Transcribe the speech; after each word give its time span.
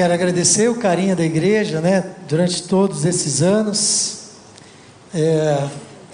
quero 0.00 0.14
agradecer 0.14 0.66
o 0.66 0.76
carinho 0.76 1.14
da 1.14 1.22
igreja, 1.22 1.78
né, 1.78 2.02
durante 2.26 2.62
todos 2.62 3.04
esses 3.04 3.42
anos. 3.42 4.30
É, 5.12 5.68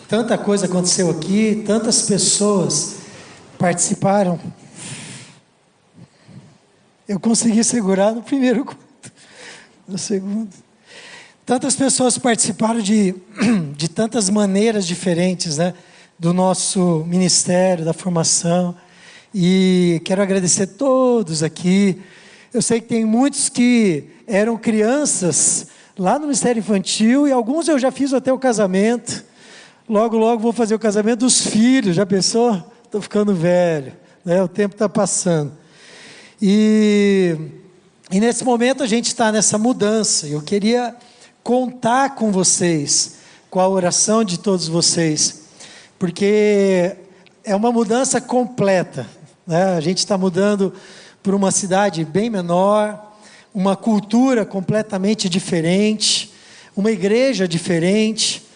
tanta 0.09 0.37
coisa 0.37 0.67
aconteceu 0.67 1.09
aqui, 1.09 1.63
tantas 1.65 2.03
pessoas 2.03 2.97
participaram. 3.57 4.41
Eu 7.07 7.21
consegui 7.21 7.63
segurar 7.63 8.11
no 8.11 8.25
primeiro 8.25 8.65
culto, 8.67 9.13
no 9.87 9.97
segundo. 9.97 10.51
Tantas 11.45 11.77
pessoas 11.77 12.19
participaram 12.19 12.81
de, 12.81 13.15
de 13.77 13.89
tantas 13.89 14.29
maneiras 14.29 14.85
diferentes, 14.85 15.59
né, 15.59 15.73
do 16.19 16.35
nosso 16.35 17.05
ministério, 17.07 17.85
da 17.85 17.93
formação. 17.93 18.75
E 19.33 20.03
quero 20.05 20.21
agradecer 20.23 20.67
todos 20.67 21.45
aqui 21.45 22.03
eu 22.57 22.63
sei 22.63 22.81
que 22.81 22.89
tem 22.89 23.05
muitos 23.05 23.51
que 23.51 24.05
eram 24.27 24.57
crianças 24.57 25.67
lá 25.99 26.15
no 26.19 26.23
Ministério 26.23 26.61
Infantil 26.61 27.29
e 27.29 27.33
alguns 27.33 27.69
eu 27.69 27.79
já 27.79 27.91
fiz 27.91 28.15
até 28.15 28.33
o 28.33 28.39
casamento. 28.39 29.23
Logo, 29.87 30.17
logo 30.17 30.41
vou 30.41 30.55
fazer 30.55 30.75
o 30.75 30.79
casamento 30.79 31.21
dos 31.21 31.47
filhos. 31.47 31.95
Já 31.95 32.07
pensou? 32.07 32.63
Estou 32.83 33.03
ficando 33.03 33.35
velho, 33.35 33.93
né? 34.25 34.43
o 34.43 34.49
tempo 34.49 34.75
está 34.75 34.89
passando. 34.89 35.53
E, 36.41 37.37
e 38.11 38.19
nesse 38.19 38.43
momento 38.43 38.83
a 38.83 38.87
gente 38.87 39.09
está 39.09 39.31
nessa 39.31 39.59
mudança. 39.59 40.27
Eu 40.27 40.41
queria 40.41 40.97
contar 41.43 42.15
com 42.15 42.33
vocês, 42.33 43.17
com 43.51 43.61
a 43.61 43.69
oração 43.69 44.25
de 44.25 44.39
todos 44.39 44.67
vocês, 44.67 45.43
porque 45.99 46.97
é 47.45 47.55
uma 47.55 47.71
mudança 47.71 48.19
completa. 48.19 49.07
Né? 49.47 49.77
A 49.77 49.81
gente 49.81 49.99
está 49.99 50.17
mudando 50.17 50.73
para 51.27 51.35
uma 51.35 51.51
cidade 51.51 52.05
bem 52.05 52.31
menor, 52.31 53.13
uma 53.53 53.75
cultura 53.75 54.47
completamente 54.47 55.29
diferente, 55.29 56.33
uma 56.77 56.93
igreja 56.93 57.49
diferente. 57.49 58.47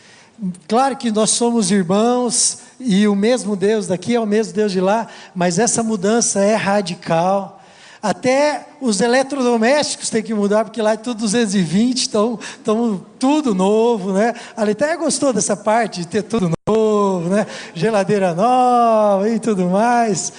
Claro 0.69 0.97
que 0.97 1.11
nós 1.11 1.31
somos 1.31 1.73
irmãos 1.73 2.59
e 2.79 3.09
o 3.09 3.17
mesmo 3.17 3.57
Deus 3.57 3.89
daqui 3.89 4.15
é 4.15 4.21
o 4.21 4.27
mesmo 4.27 4.53
Deus 4.53 4.71
de 4.71 4.81
lá, 4.81 5.09
mas 5.35 5.59
essa 5.59 5.83
mudança 5.83 6.45
é 6.45 6.55
radical. 6.55 7.61
Até 8.01 8.69
os 8.81 9.01
eletrodomésticos 9.01 10.09
têm 10.09 10.23
que 10.23 10.33
mudar, 10.33 10.65
porque 10.65 10.81
lá 10.81 10.93
é 10.93 10.97
tudo 10.97 11.23
220, 11.23 12.07
então, 12.07 12.39
então 12.63 13.05
tudo 13.19 13.53
novo, 13.53 14.13
né? 14.13 14.33
A 14.57 14.63
Letéia 14.63 14.97
gostou 14.97 15.33
dessa 15.33 15.57
parte 15.57 16.03
de 16.03 16.07
ter 16.07 16.23
tudo 16.23 16.53
novo, 16.69 17.31
né? 17.31 17.49
Geladeira 17.75 18.33
nova 18.33 19.29
e 19.29 19.41
tudo 19.41 19.67
mais 19.67 20.33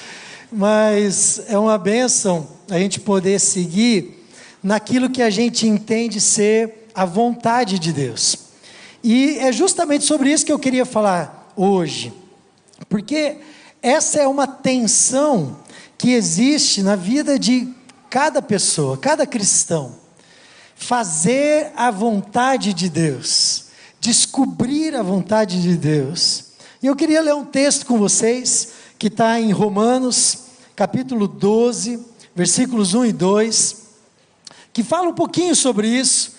mas 0.51 1.41
é 1.47 1.57
uma 1.57 1.77
bênção 1.77 2.47
a 2.69 2.77
gente 2.77 2.99
poder 2.99 3.39
seguir 3.39 4.25
naquilo 4.61 5.09
que 5.09 5.21
a 5.21 5.29
gente 5.29 5.65
entende 5.65 6.19
ser 6.19 6.89
a 6.93 7.05
vontade 7.05 7.79
de 7.79 7.93
Deus. 7.93 8.35
E 9.03 9.37
é 9.39 9.51
justamente 9.51 10.03
sobre 10.03 10.31
isso 10.31 10.45
que 10.45 10.51
eu 10.51 10.59
queria 10.59 10.85
falar 10.85 11.53
hoje, 11.55 12.13
porque 12.89 13.37
essa 13.81 14.19
é 14.19 14.27
uma 14.27 14.45
tensão 14.45 15.57
que 15.97 16.11
existe 16.11 16.83
na 16.83 16.95
vida 16.95 17.39
de 17.39 17.67
cada 18.09 18.41
pessoa, 18.41 18.97
cada 18.97 19.25
cristão. 19.25 19.99
Fazer 20.75 21.71
a 21.75 21.91
vontade 21.91 22.73
de 22.73 22.89
Deus, 22.89 23.65
descobrir 23.99 24.95
a 24.95 25.03
vontade 25.03 25.61
de 25.61 25.77
Deus. 25.77 26.45
E 26.81 26.87
eu 26.87 26.95
queria 26.95 27.21
ler 27.21 27.35
um 27.35 27.45
texto 27.45 27.85
com 27.85 27.99
vocês 27.99 28.80
que 29.01 29.07
está 29.07 29.41
em 29.41 29.51
Romanos, 29.51 30.43
capítulo 30.75 31.27
12, 31.27 32.05
versículos 32.35 32.93
1 32.93 33.05
e 33.05 33.11
2, 33.11 33.77
que 34.71 34.83
fala 34.83 35.09
um 35.09 35.13
pouquinho 35.15 35.55
sobre 35.55 35.87
isso, 35.87 36.35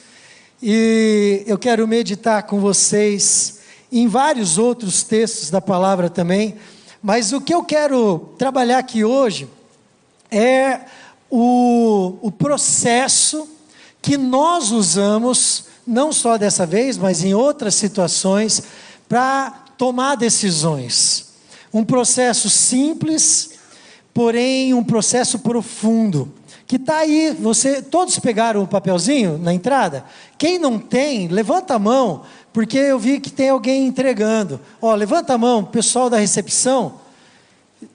e 0.62 1.42
eu 1.44 1.58
quero 1.58 1.88
meditar 1.88 2.44
com 2.44 2.60
vocês 2.60 3.58
em 3.90 4.06
vários 4.06 4.58
outros 4.58 5.02
textos 5.02 5.50
da 5.50 5.60
palavra 5.60 6.08
também, 6.08 6.54
mas 7.02 7.32
o 7.32 7.40
que 7.40 7.52
eu 7.52 7.64
quero 7.64 8.32
trabalhar 8.38 8.78
aqui 8.78 9.02
hoje 9.02 9.48
é 10.30 10.82
o, 11.28 12.14
o 12.22 12.30
processo 12.30 13.48
que 14.00 14.16
nós 14.16 14.70
usamos, 14.70 15.64
não 15.84 16.12
só 16.12 16.38
dessa 16.38 16.64
vez, 16.64 16.96
mas 16.96 17.24
em 17.24 17.34
outras 17.34 17.74
situações, 17.74 18.62
para 19.08 19.50
tomar 19.76 20.14
decisões 20.14 21.31
um 21.72 21.84
processo 21.84 22.50
simples, 22.50 23.58
porém 24.12 24.74
um 24.74 24.84
processo 24.84 25.38
profundo. 25.38 26.32
Que 26.66 26.76
está 26.76 26.98
aí, 26.98 27.36
você, 27.38 27.82
todos 27.82 28.18
pegaram 28.18 28.62
o 28.62 28.66
papelzinho 28.66 29.38
na 29.38 29.52
entrada? 29.52 30.04
Quem 30.38 30.58
não 30.58 30.78
tem, 30.78 31.28
levanta 31.28 31.74
a 31.74 31.78
mão, 31.78 32.22
porque 32.52 32.78
eu 32.78 32.98
vi 32.98 33.20
que 33.20 33.30
tem 33.30 33.50
alguém 33.50 33.86
entregando. 33.86 34.60
Ó, 34.80 34.94
levanta 34.94 35.34
a 35.34 35.38
mão, 35.38 35.64
pessoal 35.64 36.08
da 36.08 36.18
recepção. 36.18 36.94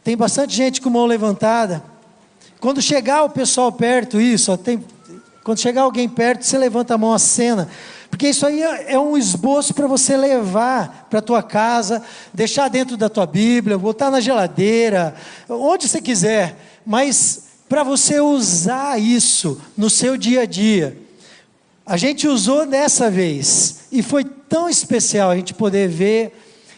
Tem 0.04 0.18
bastante 0.18 0.56
gente 0.56 0.82
com 0.82 0.90
mão 0.90 1.06
levantada. 1.06 1.84
Quando 2.60 2.82
chegar 2.82 3.24
o 3.24 3.30
pessoal 3.30 3.72
perto, 3.72 4.20
isso, 4.20 4.52
ó, 4.52 4.58
tem, 4.58 4.84
quando 5.44 5.60
chegar 5.60 5.84
alguém 5.84 6.10
perto, 6.10 6.44
você 6.44 6.58
levanta 6.58 6.96
a 6.96 6.98
mão, 6.98 7.14
a 7.14 7.20
cena. 7.20 7.70
Porque 8.10 8.30
isso 8.30 8.46
aí 8.46 8.64
é, 8.64 8.94
é 8.94 9.00
um 9.00 9.18
esboço 9.18 9.74
para 9.74 9.88
você 9.88 10.16
levar 10.16 11.08
para 11.10 11.20
a 11.20 11.22
tua 11.22 11.44
casa, 11.44 12.02
deixar 12.34 12.70
dentro 12.70 12.98
da 12.98 13.10
tua 13.10 13.26
Bíblia, 13.26 13.78
botar 13.78 14.10
na 14.10 14.20
geladeira, 14.20 15.16
onde 15.50 15.88
você 15.88 16.02
quiser, 16.02 16.56
mas 16.86 17.44
para 17.68 17.84
você 17.84 18.20
usar 18.20 19.00
isso 19.00 19.60
no 19.76 19.90
seu 19.90 20.18
dia 20.18 20.42
a 20.42 20.46
dia. 20.46 20.98
A 21.86 21.98
gente 21.98 22.28
usou 22.28 22.66
dessa 22.66 23.10
vez 23.10 23.80
e 23.92 24.02
foi 24.02 24.24
tão 24.24 24.70
especial 24.70 25.30
a 25.30 25.36
gente 25.36 25.54
poder 25.54 25.88
ver 25.88 26.34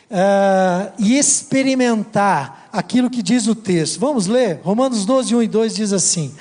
uh, 0.09 0.91
e 0.99 1.17
experimentar 1.17 2.69
aquilo 2.71 3.09
que 3.09 3.23
diz 3.23 3.47
o 3.47 3.55
texto. 3.55 3.99
Vamos 3.99 4.27
ler? 4.27 4.59
Romanos 4.63 5.05
12, 5.05 5.35
1 5.35 5.43
e 5.43 5.47
2 5.47 5.75
diz 5.75 5.93
assim: 5.93 6.33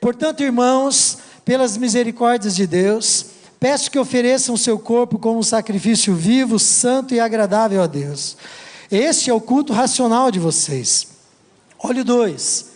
Portanto, 0.00 0.42
irmãos, 0.42 1.18
pelas 1.44 1.76
misericórdias 1.76 2.56
de 2.56 2.66
Deus, 2.66 3.26
Peço 3.58 3.90
que 3.90 3.98
ofereçam 3.98 4.54
o 4.54 4.58
seu 4.58 4.78
corpo 4.78 5.18
como 5.18 5.38
um 5.38 5.42
sacrifício 5.42 6.14
vivo, 6.14 6.58
santo 6.58 7.14
e 7.14 7.20
agradável 7.20 7.82
a 7.82 7.86
Deus. 7.86 8.36
Este 8.90 9.30
é 9.30 9.34
o 9.34 9.40
culto 9.40 9.72
racional 9.72 10.30
de 10.30 10.38
vocês. 10.38 11.08
Olha 11.78 12.02
o 12.02 12.04
2. 12.04 12.72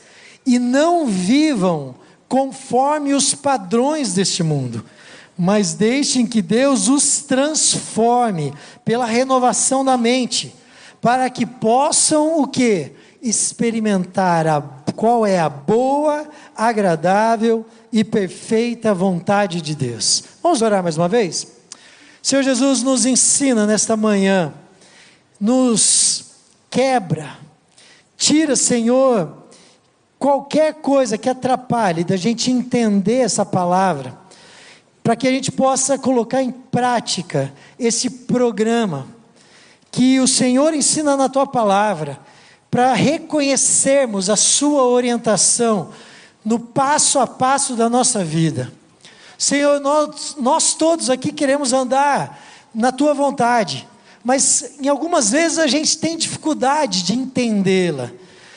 E 0.47 0.59
não 0.59 1.07
vivam 1.07 1.95
conforme 2.29 3.13
os 3.13 3.35
padrões 3.35 4.15
deste 4.15 4.43
mundo, 4.43 4.85
mas 5.37 5.75
deixem 5.75 6.27
que 6.27 6.41
Deus 6.41 6.89
os 6.89 7.23
transforme 7.23 8.55
pela 8.85 9.05
renovação 9.05 9.85
da 9.85 9.97
mente, 9.97 10.55
para 11.01 11.29
que 11.29 11.45
possam 11.45 12.41
o 12.41 12.47
que? 12.47 12.93
Experimentar 13.23 14.47
a, 14.47 14.61
qual 14.95 15.27
é 15.27 15.39
a 15.39 15.49
boa, 15.49 16.29
agradável 16.57 17.67
e 17.93 18.05
perfeita 18.05 18.95
vontade 18.95 19.61
de 19.61 19.75
Deus. 19.75 20.25
Vamos 20.43 20.63
orar 20.63 20.83
mais 20.83 20.97
uma 20.97 21.09
vez? 21.09 21.47
Senhor 22.23 22.43
Jesus 22.43 22.83
nos 22.83 23.07
ensina 23.07 23.67
nesta 23.67 23.97
manhã, 23.97 24.53
nos 25.41 26.27
quebra, 26.71 27.39
tira, 28.17 28.55
Senhor, 28.55 29.45
qualquer 30.19 30.75
coisa 30.75 31.17
que 31.17 31.29
atrapalhe 31.29 32.05
da 32.05 32.17
gente 32.17 32.51
entender 32.51 33.21
essa 33.21 33.45
palavra, 33.45 34.19
para 35.03 35.17
que 35.17 35.27
a 35.27 35.31
gente 35.31 35.51
possa 35.51 35.99
colocar 35.99 36.43
em 36.43 36.51
prática 36.51 37.53
esse 37.79 38.11
programa 38.11 39.09
que 39.91 40.21
o 40.21 40.29
Senhor 40.29 40.75
ensina 40.75 41.17
na 41.17 41.29
tua 41.29 41.47
palavra, 41.47 42.21
para 42.71 42.93
reconhecermos 42.93 44.31
a 44.31 44.37
sua 44.37 44.83
orientação 44.85 45.91
no 46.45 46.59
passo 46.59 47.19
a 47.19 47.27
passo 47.27 47.75
da 47.75 47.89
nossa 47.89 48.25
vida. 48.25 48.73
Senhor, 49.37 49.81
nós, 49.81 50.37
nós 50.39 50.75
todos 50.75 51.09
aqui 51.09 51.33
queremos 51.33 51.73
andar 51.73 52.43
na 52.75 52.93
tua 52.93 53.15
vontade, 53.15 53.89
mas 54.23 54.75
em 54.81 54.89
algumas 54.89 55.31
vezes 55.31 55.59
a 55.59 55.67
gente 55.67 55.97
tem 55.97 56.17
dificuldade 56.17 57.03
de 57.03 57.15
entendê-la. 57.15 58.11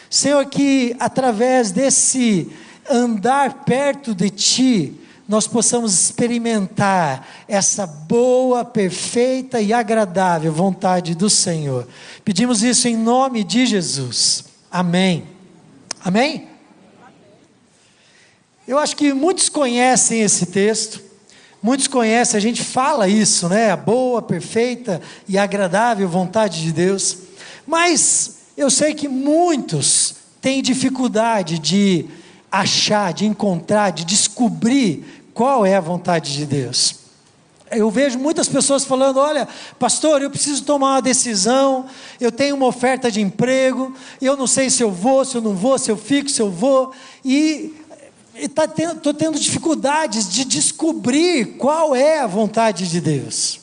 Senhor, 0.10 0.46
que 0.46 0.96
através 1.00 1.72
desse 1.72 2.52
andar 2.90 3.64
perto 3.64 4.14
de 4.14 4.30
Ti, 4.30 5.00
nós 5.28 5.48
possamos 5.48 5.94
experimentar 5.94 7.26
essa 7.48 7.88
boa, 7.88 8.66
perfeita 8.66 9.62
e 9.62 9.72
agradável 9.72 10.52
vontade 10.52 11.16
do 11.16 11.30
Senhor. 11.30 11.88
Pedimos 12.26 12.62
isso 12.62 12.88
em 12.88 12.98
nome 12.98 13.44
de 13.44 13.66
Jesus. 13.66 14.44
Amém. 14.70 15.24
Amém? 16.04 16.53
Eu 18.66 18.80
acho 18.80 18.96
que 18.96 19.12
muitos 19.12 19.50
conhecem 19.50 20.22
esse 20.22 20.46
texto, 20.46 21.02
muitos 21.62 21.88
conhecem, 21.88 22.38
a 22.38 22.42
gente 22.42 22.64
fala 22.64 23.10
isso, 23.10 23.50
né? 23.50 23.72
A 23.72 23.76
boa, 23.76 24.22
perfeita 24.22 25.02
e 25.28 25.38
agradável 25.38 26.08
vontade 26.08 26.62
de 26.62 26.72
Deus, 26.72 27.18
mas 27.68 28.38
eu 28.56 28.70
sei 28.70 28.94
que 28.94 29.10
muitos 29.10 30.16
têm 30.40 30.62
dificuldade 30.62 31.60
de 31.60 32.06
achar, 32.50 33.14
de 33.14 33.26
encontrar, 33.26 33.92
de 33.92 34.06
descobrir 34.06 35.26
qual 35.34 35.66
é 35.66 35.76
a 35.76 35.82
vontade 35.82 36.34
de 36.34 36.46
Deus. 36.46 37.04
Eu 37.70 37.90
vejo 37.90 38.20
muitas 38.20 38.48
pessoas 38.48 38.86
falando: 38.86 39.18
olha, 39.18 39.48
pastor, 39.80 40.22
eu 40.22 40.30
preciso 40.30 40.64
tomar 40.64 40.96
uma 40.96 41.02
decisão, 41.02 41.86
eu 42.20 42.32
tenho 42.32 42.56
uma 42.56 42.68
oferta 42.68 43.12
de 43.12 43.20
emprego, 43.20 43.94
eu 44.22 44.38
não 44.38 44.48
sei 44.48 44.70
se 44.70 44.84
eu 44.84 44.92
vou, 44.92 45.26
se 45.26 45.36
eu 45.36 45.42
não 45.42 45.56
vou, 45.56 45.78
se 45.78 45.92
eu 45.92 45.98
fico, 45.98 46.30
se 46.30 46.42
eu 46.42 46.52
vou, 46.52 46.92
e 47.26 47.74
estou 48.36 48.68
tá 48.68 48.68
tendo, 48.68 49.14
tendo 49.14 49.40
dificuldades 49.40 50.30
de 50.30 50.46
descobrir 50.46 51.58
qual 51.58 51.96
é 51.96 52.20
a 52.20 52.28
vontade 52.28 52.90
de 52.90 53.00
Deus. 53.00 53.60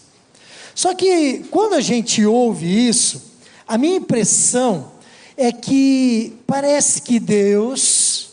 Só 0.75 0.95
que 0.95 1.45
quando 1.51 1.75
a 1.75 1.81
gente 1.81 2.25
ouve 2.25 2.89
isso, 2.89 3.23
a 3.67 3.77
minha 3.77 3.97
impressão 3.97 4.93
é 5.37 5.53
que 5.53 6.37
parece 6.47 7.03
que 7.03 7.19
Deus 7.19 8.31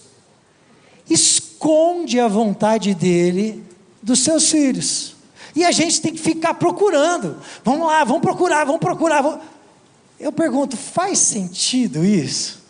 esconde 1.09 2.19
a 2.19 2.27
vontade 2.27 2.93
dele 2.93 3.63
dos 4.01 4.19
seus 4.19 4.49
filhos. 4.49 5.15
E 5.55 5.63
a 5.63 5.71
gente 5.71 6.01
tem 6.01 6.13
que 6.13 6.19
ficar 6.19 6.53
procurando. 6.53 7.37
Vamos 7.63 7.87
lá, 7.87 8.03
vamos 8.03 8.21
procurar, 8.21 8.65
vamos 8.65 8.79
procurar. 8.79 9.21
Vamos... 9.21 9.39
Eu 10.19 10.31
pergunto, 10.31 10.77
faz 10.77 11.19
sentido 11.19 12.05
isso? 12.05 12.61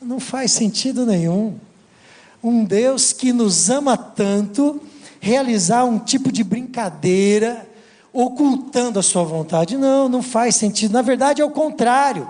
Não 0.00 0.20
faz 0.20 0.52
sentido 0.52 1.04
nenhum. 1.04 1.58
Um 2.42 2.64
Deus 2.64 3.12
que 3.12 3.32
nos 3.32 3.70
ama 3.70 3.96
tanto, 3.96 4.80
realizar 5.20 5.84
um 5.84 5.98
tipo 5.98 6.30
de 6.30 6.44
brincadeira, 6.44 7.68
ocultando 8.12 8.98
a 8.98 9.02
sua 9.02 9.24
vontade. 9.24 9.76
Não, 9.76 10.08
não 10.08 10.22
faz 10.22 10.56
sentido. 10.56 10.92
Na 10.92 11.02
verdade, 11.02 11.42
é 11.42 11.44
o 11.44 11.50
contrário. 11.50 12.28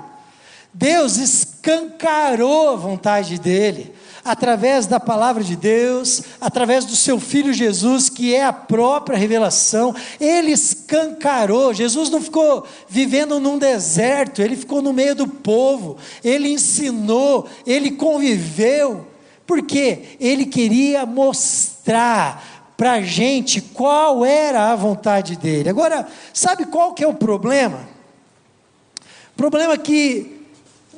Deus 0.72 1.16
escancarou 1.16 2.70
a 2.70 2.76
vontade 2.76 3.38
dele 3.38 3.94
através 4.26 4.86
da 4.86 4.98
palavra 4.98 5.44
de 5.44 5.54
Deus, 5.54 6.20
através 6.40 6.84
do 6.84 6.96
seu 6.96 7.20
filho 7.20 7.52
Jesus, 7.52 8.08
que 8.10 8.34
é 8.34 8.44
a 8.44 8.52
própria 8.52 9.16
revelação, 9.16 9.94
ele 10.20 10.50
escancarou. 10.50 11.72
Jesus 11.72 12.10
não 12.10 12.20
ficou 12.20 12.66
vivendo 12.88 13.38
num 13.38 13.56
deserto, 13.56 14.42
ele 14.42 14.56
ficou 14.56 14.82
no 14.82 14.92
meio 14.92 15.14
do 15.14 15.28
povo, 15.28 15.96
ele 16.24 16.48
ensinou, 16.48 17.46
ele 17.64 17.92
conviveu, 17.92 19.06
porque 19.46 20.16
ele 20.20 20.46
queria 20.46 21.06
mostrar 21.06 22.74
para 22.76 22.92
a 22.92 23.00
gente 23.00 23.60
qual 23.60 24.24
era 24.24 24.70
a 24.70 24.76
vontade 24.76 25.36
dele. 25.36 25.68
Agora, 25.68 26.06
sabe 26.32 26.66
qual 26.66 26.92
que 26.92 27.02
é 27.02 27.06
o 27.06 27.14
problema? 27.14 27.88
O 29.32 29.36
problema 29.36 29.74
é 29.74 29.78
que 29.78 30.42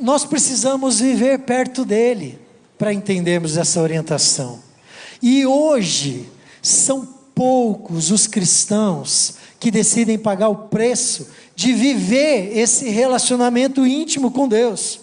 nós 0.00 0.24
precisamos 0.24 1.00
viver 1.00 1.40
perto 1.40 1.84
dele 1.84 2.38
para 2.76 2.92
entendermos 2.92 3.56
essa 3.56 3.80
orientação. 3.80 4.60
E 5.20 5.44
hoje, 5.44 6.28
são 6.62 7.06
poucos 7.34 8.10
os 8.10 8.26
cristãos 8.26 9.34
que 9.60 9.70
decidem 9.70 10.18
pagar 10.18 10.48
o 10.48 10.68
preço 10.68 11.28
de 11.54 11.72
viver 11.72 12.56
esse 12.56 12.88
relacionamento 12.88 13.86
íntimo 13.86 14.30
com 14.30 14.46
Deus. 14.46 15.00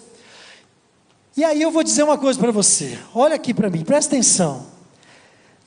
E 1.36 1.44
aí 1.44 1.60
eu 1.60 1.70
vou 1.70 1.82
dizer 1.82 2.02
uma 2.02 2.16
coisa 2.16 2.38
para 2.38 2.50
você, 2.50 2.98
olha 3.14 3.34
aqui 3.34 3.52
para 3.52 3.68
mim, 3.68 3.84
presta 3.84 4.14
atenção. 4.14 4.66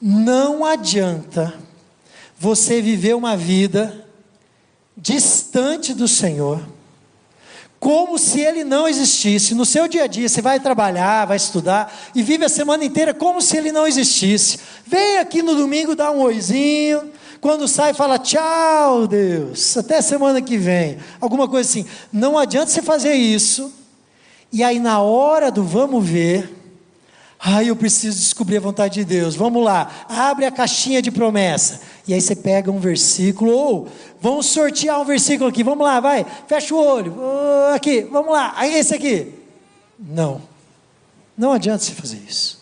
Não 0.01 0.65
adianta 0.65 1.53
você 2.37 2.81
viver 2.81 3.15
uma 3.15 3.37
vida 3.37 4.07
distante 4.97 5.93
do 5.93 6.07
Senhor 6.07 6.61
como 7.79 8.19
se 8.19 8.41
ele 8.41 8.63
não 8.63 8.87
existisse. 8.87 9.55
No 9.55 9.65
seu 9.65 9.87
dia 9.87 10.03
a 10.03 10.07
dia, 10.07 10.27
você 10.27 10.41
vai 10.41 10.59
trabalhar, 10.59 11.25
vai 11.25 11.37
estudar 11.37 11.93
e 12.13 12.21
vive 12.21 12.43
a 12.43 12.49
semana 12.49 12.83
inteira 12.83 13.13
como 13.13 13.41
se 13.41 13.55
ele 13.55 13.71
não 13.71 13.87
existisse. 13.87 14.59
Vem 14.85 15.17
aqui 15.19 15.41
no 15.41 15.55
domingo 15.55 15.95
dar 15.95 16.11
um 16.11 16.19
oizinho, 16.19 17.09
quando 17.39 17.67
sai 17.67 17.93
fala 17.93 18.19
tchau, 18.19 19.07
Deus, 19.07 19.77
até 19.77 20.01
semana 20.01 20.41
que 20.41 20.57
vem. 20.57 20.97
Alguma 21.21 21.47
coisa 21.47 21.69
assim. 21.69 21.85
Não 22.11 22.37
adianta 22.37 22.69
você 22.69 22.81
fazer 22.81 23.13
isso. 23.13 23.78
E 24.51 24.63
aí 24.63 24.79
na 24.79 25.01
hora 25.01 25.51
do 25.51 25.63
vamos 25.63 26.07
ver, 26.07 26.59
Ai, 27.41 27.69
eu 27.69 27.75
preciso 27.75 28.19
descobrir 28.19 28.57
a 28.57 28.59
vontade 28.59 28.95
de 28.95 29.05
Deus. 29.05 29.33
Vamos 29.33 29.63
lá, 29.63 30.05
abre 30.09 30.43
a 30.43 30.51
caixinha 30.51 31.01
de 31.01 31.09
promessa. 31.09 31.79
E 32.05 32.13
aí 32.13 32.19
você 32.19 32.35
pega 32.35 32.69
um 32.69 32.79
versículo, 32.79 33.51
ou 33.51 33.87
vamos 34.19 34.47
sortear 34.47 34.99
um 34.99 35.05
versículo 35.05 35.49
aqui. 35.49 35.63
Vamos 35.63 35.85
lá, 35.85 36.01
vai, 36.01 36.25
fecha 36.47 36.75
o 36.75 36.77
olho. 36.77 37.15
Oh, 37.17 37.73
aqui, 37.73 38.01
vamos 38.01 38.33
lá. 38.33 38.53
Aí 38.57 38.75
esse 38.75 38.93
aqui. 38.93 39.33
Não. 39.97 40.41
Não 41.37 41.53
adianta 41.53 41.81
você 41.81 41.93
fazer 41.93 42.17
isso. 42.27 42.59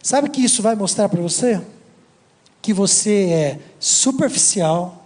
Sabe 0.00 0.28
o 0.28 0.30
que 0.30 0.44
isso 0.44 0.62
vai 0.62 0.76
mostrar 0.76 1.08
para 1.08 1.20
você? 1.20 1.60
Que 2.62 2.72
você 2.72 3.28
é 3.30 3.58
superficial 3.80 5.04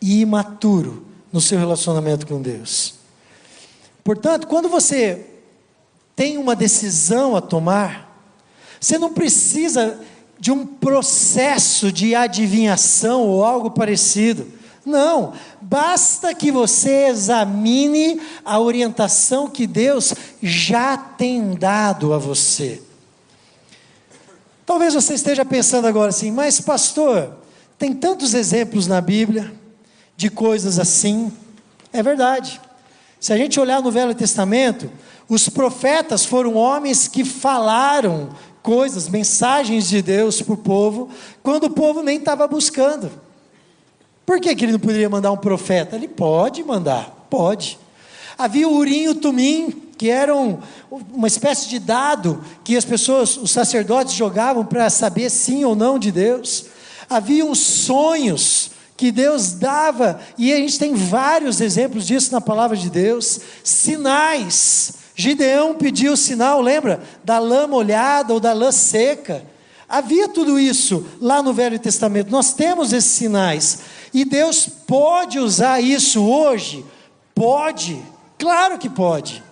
e 0.00 0.20
imaturo 0.20 1.04
no 1.32 1.40
seu 1.40 1.58
relacionamento 1.58 2.28
com 2.28 2.40
Deus. 2.40 2.95
Portanto, 4.06 4.46
quando 4.46 4.68
você 4.68 5.26
tem 6.14 6.38
uma 6.38 6.54
decisão 6.54 7.34
a 7.34 7.40
tomar, 7.40 8.24
você 8.80 8.96
não 8.96 9.12
precisa 9.12 9.98
de 10.38 10.52
um 10.52 10.64
processo 10.64 11.90
de 11.90 12.14
adivinhação 12.14 13.22
ou 13.22 13.44
algo 13.44 13.72
parecido. 13.72 14.46
Não, 14.84 15.32
basta 15.60 16.32
que 16.32 16.52
você 16.52 17.08
examine 17.08 18.20
a 18.44 18.60
orientação 18.60 19.50
que 19.50 19.66
Deus 19.66 20.14
já 20.40 20.96
tem 20.96 21.54
dado 21.54 22.14
a 22.14 22.18
você. 22.18 22.80
Talvez 24.64 24.94
você 24.94 25.14
esteja 25.14 25.44
pensando 25.44 25.88
agora 25.88 26.10
assim, 26.10 26.30
mas 26.30 26.60
pastor, 26.60 27.38
tem 27.76 27.92
tantos 27.92 28.34
exemplos 28.34 28.86
na 28.86 29.00
Bíblia 29.00 29.52
de 30.16 30.30
coisas 30.30 30.78
assim. 30.78 31.32
É 31.92 32.04
verdade. 32.04 32.60
Se 33.26 33.32
a 33.32 33.36
gente 33.36 33.58
olhar 33.58 33.82
no 33.82 33.90
Velho 33.90 34.14
Testamento, 34.14 34.88
os 35.28 35.48
profetas 35.48 36.24
foram 36.24 36.54
homens 36.54 37.08
que 37.08 37.24
falaram 37.24 38.28
coisas, 38.62 39.08
mensagens 39.08 39.88
de 39.88 40.00
Deus 40.00 40.40
para 40.40 40.54
o 40.54 40.56
povo, 40.56 41.08
quando 41.42 41.64
o 41.64 41.70
povo 41.70 42.04
nem 42.04 42.18
estava 42.18 42.46
buscando. 42.46 43.10
Por 44.24 44.38
que, 44.38 44.54
que 44.54 44.64
ele 44.64 44.70
não 44.70 44.78
poderia 44.78 45.10
mandar 45.10 45.32
um 45.32 45.36
profeta? 45.36 45.96
Ele 45.96 46.06
pode 46.06 46.62
mandar, 46.62 47.26
pode. 47.28 47.80
Havia 48.38 48.68
o 48.68 48.76
Urim 48.76 49.02
e 49.02 49.08
o 49.08 49.14
Tumim, 49.16 49.72
que 49.98 50.08
eram 50.08 50.60
uma 50.88 51.26
espécie 51.26 51.68
de 51.68 51.80
dado 51.80 52.44
que 52.62 52.76
as 52.76 52.84
pessoas, 52.84 53.36
os 53.36 53.50
sacerdotes 53.50 54.14
jogavam 54.14 54.64
para 54.64 54.88
saber 54.88 55.30
sim 55.30 55.64
ou 55.64 55.74
não 55.74 55.98
de 55.98 56.12
Deus. 56.12 56.66
Havia 57.10 57.44
os 57.44 57.58
sonhos 57.58 58.70
que 58.96 59.12
Deus 59.12 59.52
dava, 59.52 60.20
e 60.38 60.52
a 60.52 60.56
gente 60.56 60.78
tem 60.78 60.94
vários 60.94 61.60
exemplos 61.60 62.06
disso 62.06 62.32
na 62.32 62.40
palavra 62.40 62.76
de 62.76 62.88
Deus, 62.88 63.40
sinais 63.62 65.06
Gideão 65.16 65.74
pediu 65.74 66.12
o 66.12 66.16
sinal, 66.16 66.60
lembra? 66.60 67.02
Da 67.24 67.38
lã 67.38 67.66
molhada 67.66 68.34
ou 68.34 68.38
da 68.38 68.52
lã 68.52 68.70
seca. 68.70 69.42
Havia 69.88 70.28
tudo 70.28 70.60
isso 70.60 71.06
lá 71.18 71.42
no 71.42 71.54
Velho 71.54 71.78
Testamento. 71.78 72.30
Nós 72.30 72.52
temos 72.52 72.92
esses 72.92 73.12
sinais. 73.12 73.78
E 74.12 74.26
Deus 74.26 74.68
pode 74.86 75.38
usar 75.38 75.80
isso 75.80 76.22
hoje? 76.22 76.84
Pode. 77.34 77.98
Claro 78.38 78.78
que 78.78 78.90
pode. 78.90 79.42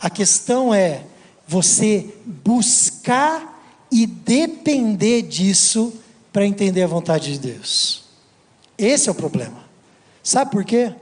A 0.00 0.08
questão 0.08 0.72
é 0.72 1.02
você 1.46 2.08
buscar 2.24 3.60
e 3.90 4.06
depender 4.06 5.22
disso 5.22 5.92
para 6.32 6.46
entender 6.46 6.84
a 6.84 6.86
vontade 6.86 7.34
de 7.34 7.38
Deus. 7.38 8.01
Esse 8.84 9.08
é 9.08 9.12
o 9.12 9.14
problema. 9.14 9.62
Sabe 10.24 10.50
por 10.50 10.64
quê? 10.64 10.92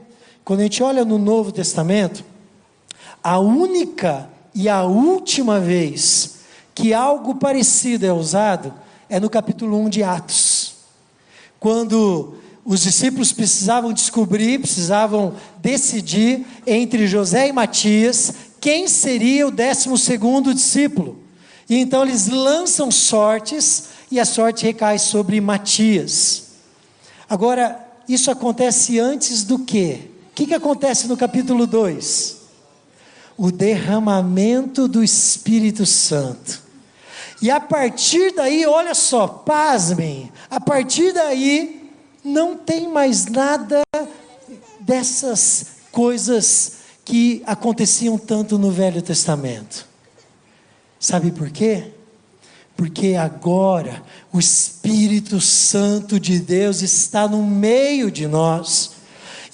Quando 0.45 0.59
a 0.59 0.63
gente 0.63 0.83
olha 0.83 1.03
no 1.03 1.17
Novo 1.17 1.51
Testamento, 1.51 2.23
a 3.23 3.39
única 3.39 4.29
e 4.53 4.69
a 4.69 4.83
última 4.83 5.59
vez 5.59 6.35
que 6.75 6.93
algo 6.93 7.35
parecido 7.35 8.05
é 8.05 8.13
usado 8.13 8.73
é 9.09 9.19
no 9.19 9.29
capítulo 9.29 9.77
1 9.79 9.89
de 9.89 10.03
Atos. 10.03 10.73
Quando 11.59 12.35
os 12.63 12.81
discípulos 12.81 13.31
precisavam 13.31 13.91
descobrir, 13.91 14.59
precisavam 14.59 15.33
decidir 15.59 16.45
entre 16.67 17.07
José 17.07 17.47
e 17.47 17.51
Matias 17.51 18.33
quem 18.59 18.87
seria 18.87 19.47
o 19.47 19.51
décimo 19.51 19.97
segundo 19.97 20.53
discípulo. 20.53 21.17
E 21.67 21.77
então 21.77 22.03
eles 22.03 22.27
lançam 22.27 22.91
sortes 22.91 23.85
e 24.11 24.19
a 24.19 24.25
sorte 24.25 24.65
recai 24.65 24.99
sobre 24.99 25.41
Matias. 25.41 26.50
Agora, 27.31 27.79
isso 28.07 28.29
acontece 28.29 28.99
antes 28.99 29.43
do 29.43 29.57
quê? 29.59 30.09
O 30.31 30.35
que, 30.35 30.45
que 30.47 30.53
acontece 30.53 31.07
no 31.07 31.15
capítulo 31.15 31.65
2? 31.65 32.41
o 33.41 33.51
derramamento 33.51 34.87
do 34.87 35.03
Espírito 35.03 35.83
Santo. 35.83 36.61
E 37.41 37.49
a 37.49 37.59
partir 37.59 38.35
daí, 38.35 38.67
olha 38.67 38.93
só, 38.93 39.27
pasmem, 39.27 40.31
a 40.47 40.59
partir 40.59 41.11
daí 41.11 41.91
não 42.23 42.55
tem 42.55 42.87
mais 42.87 43.25
nada 43.25 43.81
dessas 44.79 45.65
coisas 45.91 46.73
que 47.03 47.41
aconteciam 47.47 48.15
tanto 48.15 48.59
no 48.59 48.69
Velho 48.69 49.01
Testamento. 49.01 49.87
Sabe 50.99 51.31
por 51.31 51.49
quê? 51.49 51.93
Porque 52.77 53.15
agora 53.15 54.03
o 54.33 54.39
Espírito 54.39 55.41
Santo 55.41 56.19
de 56.19 56.39
Deus 56.39 56.81
está 56.81 57.27
no 57.27 57.43
meio 57.43 58.09
de 58.09 58.27
nós. 58.27 58.91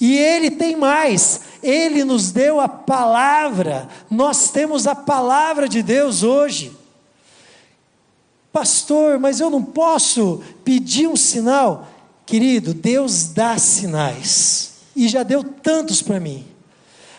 E 0.00 0.16
Ele 0.16 0.50
tem 0.50 0.76
mais, 0.76 1.40
Ele 1.62 2.04
nos 2.04 2.30
deu 2.30 2.60
a 2.60 2.68
palavra, 2.68 3.88
nós 4.08 4.50
temos 4.50 4.86
a 4.86 4.94
palavra 4.94 5.68
de 5.68 5.82
Deus 5.82 6.22
hoje. 6.22 6.76
Pastor, 8.52 9.18
mas 9.18 9.40
eu 9.40 9.50
não 9.50 9.62
posso 9.62 10.42
pedir 10.64 11.08
um 11.08 11.16
sinal. 11.16 11.88
Querido, 12.24 12.74
Deus 12.74 13.28
dá 13.28 13.58
sinais, 13.58 14.74
e 14.94 15.08
já 15.08 15.22
deu 15.22 15.42
tantos 15.42 16.02
para 16.02 16.20
mim. 16.20 16.46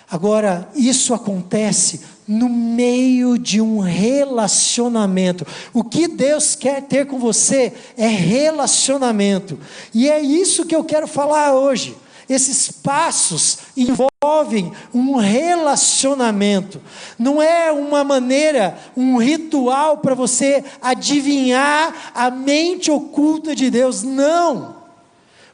Agora, 0.09 0.69
isso 0.75 1.13
acontece 1.13 2.01
no 2.29 2.47
meio 2.47 3.39
de 3.39 3.59
um 3.59 3.79
relacionamento. 3.79 5.47
O 5.73 5.83
que 5.83 6.07
Deus 6.07 6.55
quer 6.55 6.83
ter 6.83 7.07
com 7.07 7.17
você 7.17 7.73
é 7.97 8.05
relacionamento. 8.05 9.57
E 9.91 10.07
é 10.07 10.21
isso 10.21 10.63
que 10.63 10.75
eu 10.75 10.83
quero 10.83 11.07
falar 11.07 11.55
hoje. 11.55 11.97
Esses 12.29 12.71
passos 12.71 13.57
envolvem 13.75 14.71
um 14.93 15.15
relacionamento. 15.15 16.79
Não 17.17 17.41
é 17.41 17.71
uma 17.71 18.03
maneira, 18.03 18.77
um 18.95 19.17
ritual 19.17 19.97
para 19.97 20.13
você 20.13 20.63
adivinhar 20.79 22.11
a 22.13 22.29
mente 22.29 22.91
oculta 22.91 23.55
de 23.55 23.71
Deus. 23.71 24.03
Não. 24.03 24.75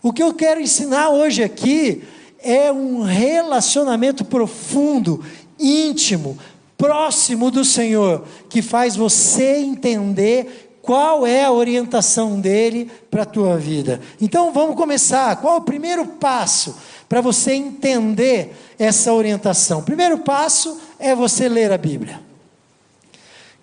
O 0.03 0.11
que 0.11 0.21
eu 0.21 0.33
quero 0.33 0.59
ensinar 0.59 1.07
hoje 1.07 1.41
aqui 1.41 2.03
é 2.39 2.69
um 2.69 3.01
relacionamento 3.01 4.25
profundo, 4.25 5.23
íntimo, 5.57 6.37
próximo 6.77 7.49
do 7.49 7.63
Senhor, 7.63 8.25
que 8.49 8.61
faz 8.61 8.95
você 8.95 9.57
entender 9.57 10.65
qual 10.81 11.25
é 11.25 11.43
a 11.43 11.51
orientação 11.51 12.39
dele 12.39 12.91
para 13.09 13.23
a 13.23 13.25
tua 13.25 13.57
vida. 13.57 13.99
Então 14.21 14.53
vamos 14.53 14.75
começar. 14.75 15.35
Qual 15.37 15.55
é 15.55 15.57
o 15.57 15.61
primeiro 15.61 16.05
passo 16.05 16.77
para 17.09 17.21
você 17.21 17.53
entender 17.53 18.55
essa 18.77 19.11
orientação? 19.11 19.79
O 19.79 19.83
primeiro 19.83 20.19
passo 20.19 20.79
é 20.99 21.15
você 21.15 21.49
ler 21.49 21.71
a 21.71 21.77
Bíblia. 21.77 22.21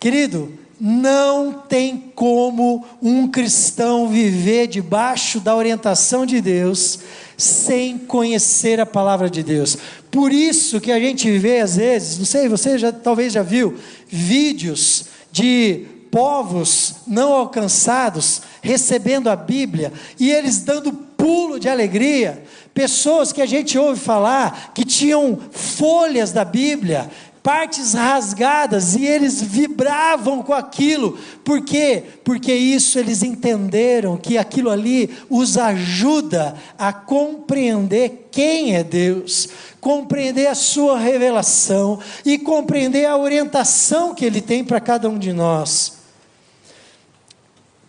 Querido, 0.00 0.52
não 0.80 1.52
tem 1.52 2.10
como 2.12 2.84
um 3.00 3.28
cristão 3.28 4.08
viver 4.08 4.66
debaixo 4.66 5.38
da 5.38 5.54
orientação 5.54 6.26
de 6.26 6.40
Deus 6.40 6.98
sem 7.36 7.96
conhecer 7.96 8.80
a 8.80 8.86
palavra 8.86 9.30
de 9.30 9.44
Deus. 9.44 9.78
Por 10.12 10.30
isso 10.30 10.78
que 10.78 10.92
a 10.92 11.00
gente 11.00 11.38
vê 11.38 11.60
às 11.60 11.76
vezes, 11.76 12.18
não 12.18 12.26
sei, 12.26 12.46
você 12.46 12.76
já 12.76 12.92
talvez 12.92 13.32
já 13.32 13.42
viu 13.42 13.78
vídeos 14.06 15.06
de 15.32 15.86
povos 16.10 16.96
não 17.06 17.32
alcançados 17.32 18.42
recebendo 18.60 19.30
a 19.30 19.34
Bíblia 19.34 19.90
e 20.20 20.30
eles 20.30 20.58
dando 20.58 20.92
pulo 20.92 21.58
de 21.58 21.66
alegria, 21.66 22.44
pessoas 22.74 23.32
que 23.32 23.40
a 23.40 23.46
gente 23.46 23.78
ouve 23.78 23.98
falar 23.98 24.72
que 24.74 24.84
tinham 24.84 25.38
folhas 25.50 26.30
da 26.30 26.44
Bíblia, 26.44 27.10
partes 27.42 27.94
rasgadas, 27.94 28.94
e 28.94 29.04
eles 29.04 29.42
vibravam 29.42 30.42
com 30.42 30.52
aquilo. 30.52 31.18
Por 31.44 31.62
quê? 31.62 32.04
Porque 32.22 32.54
isso 32.54 32.98
eles 32.98 33.22
entenderam 33.22 34.16
que 34.16 34.38
aquilo 34.38 34.70
ali 34.70 35.10
os 35.28 35.58
ajuda 35.58 36.54
a 36.78 36.92
compreender 36.92 38.28
quem 38.30 38.76
é 38.76 38.84
Deus, 38.84 39.48
compreender 39.80 40.46
a 40.46 40.54
sua 40.54 40.98
revelação 40.98 41.98
e 42.24 42.38
compreender 42.38 43.06
a 43.06 43.16
orientação 43.16 44.14
que 44.14 44.24
ele 44.24 44.40
tem 44.40 44.64
para 44.64 44.80
cada 44.80 45.08
um 45.08 45.18
de 45.18 45.32
nós. 45.32 45.94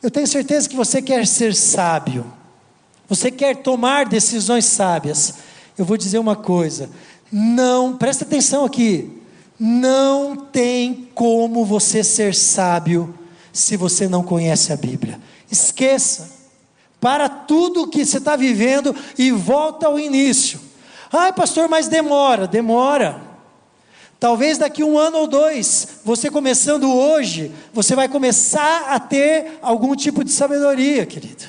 Eu 0.02 0.10
tenho 0.10 0.28
certeza 0.28 0.68
que 0.68 0.76
você 0.76 1.02
quer 1.02 1.28
ser 1.28 1.54
sábio. 1.54 2.26
Você 3.08 3.30
quer 3.30 3.58
tomar 3.58 4.06
decisões 4.06 4.66
sábias. 4.66 5.36
Eu 5.78 5.86
vou 5.86 5.96
dizer 5.96 6.18
uma 6.18 6.36
coisa, 6.36 6.90
não, 7.32 7.96
presta 7.96 8.26
atenção 8.26 8.66
aqui. 8.66 9.23
Não 9.60 10.36
tem 10.36 11.10
como 11.14 11.66
você 11.66 12.04
ser 12.04 12.34
sábio 12.34 13.18
se 13.52 13.78
você 13.78 14.08
não 14.08 14.24
conhece 14.24 14.74
a 14.74 14.78
Bíblia. 14.78 15.20
Esqueça. 15.52 16.32
Para 17.00 17.28
tudo 17.30 17.84
o 17.84 17.88
que 17.88 18.06
você 18.06 18.18
está 18.18 18.36
vivendo 18.36 18.96
e 19.18 19.32
volta 19.32 19.88
ao 19.88 20.00
início. 20.00 20.60
Ai, 21.12 21.32
pastor, 21.32 21.70
mas 21.70 21.88
demora. 21.88 22.48
Demora. 22.48 23.22
Talvez 24.20 24.58
daqui 24.58 24.84
um 24.84 24.98
ano 24.98 25.18
ou 25.18 25.28
dois, 25.28 26.00
você 26.06 26.32
começando 26.32 26.90
hoje, 26.90 27.52
você 27.74 27.94
vai 27.94 28.08
começar 28.08 28.86
a 28.88 28.98
ter 28.98 29.60
algum 29.62 29.96
tipo 29.98 30.24
de 30.24 30.32
sabedoria, 30.32 31.06
querido. 31.06 31.44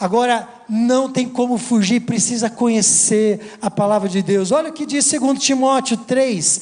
Agora, 0.00 0.48
não 0.68 1.12
tem 1.12 1.28
como 1.28 1.58
fugir, 1.58 2.00
precisa 2.00 2.48
conhecer 2.48 3.58
a 3.60 3.70
palavra 3.70 4.08
de 4.08 4.22
Deus. 4.22 4.50
Olha 4.50 4.70
o 4.70 4.72
que 4.72 4.86
diz 4.86 5.08
2 5.08 5.38
Timóteo 5.38 5.98
3, 5.98 6.60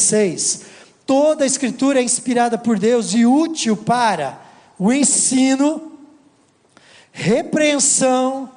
6. 0.00 0.62
Toda 1.06 1.44
a 1.44 1.46
escritura 1.46 2.00
é 2.00 2.02
inspirada 2.02 2.56
por 2.56 2.78
Deus 2.78 3.14
e 3.14 3.26
útil 3.26 3.76
para 3.76 4.40
o 4.78 4.92
ensino, 4.92 5.92
repreensão, 7.12 8.50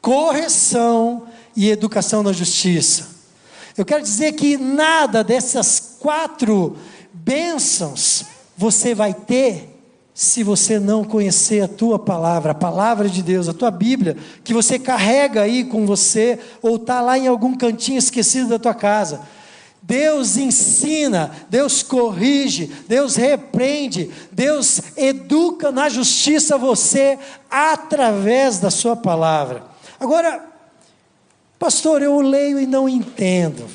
correção 0.00 1.26
e 1.54 1.68
educação 1.68 2.22
na 2.22 2.32
justiça. 2.32 3.08
Eu 3.76 3.84
quero 3.84 4.02
dizer 4.02 4.32
que 4.32 4.56
nada 4.56 5.22
dessas 5.22 5.96
quatro 5.98 6.76
bênçãos 7.12 8.24
você 8.56 8.94
vai 8.94 9.12
ter 9.12 9.70
se 10.14 10.42
você 10.42 10.78
não 10.78 11.02
conhecer 11.02 11.62
a 11.62 11.68
tua 11.68 11.98
palavra, 11.98 12.52
a 12.52 12.54
palavra 12.54 13.08
de 13.08 13.22
Deus, 13.22 13.48
a 13.48 13.54
tua 13.54 13.70
Bíblia, 13.70 14.16
que 14.44 14.52
você 14.52 14.78
carrega 14.78 15.40
aí 15.42 15.64
com 15.64 15.86
você, 15.86 16.38
ou 16.60 16.76
está 16.76 17.00
lá 17.00 17.18
em 17.18 17.26
algum 17.26 17.56
cantinho 17.56 17.98
esquecido 17.98 18.50
da 18.50 18.58
tua 18.58 18.74
casa. 18.74 19.22
Deus 19.82 20.36
ensina, 20.36 21.34
Deus 21.48 21.82
corrige, 21.82 22.66
Deus 22.86 23.16
repreende, 23.16 24.10
Deus 24.30 24.80
educa 24.96 25.72
na 25.72 25.88
justiça 25.88 26.58
você 26.58 27.18
através 27.50 28.58
da 28.58 28.70
Sua 28.70 28.94
palavra. 28.94 29.64
Agora, 29.98 30.44
pastor, 31.58 32.02
eu 32.02 32.20
leio 32.20 32.60
e 32.60 32.66
não 32.66 32.88
entendo. 32.88 33.66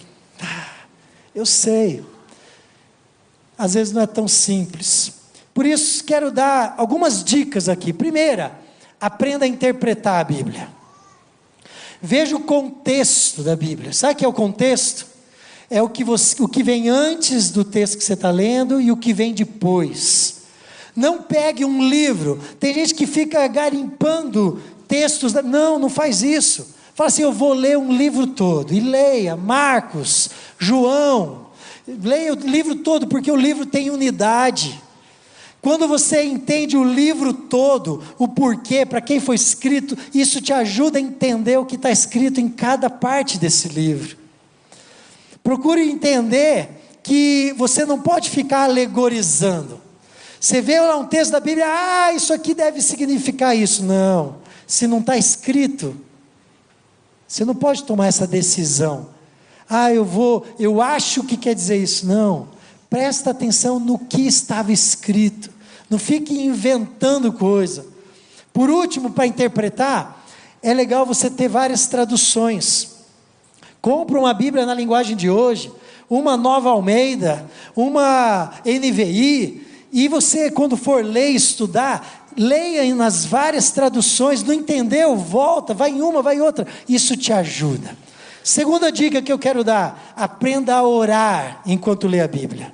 Ah, 0.42 0.86
eu 1.34 1.46
sei, 1.46 2.06
às 3.58 3.74
vezes 3.74 3.94
não 3.94 4.02
é 4.02 4.08
tão 4.08 4.28
simples. 4.28 5.14
Por 5.54 5.66
isso, 5.66 6.04
quero 6.04 6.32
dar 6.32 6.76
algumas 6.78 7.24
dicas 7.24 7.70
aqui. 7.70 7.94
Primeira, 7.94 8.60
aprenda 9.00 9.46
a 9.46 9.48
interpretar 9.48 10.20
a 10.20 10.24
Bíblia. 10.24 10.70
Veja 12.02 12.36
o 12.36 12.42
contexto 12.42 13.42
da 13.42 13.56
Bíblia. 13.56 13.94
Sabe 13.94 14.14
o 14.14 14.16
que 14.18 14.26
é 14.26 14.28
o 14.28 14.34
contexto? 14.34 15.15
É 15.70 15.82
o 15.82 15.90
que, 15.90 16.04
você, 16.04 16.42
o 16.42 16.48
que 16.48 16.64
vem 16.64 16.90
antes 16.90 17.50
do 17.50 17.64
texto 17.64 17.98
que 17.98 18.04
você 18.04 18.14
está 18.14 18.30
lendo 18.30 18.80
e 18.80 18.92
o 18.92 18.98
que 18.98 19.14
vem 19.14 19.34
depois. 19.34 20.44
Não 20.96 21.22
pegue 21.22 21.66
um 21.66 21.88
livro. 21.88 22.40
Tem 22.60 22.74
gente 22.74 22.94
que 22.94 23.06
fica 23.06 23.46
garimpando 23.48 24.62
textos. 24.88 25.34
Não, 25.34 25.78
não 25.78 25.90
faz 25.90 26.24
isso. 26.24 26.68
Fala 26.94 27.10
assim: 27.10 27.24
eu 27.24 27.34
vou 27.34 27.54
ler 27.54 27.78
um 27.78 27.92
livro 27.92 28.28
todo. 28.28 28.74
E 28.74 28.80
leia 28.80 29.36
Marcos, 29.36 30.30
João. 30.58 31.48
Leia 31.88 32.34
o 32.34 32.36
livro 32.36 32.78
todo, 32.78 33.08
porque 33.08 33.32
o 33.32 33.36
livro 33.36 33.66
tem 33.66 33.90
unidade. 33.90 34.82
Quando 35.62 35.88
você 35.88 36.24
entende 36.24 36.78
o 36.78 36.84
livro 36.84 37.34
todo, 37.34 38.02
o 38.20 38.28
porquê, 38.28 38.86
para 38.86 39.02
quem 39.02 39.20
foi 39.20 39.36
escrito, 39.36 39.98
isso 40.14 40.40
te 40.40 40.54
ajuda 40.54 41.00
a 41.00 41.02
entender 41.02 41.58
o 41.58 41.66
que 41.66 41.76
está 41.76 41.90
escrito 41.90 42.40
em 42.40 42.48
cada 42.48 42.88
parte 42.90 43.40
desse 43.40 43.68
livro. 43.68 44.25
Procure 45.46 45.80
entender 45.80 46.98
que 47.04 47.54
você 47.56 47.86
não 47.86 48.02
pode 48.02 48.32
ficar 48.32 48.64
alegorizando. 48.64 49.80
Você 50.40 50.60
vê 50.60 50.80
lá 50.80 50.98
um 50.98 51.06
texto 51.06 51.34
da 51.34 51.40
Bíblia, 51.40 51.68
ah, 51.68 52.12
isso 52.14 52.34
aqui 52.34 52.56
deve 52.56 52.82
significar 52.82 53.56
isso. 53.56 53.84
Não, 53.84 54.38
se 54.66 54.88
não 54.88 55.02
está 55.02 55.16
escrito, 55.16 55.96
você 57.28 57.46
não 57.46 57.54
pode 57.54 57.84
tomar 57.84 58.08
essa 58.08 58.26
decisão. 58.26 59.10
Ah, 59.70 59.94
eu 59.94 60.04
vou, 60.04 60.44
eu 60.58 60.82
acho 60.82 61.24
que 61.24 61.38
quer 61.38 61.54
dizer 61.54 61.78
isso. 61.78 62.08
Não, 62.08 62.48
presta 62.90 63.30
atenção 63.30 63.80
no 63.80 64.00
que 64.00 64.22
estava 64.22 64.72
escrito. 64.72 65.52
Não 65.88 66.00
fique 66.00 66.34
inventando 66.34 67.32
coisa. 67.32 67.86
Por 68.52 68.72
último, 68.72 69.12
para 69.12 69.28
interpretar, 69.28 70.26
é 70.64 70.74
legal 70.74 71.06
você 71.06 71.30
ter 71.30 71.48
várias 71.48 71.86
traduções. 71.86 72.95
Compra 73.86 74.20
uma 74.20 74.34
Bíblia 74.34 74.66
na 74.66 74.74
linguagem 74.74 75.16
de 75.16 75.30
hoje, 75.30 75.72
uma 76.10 76.36
nova 76.36 76.72
Almeida, 76.72 77.48
uma 77.76 78.52
NVI, 78.66 79.62
e 79.94 80.08
você, 80.08 80.50
quando 80.50 80.76
for 80.76 81.06
ler 81.06 81.30
e 81.30 81.36
estudar, 81.36 82.28
leia 82.36 82.96
nas 82.96 83.26
várias 83.26 83.70
traduções, 83.70 84.42
não 84.42 84.56
entendeu? 84.56 85.16
Volta, 85.16 85.76
vai 85.76 85.92
em 85.92 86.02
uma, 86.02 86.24
vai 86.24 86.38
em 86.38 86.42
outra. 86.42 86.66
Isso 86.90 87.16
te 87.16 87.32
ajuda. 87.32 87.96
Segunda 88.44 88.92
dica 88.92 89.22
que 89.22 89.32
eu 89.32 89.38
quero 89.38 89.64
dar: 89.64 90.14
aprenda 90.16 90.74
a 90.74 90.82
orar 90.82 91.62
enquanto 91.64 92.08
lê 92.08 92.22
a 92.22 92.28
Bíblia. 92.28 92.74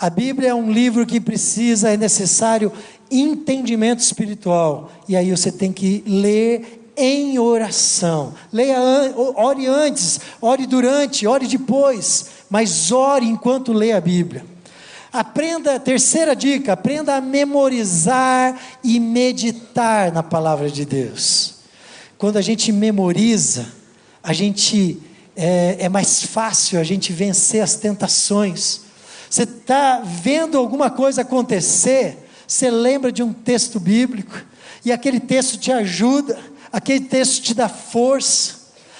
A 0.00 0.08
Bíblia 0.08 0.48
é 0.48 0.54
um 0.54 0.72
livro 0.72 1.04
que 1.04 1.20
precisa, 1.20 1.90
é 1.90 1.98
necessário 1.98 2.72
entendimento 3.10 4.00
espiritual. 4.00 4.90
E 5.06 5.16
aí 5.16 5.30
você 5.30 5.52
tem 5.52 5.70
que 5.70 6.02
ler 6.06 6.83
em 6.96 7.38
oração. 7.38 8.34
Leia, 8.52 8.78
ore 9.36 9.66
antes, 9.66 10.20
ore 10.40 10.66
durante, 10.66 11.26
ore 11.26 11.46
depois, 11.46 12.26
mas 12.48 12.92
ore 12.92 13.26
enquanto 13.26 13.72
lê 13.72 13.92
a 13.92 14.00
Bíblia. 14.00 14.44
Aprenda, 15.12 15.78
terceira 15.78 16.34
dica, 16.34 16.72
aprenda 16.72 17.14
a 17.14 17.20
memorizar 17.20 18.60
e 18.82 18.98
meditar 18.98 20.10
na 20.10 20.22
palavra 20.24 20.68
de 20.68 20.84
Deus. 20.84 21.54
Quando 22.18 22.36
a 22.36 22.42
gente 22.42 22.72
memoriza, 22.72 23.66
a 24.22 24.32
gente 24.32 25.00
é, 25.36 25.76
é 25.80 25.88
mais 25.88 26.22
fácil 26.22 26.80
a 26.80 26.84
gente 26.84 27.12
vencer 27.12 27.62
as 27.62 27.74
tentações. 27.74 28.80
Você 29.28 29.42
está 29.42 30.00
vendo 30.04 30.58
alguma 30.58 30.90
coisa 30.90 31.22
acontecer, 31.22 32.28
você 32.46 32.70
lembra 32.70 33.12
de 33.12 33.22
um 33.22 33.32
texto 33.32 33.78
bíblico, 33.80 34.42
e 34.84 34.92
aquele 34.92 35.18
texto 35.18 35.58
te 35.58 35.72
ajuda, 35.72 36.38
aquele 36.74 37.04
texto 37.04 37.40
te 37.40 37.54
dá 37.54 37.68
força, 37.68 38.56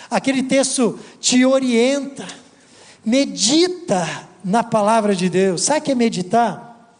aquele 0.08 0.44
texto 0.44 0.96
te 1.20 1.44
orienta. 1.44 2.24
Medita 3.04 4.28
na 4.44 4.62
palavra 4.62 5.14
de 5.14 5.28
Deus. 5.28 5.62
Sabe 5.62 5.80
o 5.80 5.82
que 5.82 5.90
é 5.90 5.94
meditar? 5.96 6.94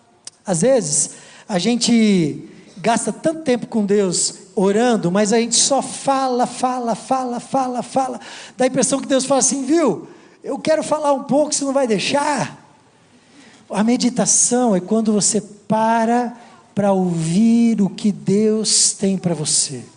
Às 0.45 0.63
vezes, 0.63 1.11
a 1.49 1.61
gente 1.61 2.49
gasta 2.79 3.13
tanto 3.13 3.43
tempo 3.43 3.69
com 3.69 3.87
Deus 3.87 4.35
orando, 4.57 5.13
mas 5.13 5.33
a 5.33 5.39
gente 5.39 5.55
só 5.55 5.81
fala, 5.81 6.45
fala, 6.45 6.97
fala, 6.97 7.39
fala, 7.39 7.81
fala. 7.81 8.21
Dá 8.57 8.65
a 8.65 8.69
impressão 8.69 9.01
que 9.01 9.07
Deus 9.07 9.25
fala 9.25 9.39
assim, 9.39 9.65
viu? 9.65 10.09
Eu 10.43 10.59
quero 10.59 10.83
falar 10.83 11.13
um 11.13 11.23
pouco, 11.23 11.55
você 11.55 11.65
não 11.65 11.73
vai 11.73 11.87
deixar? 11.87 12.61
A 13.71 13.85
meditação 13.85 14.75
é 14.75 14.81
quando 14.81 15.13
você 15.13 15.41
para 15.41 16.37
para 16.75 16.93
ouvir 16.93 17.81
o 17.81 17.89
que 17.89 18.11
Deus 18.11 18.93
tem 18.93 19.17
para 19.17 19.35
você. 19.35 19.94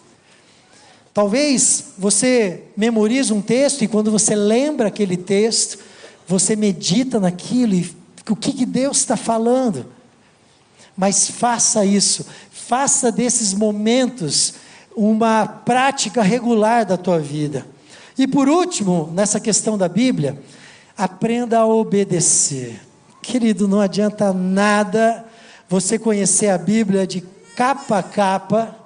Talvez 1.18 1.84
você 1.98 2.66
memorize 2.78 3.34
um 3.34 3.42
texto 3.42 3.84
e 3.84 3.88
quando 3.88 4.12
você 4.12 4.36
lembra 4.36 4.90
aquele 4.90 5.18
texto, 5.18 5.80
você 6.28 6.56
medita 6.56 7.20
naquilo 7.20 7.74
e 7.74 7.92
o 8.30 8.36
que, 8.36 8.54
que 8.54 8.68
Deus 8.68 8.98
está 8.98 9.18
falando. 9.18 9.88
Mas 10.96 11.28
faça 11.28 11.84
isso, 11.84 12.24
faça 12.52 13.12
desses 13.12 13.56
momentos 13.56 14.54
uma 14.96 15.48
prática 15.48 16.22
regular 16.22 16.86
da 16.86 16.98
tua 16.98 17.18
vida. 17.18 17.66
E 18.16 18.28
por 18.28 18.48
último, 18.48 19.10
nessa 19.12 19.40
questão 19.40 19.76
da 19.76 19.90
Bíblia, 19.90 20.40
aprenda 20.96 21.58
a 21.58 21.66
obedecer. 21.66 22.80
Querido, 23.24 23.68
não 23.68 23.82
adianta 23.82 24.32
nada 24.32 25.26
você 25.68 25.98
conhecer 25.98 26.50
a 26.50 26.60
Bíblia 26.60 27.08
de 27.08 27.22
capa 27.56 27.98
a 27.98 28.04
capa 28.04 28.77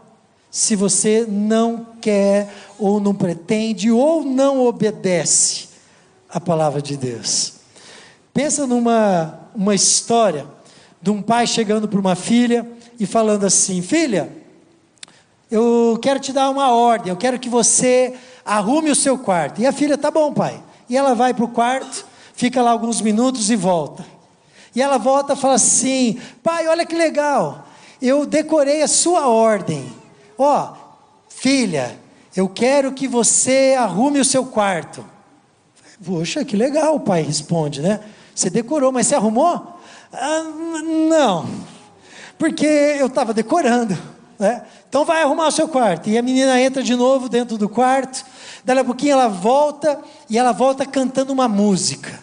se 0.51 0.75
você 0.75 1.25
não 1.27 1.87
quer 2.01 2.53
ou 2.77 2.99
não 2.99 3.15
pretende 3.15 3.89
ou 3.89 4.21
não 4.23 4.65
obedece 4.65 5.69
a 6.29 6.41
palavra 6.41 6.81
de 6.81 6.97
Deus. 6.97 7.53
Pensa 8.33 8.67
numa 8.67 9.39
uma 9.55 9.73
história 9.73 10.45
de 11.01 11.09
um 11.09 11.21
pai 11.21 11.47
chegando 11.47 11.87
para 11.87 11.99
uma 11.99 12.15
filha 12.15 12.69
e 12.99 13.05
falando 13.05 13.45
assim: 13.45 13.81
"Filha, 13.81 14.29
eu 15.49 15.97
quero 16.01 16.19
te 16.19 16.33
dar 16.33 16.49
uma 16.49 16.69
ordem, 16.71 17.09
eu 17.09 17.17
quero 17.17 17.39
que 17.39 17.49
você 17.49 18.13
arrume 18.45 18.91
o 18.91 18.95
seu 18.95 19.17
quarto". 19.17 19.61
E 19.61 19.65
a 19.65 19.71
filha: 19.71 19.97
"Tá 19.97 20.11
bom, 20.11 20.33
pai". 20.33 20.61
E 20.89 20.97
ela 20.97 21.15
vai 21.15 21.33
para 21.33 21.45
o 21.45 21.49
quarto, 21.49 22.05
fica 22.33 22.61
lá 22.61 22.71
alguns 22.71 22.99
minutos 22.99 23.49
e 23.49 23.55
volta. 23.55 24.05
E 24.75 24.81
ela 24.81 24.97
volta 24.97 25.33
e 25.33 25.37
fala 25.37 25.55
assim: 25.55 26.19
Pai, 26.43 26.67
olha 26.67 26.85
que 26.85 26.95
legal, 26.95 27.65
eu 28.01 28.25
decorei 28.25 28.81
a 28.81 28.87
sua 28.87 29.27
ordem. 29.27 30.00
Ó, 30.37 30.69
oh, 30.69 30.77
filha, 31.29 31.97
eu 32.35 32.47
quero 32.47 32.91
que 32.93 33.07
você 33.07 33.75
arrume 33.77 34.19
o 34.19 34.25
seu 34.25 34.45
quarto. 34.45 35.05
Poxa, 36.03 36.43
que 36.43 36.55
legal, 36.55 36.95
o 36.95 36.99
pai 36.99 37.21
responde, 37.21 37.81
né? 37.81 37.99
Você 38.33 38.49
decorou, 38.49 38.91
mas 38.91 39.07
você 39.07 39.15
arrumou? 39.15 39.79
Ah, 40.11 40.43
não, 41.09 41.49
porque 42.37 42.65
eu 42.65 43.07
estava 43.07 43.33
decorando. 43.33 43.97
Né? 44.39 44.63
Então 44.89 45.05
vai 45.05 45.21
arrumar 45.21 45.47
o 45.47 45.51
seu 45.51 45.67
quarto. 45.67 46.09
E 46.09 46.17
a 46.17 46.21
menina 46.23 46.59
entra 46.59 46.81
de 46.81 46.95
novo 46.95 47.29
dentro 47.29 47.57
do 47.57 47.69
quarto. 47.69 48.25
Daí 48.65 48.79
a 48.79 48.83
pouquinho 48.83 49.13
ela 49.13 49.27
volta 49.27 49.99
e 50.27 50.37
ela 50.37 50.51
volta 50.51 50.85
cantando 50.85 51.31
uma 51.31 51.47
música. 51.47 52.19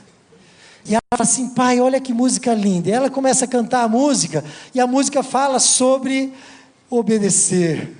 E 0.84 0.94
ela 0.94 1.02
fala 1.12 1.22
assim, 1.22 1.50
pai, 1.50 1.80
olha 1.80 2.00
que 2.00 2.12
música 2.12 2.52
linda. 2.54 2.88
E 2.88 2.92
ela 2.92 3.08
começa 3.08 3.44
a 3.44 3.48
cantar 3.48 3.84
a 3.84 3.88
música, 3.88 4.42
e 4.74 4.80
a 4.80 4.86
música 4.86 5.22
fala 5.22 5.60
sobre 5.60 6.32
obedecer. 6.90 7.96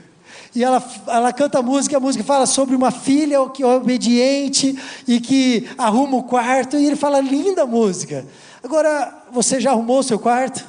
E 0.55 0.65
ela, 0.65 0.83
ela 1.07 1.33
canta 1.33 1.59
a 1.59 1.63
música, 1.63 1.97
a 1.97 2.01
música 2.01 2.25
fala 2.25 2.47
sobre 2.47 2.75
uma 2.75 2.91
filha 2.91 3.49
que 3.51 3.63
é 3.63 3.67
obediente 3.67 4.77
e 5.07 5.21
que 5.21 5.69
arruma 5.77 6.17
o 6.17 6.23
quarto, 6.23 6.77
e 6.77 6.87
ele 6.87 6.97
fala, 6.97 7.21
linda 7.21 7.67
música. 7.67 8.27
Agora, 8.63 9.25
você 9.33 9.61
já 9.61 9.71
arrumou 9.71 10.01
o 10.01 10.03
seu 10.03 10.19
quarto? 10.19 10.65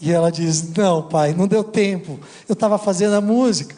E 0.00 0.12
ela 0.12 0.30
diz: 0.30 0.70
Não, 0.76 1.02
pai, 1.02 1.32
não 1.32 1.46
deu 1.46 1.64
tempo, 1.64 2.18
eu 2.48 2.52
estava 2.52 2.76
fazendo 2.76 3.14
a 3.14 3.20
música. 3.20 3.74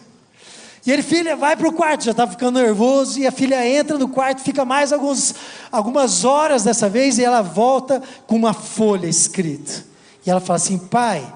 E 0.84 0.90
ele, 0.90 1.02
filha, 1.02 1.34
vai 1.34 1.56
para 1.56 1.68
o 1.68 1.72
quarto, 1.72 2.04
já 2.04 2.12
está 2.12 2.26
ficando 2.26 2.60
nervoso. 2.60 3.18
E 3.18 3.26
a 3.26 3.32
filha 3.32 3.66
entra 3.66 3.98
no 3.98 4.08
quarto, 4.08 4.40
fica 4.40 4.64
mais 4.64 4.92
alguns, 4.92 5.34
algumas 5.70 6.24
horas 6.24 6.62
dessa 6.62 6.88
vez, 6.88 7.18
e 7.18 7.24
ela 7.24 7.42
volta 7.42 8.00
com 8.26 8.36
uma 8.36 8.52
folha 8.52 9.06
escrita. 9.06 9.84
E 10.24 10.30
ela 10.30 10.40
fala 10.40 10.56
assim: 10.56 10.78
pai, 10.78 11.26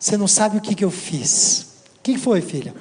você 0.00 0.16
não 0.16 0.26
sabe 0.26 0.56
o 0.56 0.60
que, 0.62 0.74
que 0.74 0.84
eu 0.84 0.90
fiz. 0.90 1.66
O 1.98 2.02
que 2.02 2.16
foi, 2.16 2.40
filha? 2.40 2.74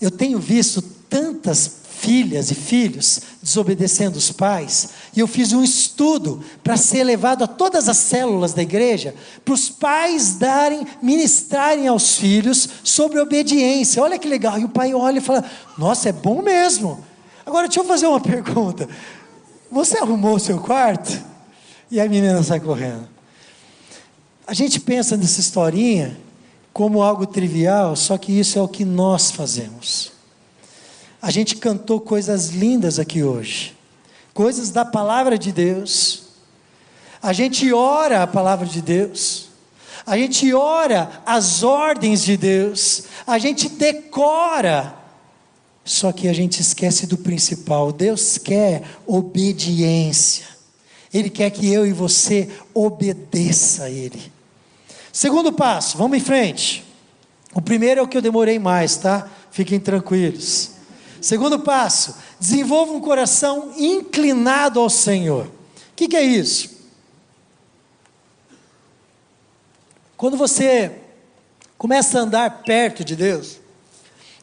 Eu 0.00 0.12
tenho 0.12 0.38
visto 0.38 0.80
tantas 0.80 1.82
filhas 1.98 2.50
e 2.50 2.54
filhos 2.54 3.20
desobedecendo 3.42 4.18
os 4.18 4.30
pais, 4.30 4.90
e 5.16 5.20
eu 5.20 5.26
fiz 5.26 5.52
um 5.52 5.64
estudo 5.64 6.44
para 6.62 6.76
ser 6.76 7.02
levado 7.02 7.42
a 7.44 7.46
todas 7.46 7.88
as 7.88 7.96
células 7.96 8.52
da 8.52 8.62
igreja, 8.62 9.14
para 9.44 9.54
os 9.54 9.70
pais 9.70 10.34
darem, 10.34 10.86
ministrarem 11.02 11.88
aos 11.88 12.16
filhos 12.16 12.68
sobre 12.84 13.18
obediência. 13.18 14.02
Olha 14.02 14.18
que 14.18 14.28
legal. 14.28 14.58
E 14.58 14.64
o 14.64 14.68
pai 14.68 14.92
olha 14.94 15.18
e 15.18 15.22
fala: 15.22 15.44
Nossa, 15.78 16.10
é 16.10 16.12
bom 16.12 16.42
mesmo. 16.42 17.04
Agora 17.44 17.66
deixa 17.66 17.80
eu 17.80 17.84
fazer 17.84 18.06
uma 18.06 18.20
pergunta. 18.22 18.88
Você 19.70 19.98
arrumou 19.98 20.36
o 20.36 20.40
seu 20.40 20.60
quarto? 20.60 21.20
E 21.90 22.00
a 22.00 22.08
menina 22.08 22.42
sai 22.42 22.60
correndo. 22.60 23.13
A 24.46 24.52
gente 24.52 24.78
pensa 24.78 25.16
nessa 25.16 25.40
historinha 25.40 26.16
como 26.72 27.02
algo 27.02 27.26
trivial, 27.26 27.96
só 27.96 28.18
que 28.18 28.32
isso 28.32 28.58
é 28.58 28.62
o 28.62 28.68
que 28.68 28.84
nós 28.84 29.30
fazemos. 29.30 30.12
A 31.22 31.30
gente 31.30 31.56
cantou 31.56 31.98
coisas 31.98 32.48
lindas 32.48 32.98
aqui 32.98 33.22
hoje, 33.22 33.74
coisas 34.34 34.70
da 34.70 34.84
palavra 34.84 35.38
de 35.38 35.50
Deus. 35.50 36.24
A 37.22 37.32
gente 37.32 37.72
ora 37.72 38.22
a 38.22 38.26
palavra 38.26 38.66
de 38.66 38.82
Deus. 38.82 39.48
A 40.06 40.18
gente 40.18 40.52
ora 40.52 41.22
as 41.24 41.62
ordens 41.62 42.22
de 42.22 42.36
Deus. 42.36 43.04
A 43.26 43.38
gente 43.38 43.70
decora. 43.70 44.94
Só 45.82 46.12
que 46.12 46.28
a 46.28 46.34
gente 46.34 46.60
esquece 46.60 47.06
do 47.06 47.16
principal. 47.16 47.90
Deus 47.90 48.36
quer 48.36 48.82
obediência. 49.06 50.44
Ele 51.12 51.30
quer 51.30 51.48
que 51.48 51.72
eu 51.72 51.86
e 51.86 51.92
você 51.92 52.50
obedeça 52.74 53.84
a 53.84 53.90
Ele. 53.90 54.33
Segundo 55.14 55.52
passo, 55.52 55.96
vamos 55.96 56.18
em 56.18 56.20
frente. 56.20 56.84
O 57.54 57.62
primeiro 57.62 58.00
é 58.00 58.02
o 58.02 58.08
que 58.08 58.16
eu 58.16 58.20
demorei 58.20 58.58
mais, 58.58 58.96
tá? 58.96 59.30
Fiquem 59.48 59.78
tranquilos. 59.78 60.72
Segundo 61.20 61.60
passo, 61.60 62.16
desenvolva 62.40 62.92
um 62.92 63.00
coração 63.00 63.72
inclinado 63.78 64.80
ao 64.80 64.90
Senhor. 64.90 65.46
O 65.46 65.50
que, 65.94 66.08
que 66.08 66.16
é 66.16 66.22
isso? 66.24 66.68
Quando 70.16 70.36
você 70.36 71.00
começa 71.78 72.18
a 72.18 72.22
andar 72.22 72.62
perto 72.64 73.04
de 73.04 73.14
Deus, 73.14 73.60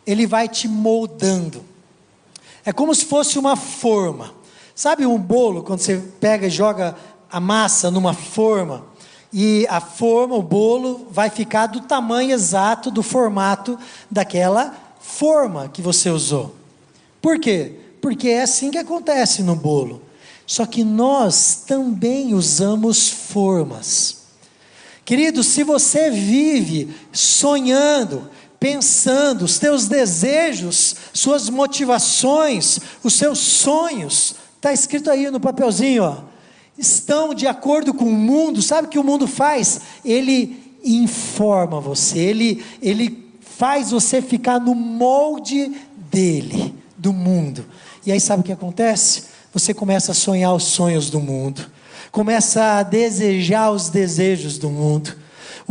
Ele 0.07 0.25
vai 0.25 0.47
te 0.47 0.69
moldando. 0.69 1.65
É 2.63 2.71
como 2.71 2.95
se 2.95 3.03
fosse 3.03 3.37
uma 3.37 3.57
forma. 3.57 4.33
Sabe 4.73 5.05
um 5.05 5.19
bolo, 5.19 5.63
quando 5.63 5.81
você 5.81 5.97
pega 6.21 6.47
e 6.47 6.49
joga 6.49 6.95
a 7.29 7.41
massa 7.41 7.91
numa 7.91 8.13
forma, 8.13 8.89
e 9.33 9.65
a 9.69 9.79
forma, 9.79 10.35
o 10.35 10.41
bolo, 10.41 11.07
vai 11.09 11.29
ficar 11.29 11.67
do 11.67 11.81
tamanho 11.81 12.31
exato, 12.31 12.91
do 12.91 13.01
formato 13.01 13.79
daquela 14.09 14.75
forma 14.99 15.69
que 15.69 15.81
você 15.81 16.09
usou. 16.09 16.55
Por 17.21 17.39
quê? 17.39 17.75
Porque 18.01 18.29
é 18.29 18.41
assim 18.41 18.71
que 18.71 18.77
acontece 18.77 19.41
no 19.41 19.55
bolo. 19.55 20.01
Só 20.45 20.65
que 20.65 20.83
nós 20.83 21.63
também 21.65 22.33
usamos 22.33 23.07
formas. 23.07 24.17
Querido, 25.05 25.43
se 25.43 25.63
você 25.63 26.09
vive 26.09 26.93
sonhando, 27.13 28.29
pensando, 28.59 29.45
os 29.45 29.57
teus 29.57 29.87
desejos, 29.87 30.95
suas 31.13 31.49
motivações, 31.49 32.79
os 33.03 33.13
seus 33.13 33.39
sonhos, 33.39 34.35
está 34.57 34.73
escrito 34.73 35.09
aí 35.09 35.29
no 35.31 35.39
papelzinho, 35.39 36.03
ó. 36.03 36.30
Estão 36.77 37.33
de 37.33 37.47
acordo 37.47 37.93
com 37.93 38.05
o 38.05 38.13
mundo, 38.13 38.61
sabe 38.61 38.87
o 38.87 38.89
que 38.89 38.99
o 38.99 39.03
mundo 39.03 39.27
faz? 39.27 39.81
Ele 40.03 40.77
informa 40.83 41.79
você, 41.79 42.19
ele, 42.19 42.63
ele 42.81 43.29
faz 43.39 43.91
você 43.91 44.21
ficar 44.21 44.59
no 44.59 44.73
molde 44.73 45.71
dele, 46.11 46.73
do 46.97 47.13
mundo. 47.13 47.65
E 48.05 48.11
aí 48.11 48.19
sabe 48.19 48.41
o 48.41 48.43
que 48.43 48.51
acontece? 48.51 49.25
Você 49.53 49.73
começa 49.73 50.11
a 50.11 50.15
sonhar 50.15 50.53
os 50.55 50.63
sonhos 50.63 51.09
do 51.09 51.19
mundo, 51.19 51.69
começa 52.11 52.79
a 52.79 52.83
desejar 52.83 53.71
os 53.71 53.89
desejos 53.89 54.57
do 54.57 54.69
mundo. 54.69 55.20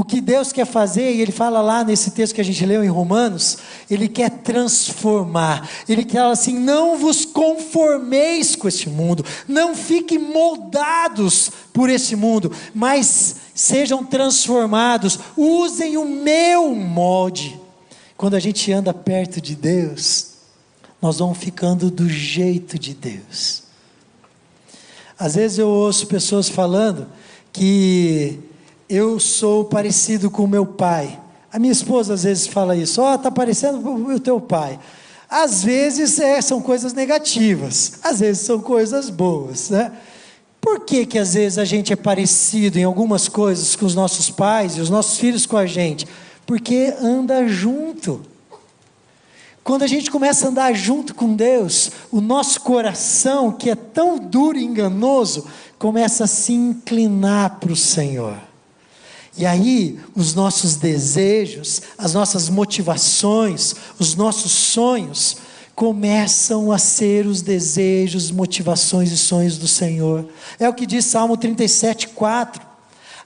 O 0.00 0.04
que 0.04 0.18
Deus 0.18 0.50
quer 0.50 0.64
fazer, 0.64 1.12
e 1.12 1.20
Ele 1.20 1.30
fala 1.30 1.60
lá 1.60 1.84
nesse 1.84 2.12
texto 2.12 2.34
que 2.34 2.40
a 2.40 2.44
gente 2.44 2.64
leu 2.64 2.82
em 2.82 2.88
Romanos, 2.88 3.58
Ele 3.90 4.08
quer 4.08 4.30
transformar. 4.30 5.68
Ele 5.86 6.06
quer 6.06 6.22
assim: 6.22 6.58
não 6.58 6.96
vos 6.96 7.26
conformeis 7.26 8.56
com 8.56 8.66
este 8.66 8.88
mundo, 8.88 9.22
não 9.46 9.74
fiquem 9.74 10.18
moldados 10.18 11.52
por 11.70 11.90
esse 11.90 12.16
mundo, 12.16 12.50
mas 12.74 13.36
sejam 13.54 14.02
transformados, 14.02 15.18
usem 15.36 15.98
o 15.98 16.06
meu 16.08 16.74
molde. 16.74 17.60
Quando 18.16 18.36
a 18.36 18.40
gente 18.40 18.72
anda 18.72 18.94
perto 18.94 19.38
de 19.38 19.54
Deus, 19.54 20.28
nós 21.02 21.18
vamos 21.18 21.36
ficando 21.36 21.90
do 21.90 22.08
jeito 22.08 22.78
de 22.78 22.94
Deus. 22.94 23.64
Às 25.18 25.34
vezes 25.34 25.58
eu 25.58 25.68
ouço 25.68 26.06
pessoas 26.06 26.48
falando 26.48 27.06
que 27.52 28.48
eu 28.90 29.20
sou 29.20 29.64
parecido 29.64 30.28
com 30.28 30.48
meu 30.48 30.66
pai. 30.66 31.16
A 31.52 31.60
minha 31.60 31.72
esposa 31.72 32.14
às 32.14 32.24
vezes 32.24 32.48
fala 32.48 32.74
isso, 32.76 33.00
ó, 33.00 33.12
oh, 33.12 33.14
está 33.14 33.30
parecendo 33.30 33.88
o 33.88 34.18
teu 34.18 34.40
pai. 34.40 34.80
Às 35.28 35.62
vezes 35.62 36.18
é, 36.18 36.42
são 36.42 36.60
coisas 36.60 36.92
negativas, 36.92 38.00
às 38.02 38.18
vezes 38.18 38.42
são 38.42 38.60
coisas 38.60 39.08
boas, 39.08 39.70
né? 39.70 39.92
Por 40.60 40.80
que, 40.80 41.06
que 41.06 41.18
às 41.18 41.34
vezes 41.34 41.56
a 41.56 41.64
gente 41.64 41.92
é 41.92 41.96
parecido 41.96 42.78
em 42.78 42.84
algumas 42.84 43.28
coisas 43.28 43.76
com 43.76 43.86
os 43.86 43.94
nossos 43.94 44.28
pais 44.28 44.76
e 44.76 44.80
os 44.80 44.90
nossos 44.90 45.18
filhos 45.18 45.46
com 45.46 45.56
a 45.56 45.66
gente? 45.66 46.06
Porque 46.44 46.92
anda 47.00 47.46
junto. 47.46 48.20
Quando 49.62 49.84
a 49.84 49.86
gente 49.86 50.10
começa 50.10 50.46
a 50.46 50.50
andar 50.50 50.74
junto 50.74 51.14
com 51.14 51.34
Deus, 51.34 51.92
o 52.10 52.20
nosso 52.20 52.60
coração, 52.60 53.52
que 53.52 53.70
é 53.70 53.76
tão 53.76 54.18
duro 54.18 54.58
e 54.58 54.64
enganoso, 54.64 55.46
começa 55.78 56.24
a 56.24 56.26
se 56.26 56.52
inclinar 56.52 57.60
para 57.60 57.72
o 57.72 57.76
Senhor. 57.76 58.49
E 59.36 59.46
aí, 59.46 59.98
os 60.14 60.34
nossos 60.34 60.76
desejos, 60.76 61.82
as 61.96 62.14
nossas 62.14 62.48
motivações, 62.48 63.74
os 63.98 64.14
nossos 64.14 64.50
sonhos 64.50 65.36
começam 65.74 66.70
a 66.70 66.78
ser 66.78 67.26
os 67.26 67.40
desejos, 67.40 68.30
motivações 68.30 69.10
e 69.10 69.16
sonhos 69.16 69.56
do 69.56 69.66
Senhor. 69.66 70.28
É 70.58 70.68
o 70.68 70.74
que 70.74 70.84
diz 70.84 71.06
Salmo 71.06 71.36
37, 71.36 72.08
4. 72.08 72.68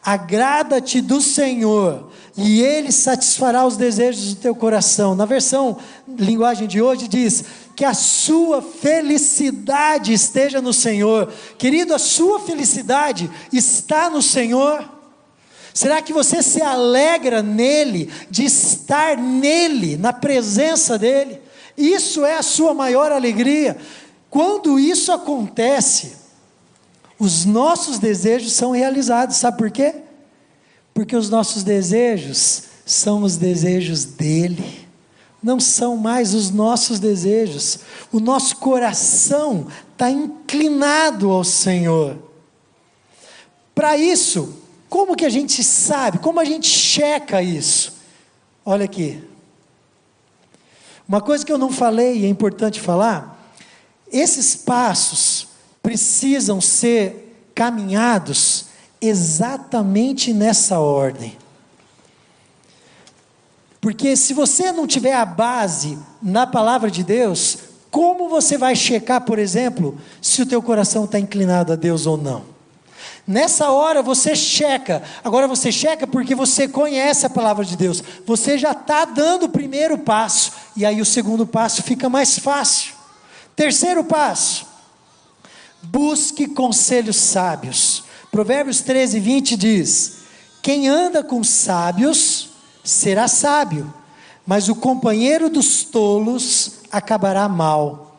Agrada-te 0.05 1.01
do 1.01 1.21
Senhor, 1.21 2.11
e 2.37 2.61
Ele 2.61 2.93
satisfará 2.93 3.67
os 3.67 3.77
desejos 3.77 4.35
do 4.35 4.41
teu 4.41 4.55
coração. 4.55 5.15
Na 5.15 5.25
versão 5.25 5.79
linguagem 6.07 6.69
de 6.69 6.81
hoje 6.81 7.09
diz 7.09 7.45
que 7.75 7.85
a 7.85 7.95
sua 7.95 8.63
felicidade 8.63 10.13
esteja 10.13 10.61
no 10.61 10.73
Senhor. 10.73 11.33
Querido, 11.59 11.95
a 11.95 11.99
sua 11.99 12.39
felicidade 12.39 13.31
está 13.53 14.09
no 14.09 14.23
Senhor. 14.23 14.94
Será 15.75 16.01
que 16.01 16.13
você 16.13 16.41
se 16.41 16.63
alegra 16.63 17.43
nele, 17.43 18.09
de 18.31 18.45
estar 18.45 19.19
nele, 19.19 19.97
na 19.97 20.13
presença 20.13 20.97
dele? 20.97 21.41
Isso 21.77 22.25
é 22.25 22.37
a 22.39 22.45
sua 22.45 22.73
maior 22.73 23.11
alegria. 23.11 23.77
Quando 24.31 24.79
isso 24.79 25.11
acontece, 25.11 26.13
os 27.19 27.45
nossos 27.45 27.99
desejos 27.99 28.53
são 28.53 28.71
realizados. 28.71 29.37
Sabe 29.37 29.59
por 29.59 29.69
quê? 29.69 29.97
Porque 30.95 31.17
os 31.17 31.29
nossos 31.29 31.65
desejos 31.65 32.63
são 32.87 33.25
os 33.25 33.37
desejos 33.37 34.05
dele, 34.05 34.87
não 35.43 35.59
são 35.59 35.97
mais 35.97 36.35
os 36.35 36.53
nossos 36.53 37.01
desejos. 37.01 37.81
O 38.13 38.21
nosso 38.21 38.59
coração 38.59 39.67
está 39.93 40.09
inclinado 40.09 41.31
ao 41.31 41.43
Senhor. 41.43 42.17
Para 43.75 43.97
isso, 43.97 44.63
como 44.95 45.17
que 45.17 45.25
a 45.25 45.29
gente 45.29 45.65
sabe? 45.65 46.19
Como 46.19 46.39
a 46.39 46.45
gente 46.45 46.69
checa 46.69 47.43
isso? 47.43 47.95
Olha 48.65 48.85
aqui. 48.85 49.21
Uma 51.09 51.21
coisa 51.21 51.45
que 51.45 51.51
eu 51.51 51.59
não 51.59 51.69
falei 51.69 52.21
e 52.21 52.25
é 52.25 52.29
importante 52.29 52.81
falar: 52.81 53.53
esses 54.07 54.55
passos 54.55 55.49
precisam 55.83 56.61
ser 56.61 57.51
caminhados 57.57 58.67
exatamente 59.01 60.33
nessa 60.33 60.79
ordem. 60.79 61.37
Porque 63.81 64.15
se 64.15 64.33
você 64.33 64.71
não 64.71 64.87
tiver 64.87 65.15
a 65.15 65.27
base 65.27 65.99
na 66.23 66.47
palavra 66.47 66.89
de 66.89 67.03
Deus, 67.03 67.59
como 67.91 68.29
você 68.29 68.57
vai 68.57 68.77
checar, 68.77 69.23
por 69.23 69.41
exemplo, 69.41 69.99
se 70.23 70.41
o 70.41 70.47
teu 70.47 70.63
coração 70.63 71.05
está 71.05 71.19
inclinado 71.19 71.73
a 71.73 71.77
Deus 71.77 72.07
ou 72.07 72.17
não? 72.17 72.54
Nessa 73.27 73.71
hora 73.71 74.03
você 74.03 74.37
checa. 74.37 75.03
Agora 75.23 75.49
você 75.49 75.73
checa 75.73 76.07
porque 76.07 76.35
você 76.35 76.69
conhece 76.69 77.25
a 77.25 77.31
palavra 77.31 77.65
de 77.65 77.77
Deus. 77.77 78.03
Você 78.27 78.59
já 78.59 78.73
está 78.73 79.05
dando 79.07 79.45
o 79.45 79.49
primeiro 79.49 79.97
passo. 79.97 80.53
E 80.77 80.85
aí 80.85 81.01
o 81.01 81.07
segundo 81.07 81.47
passo 81.47 81.83
fica 81.83 82.09
mais 82.09 82.39
fácil. 82.39 82.95
Terceiro 83.57 84.05
passo. 84.05 84.67
Busque 85.83 86.47
conselhos 86.49 87.17
sábios. 87.17 88.05
Provérbios 88.31 88.81
13, 88.81 89.21
20 89.21 89.57
diz: 89.57 90.17
Quem 90.61 90.89
anda 90.89 91.23
com 91.23 91.43
sábios 91.43 92.51
será 92.83 93.29
sábio, 93.29 93.93
mas 94.47 94.69
o 94.69 94.75
companheiro 94.75 95.49
dos 95.49 95.85
tolos 95.85 96.81
acabará 96.91 97.49
mal. 97.49 98.19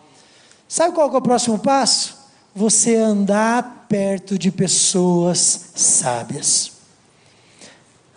Sabe 0.68 0.96
qual 0.96 1.12
é 1.12 1.18
o 1.18 1.22
próximo 1.22 1.60
passo? 1.60 2.18
Você 2.56 2.96
andar 2.96 3.75
perto 3.88 4.38
de 4.38 4.52
pessoas 4.52 5.72
sábias. 5.76 6.72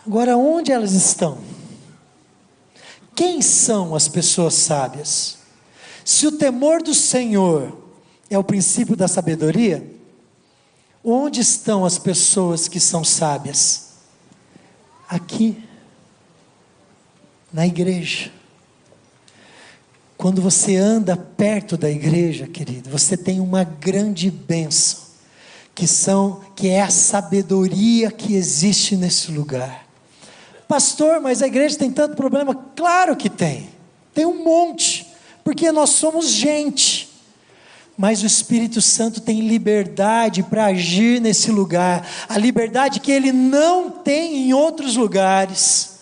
Agora, 0.06 0.36
onde 0.36 0.72
elas 0.72 0.92
estão? 0.92 1.38
Quem 3.14 3.42
são 3.42 3.94
as 3.94 4.08
pessoas 4.08 4.54
sábias? 4.54 5.38
Se 6.04 6.26
o 6.26 6.32
temor 6.32 6.82
do 6.82 6.94
Senhor 6.94 7.76
é 8.30 8.38
o 8.38 8.44
princípio 8.44 8.96
da 8.96 9.08
sabedoria, 9.08 9.84
onde 11.04 11.40
estão 11.40 11.84
as 11.84 11.98
pessoas 11.98 12.68
que 12.68 12.80
são 12.80 13.04
sábias? 13.04 13.88
Aqui, 15.08 15.62
na 17.52 17.66
igreja. 17.66 18.30
Quando 20.16 20.42
você 20.42 20.76
anda 20.76 21.16
perto 21.16 21.76
da 21.76 21.90
igreja, 21.90 22.46
querido, 22.46 22.90
você 22.90 23.16
tem 23.16 23.40
uma 23.40 23.64
grande 23.64 24.30
bênção 24.30 25.07
que 25.78 25.86
são 25.86 26.40
que 26.56 26.66
é 26.66 26.82
a 26.82 26.90
sabedoria 26.90 28.10
que 28.10 28.34
existe 28.34 28.96
nesse 28.96 29.30
lugar. 29.30 29.86
Pastor, 30.66 31.20
mas 31.20 31.40
a 31.40 31.46
igreja 31.46 31.78
tem 31.78 31.88
tanto 31.88 32.16
problema? 32.16 32.52
Claro 32.74 33.14
que 33.14 33.30
tem. 33.30 33.68
Tem 34.12 34.26
um 34.26 34.42
monte, 34.42 35.06
porque 35.44 35.70
nós 35.70 35.90
somos 35.90 36.30
gente. 36.30 37.08
Mas 37.96 38.24
o 38.24 38.26
Espírito 38.26 38.82
Santo 38.82 39.20
tem 39.20 39.46
liberdade 39.46 40.42
para 40.42 40.64
agir 40.64 41.20
nesse 41.20 41.52
lugar, 41.52 42.04
a 42.28 42.36
liberdade 42.36 42.98
que 42.98 43.12
ele 43.12 43.30
não 43.30 43.88
tem 43.88 44.48
em 44.48 44.52
outros 44.52 44.96
lugares. 44.96 46.00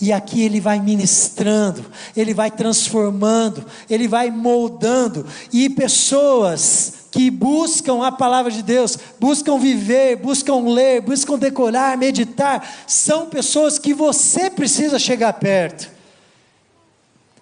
E 0.00 0.12
aqui 0.12 0.42
ele 0.42 0.60
vai 0.60 0.78
ministrando, 0.78 1.84
ele 2.16 2.32
vai 2.32 2.52
transformando, 2.52 3.66
ele 3.90 4.06
vai 4.06 4.30
moldando, 4.30 5.26
e 5.52 5.68
pessoas 5.68 6.97
que 7.10 7.30
buscam 7.30 8.04
a 8.04 8.12
palavra 8.12 8.50
de 8.50 8.62
Deus, 8.62 8.98
buscam 9.18 9.58
viver, 9.58 10.16
buscam 10.16 10.68
ler, 10.68 11.00
buscam 11.00 11.38
decorar, 11.38 11.96
meditar, 11.96 12.84
são 12.86 13.26
pessoas 13.26 13.78
que 13.78 13.94
você 13.94 14.50
precisa 14.50 14.98
chegar 14.98 15.32
perto. 15.34 15.90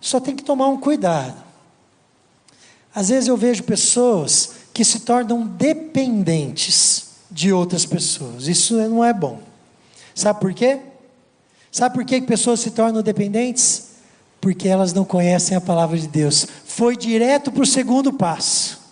Só 0.00 0.20
tem 0.20 0.37
que 0.37 0.44
tomar 0.44 0.68
um 0.68 0.79
cuidado. 0.79 1.35
Às 2.94 3.09
vezes 3.09 3.29
eu 3.29 3.37
vejo 3.37 3.64
pessoas 3.64 4.52
que 4.72 4.85
se 4.85 5.00
tornam 5.00 5.46
dependentes 5.46 7.07
de 7.31 7.52
outras 7.52 7.85
pessoas. 7.85 8.46
Isso 8.46 8.74
não 8.88 9.05
é 9.05 9.12
bom. 9.12 9.40
Sabe 10.14 10.40
por 10.40 10.55
quê? 10.55 10.81
Sabe 11.70 11.94
por 11.94 12.05
que 12.05 12.22
pessoas 12.22 12.61
se 12.61 12.70
tornam 12.70 13.02
dependentes? 13.02 13.88
Porque 14.40 14.68
elas 14.68 14.92
não 14.92 15.05
conhecem 15.05 15.57
a 15.57 15.61
palavra 15.61 15.98
de 15.98 16.07
Deus. 16.07 16.46
Foi 16.64 16.96
direto 16.96 17.50
para 17.50 17.62
o 17.62 17.66
segundo 17.66 18.12
passo. 18.12 18.86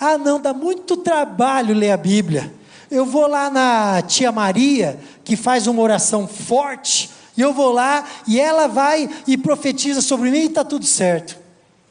Ah, 0.00 0.16
não, 0.16 0.40
dá 0.40 0.54
muito 0.54 0.96
trabalho 0.96 1.74
ler 1.74 1.90
a 1.90 1.96
Bíblia. 1.98 2.50
Eu 2.90 3.04
vou 3.04 3.26
lá 3.26 3.50
na 3.50 4.00
tia 4.00 4.32
Maria, 4.32 4.98
que 5.22 5.36
faz 5.36 5.66
uma 5.66 5.82
oração 5.82 6.26
forte, 6.26 7.10
e 7.36 7.40
eu 7.42 7.52
vou 7.52 7.70
lá 7.70 8.04
e 8.26 8.40
ela 8.40 8.66
vai 8.66 9.08
e 9.26 9.36
profetiza 9.36 10.00
sobre 10.00 10.30
mim 10.30 10.38
e 10.40 10.46
está 10.46 10.64
tudo 10.64 10.86
certo. 10.86 11.38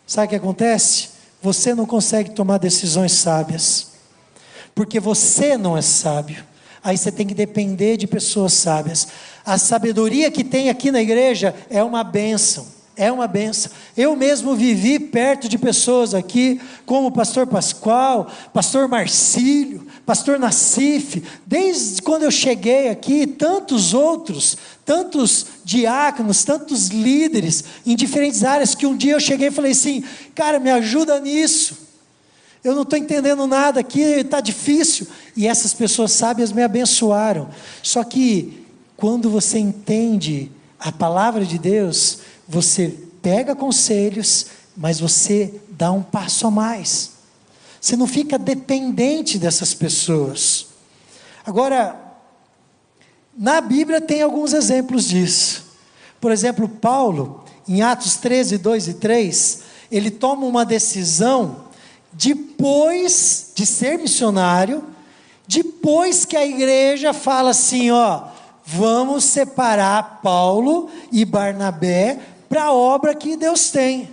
Sabe 0.08 0.26
o 0.26 0.30
que 0.32 0.36
acontece? 0.36 1.10
Você 1.41 1.74
não 1.76 1.86
consegue 1.86 2.32
tomar 2.32 2.58
decisões 2.58 3.13
sábias. 3.13 3.88
porque 4.76 5.00
você 5.00 5.58
não 5.58 5.78
é 5.78 5.82
sábio. 5.82 6.43
Aí 6.82 6.98
você 6.98 7.12
tem 7.12 7.28
que 7.28 7.34
depender 7.34 7.98
de 7.98 8.08
pessoas 8.08 8.54
sábias. 8.54 9.10
A 9.45 9.58
sabedoria 9.58 10.32
que 10.32 10.41
tem 10.43 10.69
aqui 10.69 10.89
na 10.89 11.02
igreja 11.02 11.54
é 11.69 11.84
uma 11.84 12.02
bênção. 12.02 12.65
É 13.00 13.10
uma 13.10 13.28
benção. 13.28 13.72
Eu 13.96 14.14
mesmo 14.14 14.54
vivi 14.56 15.00
perto 15.00 15.48
de 15.48 15.58
pessoas 15.58 16.14
aqui, 16.14 16.60
como 16.86 17.08
o 17.08 17.12
pastor 17.14 17.48
Pascoal, 17.48 18.30
pastor 18.54 18.90
Marcílio, 18.90 19.88
pastor 20.06 20.38
Nassif, 20.38 21.24
desde 21.46 22.02
quando 22.02 22.24
eu 22.24 22.32
cheguei 22.32 22.90
aqui, 22.90 23.26
tantos 23.26 23.94
outros, 23.94 24.58
tantos 24.84 25.46
diáconos, 25.64 26.44
tantos 26.44 26.90
líderes 26.90 27.64
em 27.86 27.96
diferentes 27.96 28.44
áreas, 28.44 28.76
que 28.76 28.86
um 28.86 28.98
dia 28.98 29.14
eu 29.14 29.20
cheguei 29.22 29.48
e 29.48 29.52
falei 29.52 29.72
assim: 29.72 30.04
cara, 30.36 30.60
me 30.60 30.70
ajuda 30.70 31.22
nisso. 31.22 31.78
Eu 32.62 32.76
não 32.76 32.82
estou 32.82 33.00
entendendo 33.00 33.48
nada 33.48 33.80
aqui, 33.80 34.02
está 34.02 34.42
difícil. 34.42 35.08
E 35.38 35.48
essas 35.48 35.74
pessoas 35.74 36.12
sábias 36.12 36.52
me 36.52 36.62
abençoaram. 36.62 37.48
Só 37.82 38.04
que, 38.04 38.66
quando 38.98 39.30
você 39.30 39.58
entende 39.58 40.52
a 40.78 40.92
palavra 40.92 41.46
de 41.46 41.58
Deus, 41.58 42.20
você 42.50 42.90
pega 43.22 43.56
conselhos, 43.56 44.48
mas 44.76 45.00
você 45.00 45.54
dá 45.70 45.92
um 45.92 46.02
passo 46.02 46.48
a 46.48 46.52
mais. 46.52 47.12
Você 47.80 47.96
não 47.96 48.08
fica 48.08 48.40
dependente 48.40 49.38
dessas 49.38 49.76
pessoas. 49.76 50.68
Agora, 51.46 51.96
na 53.38 53.62
Bíblia 53.62 54.02
tem 54.02 54.24
alguns 54.24 54.54
exemplos 54.54 55.08
disso. 55.08 55.66
Por 56.20 56.32
exemplo, 56.32 56.68
Paulo, 56.68 57.46
em 57.68 57.84
Atos 57.84 58.16
13, 58.18 58.58
2 58.58 58.88
e 58.88 58.94
3, 58.96 59.60
ele 59.92 60.10
toma 60.10 60.46
uma 60.46 60.66
decisão 60.66 61.66
depois 62.12 63.52
de 63.54 63.66
ser 63.66 64.00
missionário, 64.00 64.84
depois 65.48 66.26
que 66.26 66.36
a 66.36 66.46
igreja 66.46 67.14
fala 67.14 67.52
assim: 67.52 67.92
ó, 67.92 68.24
vamos 68.66 69.24
separar 69.24 70.20
Paulo 70.22 70.90
e 71.12 71.26
Barnabé 71.26 72.20
para 72.50 72.64
a 72.66 72.74
obra 72.74 73.14
que 73.14 73.38
Deus 73.38 73.70
tem. 73.70 74.10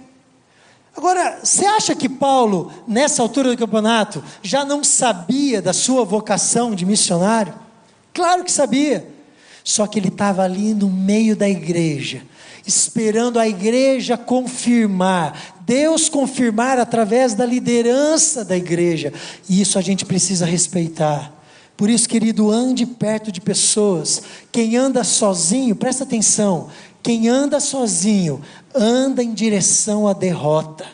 Agora, 0.97 1.41
você 1.43 1.67
acha 1.67 1.95
que 1.95 2.09
Paulo, 2.09 2.73
nessa 2.87 3.21
altura 3.21 3.51
do 3.51 3.59
campeonato, 3.59 4.23
já 4.43 4.65
não 4.65 4.85
sabia 4.85 5.61
da 5.61 5.73
sua 5.73 6.05
vocação 6.05 6.75
de 6.75 6.87
missionário? 6.87 7.55
Claro 8.15 8.45
que 8.45 8.53
sabia. 8.53 9.07
Só 9.63 9.87
que 9.87 9.99
ele 9.99 10.09
estava 10.09 10.43
ali 10.43 10.73
no 10.73 10.89
meio 10.89 11.37
da 11.37 11.49
igreja, 11.49 12.23
esperando 12.67 13.39
a 13.39 13.47
igreja 13.47 14.17
confirmar, 14.17 15.57
Deus 15.67 16.09
confirmar 16.09 16.79
através 16.79 17.35
da 17.35 17.45
liderança 17.45 18.45
da 18.45 18.57
igreja. 18.57 19.13
E 19.49 19.61
isso 19.61 19.79
a 19.79 19.83
gente 19.83 20.05
precisa 20.07 20.47
respeitar. 20.47 21.33
Por 21.77 21.91
isso, 21.91 22.09
querido, 22.09 22.51
ande 22.51 22.87
perto 22.87 23.31
de 23.31 23.41
pessoas. 23.41 24.23
Quem 24.51 24.77
anda 24.77 25.05
sozinho, 25.05 25.77
presta 25.77 26.05
atenção, 26.05 26.69
quem 27.07 27.29
anda 27.29 27.61
sozinho, 27.61 28.43
anda 28.75 29.23
em 29.23 29.33
direção 29.33 30.09
à 30.09 30.13
derrota. 30.13 30.85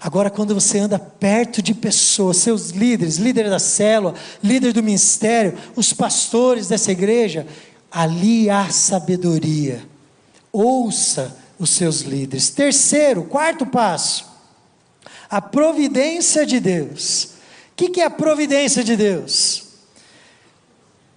Agora, 0.00 0.28
quando 0.28 0.52
você 0.52 0.80
anda 0.80 0.98
perto 0.98 1.62
de 1.62 1.72
pessoas, 1.72 2.38
seus 2.38 2.70
líderes, 2.70 3.18
líder 3.18 3.48
da 3.48 3.60
célula, 3.60 4.16
líder 4.42 4.72
do 4.72 4.82
ministério, 4.82 5.56
os 5.76 5.92
pastores 5.92 6.66
dessa 6.66 6.90
igreja, 6.90 7.46
ali 7.88 8.50
há 8.50 8.68
sabedoria. 8.68 9.80
Ouça 10.50 11.36
os 11.56 11.70
seus 11.70 12.00
líderes. 12.00 12.50
Terceiro, 12.50 13.22
quarto 13.22 13.64
passo, 13.64 14.26
a 15.30 15.40
providência 15.40 16.44
de 16.44 16.58
Deus. 16.58 17.26
O 17.26 17.76
que, 17.76 17.90
que 17.90 18.00
é 18.00 18.06
a 18.06 18.10
providência 18.10 18.82
de 18.82 18.96
Deus? 18.96 19.62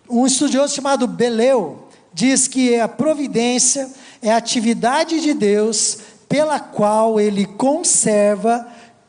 Um 0.07 0.27
estudioso 0.27 0.75
chamado 0.75 1.07
Beleu 1.07 1.89
diz 2.13 2.47
que 2.47 2.79
a 2.79 2.87
providência 2.87 3.89
é 4.21 4.31
a 4.31 4.37
atividade 4.37 5.21
de 5.21 5.33
Deus 5.33 5.99
pela 6.27 6.59
qual 6.59 7.19
ele 7.19 7.45
conserva, 7.45 8.67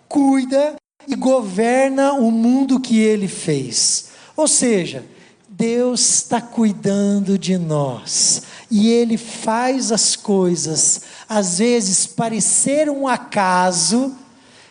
cuida 0.09 0.77
e 1.07 1.15
governa 1.15 2.13
o 2.13 2.31
mundo 2.31 2.81
que 2.81 2.99
ele 2.99 3.29
fez. 3.29 4.11
Ou 4.37 4.47
seja, 4.47 5.05
Deus 5.49 6.01
está 6.01 6.41
cuidando 6.41 7.37
de 7.37 7.59
nós 7.59 8.43
e 8.71 8.89
Ele 8.91 9.17
faz 9.17 9.91
as 9.91 10.15
coisas, 10.15 11.03
às 11.29 11.59
vezes 11.59 12.07
parecer 12.07 12.89
um 12.89 13.09
acaso, 13.09 14.15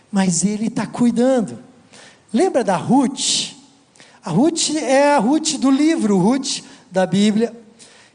mas 0.09 0.45
Ele 0.45 0.67
está 0.67 0.87
cuidando. 0.87 1.59
Lembra 2.31 2.63
da 2.63 2.77
Ruth? 2.77 3.53
A 4.23 4.29
Ruth 4.29 4.75
é 4.75 5.13
a 5.13 5.19
Ruth 5.19 5.55
do 5.55 5.69
livro 5.69 6.17
Ruth 6.17 6.61
da 6.89 7.05
Bíblia, 7.05 7.53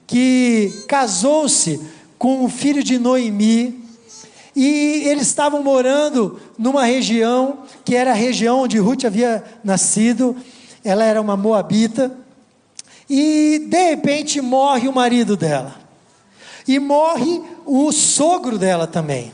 que 0.07 0.85
casou-se 0.89 1.79
com 2.23 2.45
o 2.45 2.49
filho 2.49 2.85
de 2.85 3.01
Noemi, 3.01 3.83
e 4.55 5.03
eles 5.07 5.27
estavam 5.27 5.61
morando 5.61 6.39
numa 6.57 6.85
região 6.85 7.65
que 7.85 7.97
era 7.97 8.13
a 8.13 8.15
região 8.15 8.61
onde 8.61 8.79
Ruth 8.79 9.05
havia 9.05 9.43
nascido, 9.65 10.37
ela 10.85 11.03
era 11.03 11.21
uma 11.21 11.37
moabita, 11.37 12.17
e 13.11 13.67
de 13.69 13.91
repente 13.91 14.41
morre 14.41 14.87
o 14.87 14.93
marido 14.93 15.37
dela, 15.37 15.75
e 16.69 16.79
morre 16.79 17.43
o 17.67 17.91
sogro 17.91 18.57
dela 18.57 18.87
também. 18.87 19.33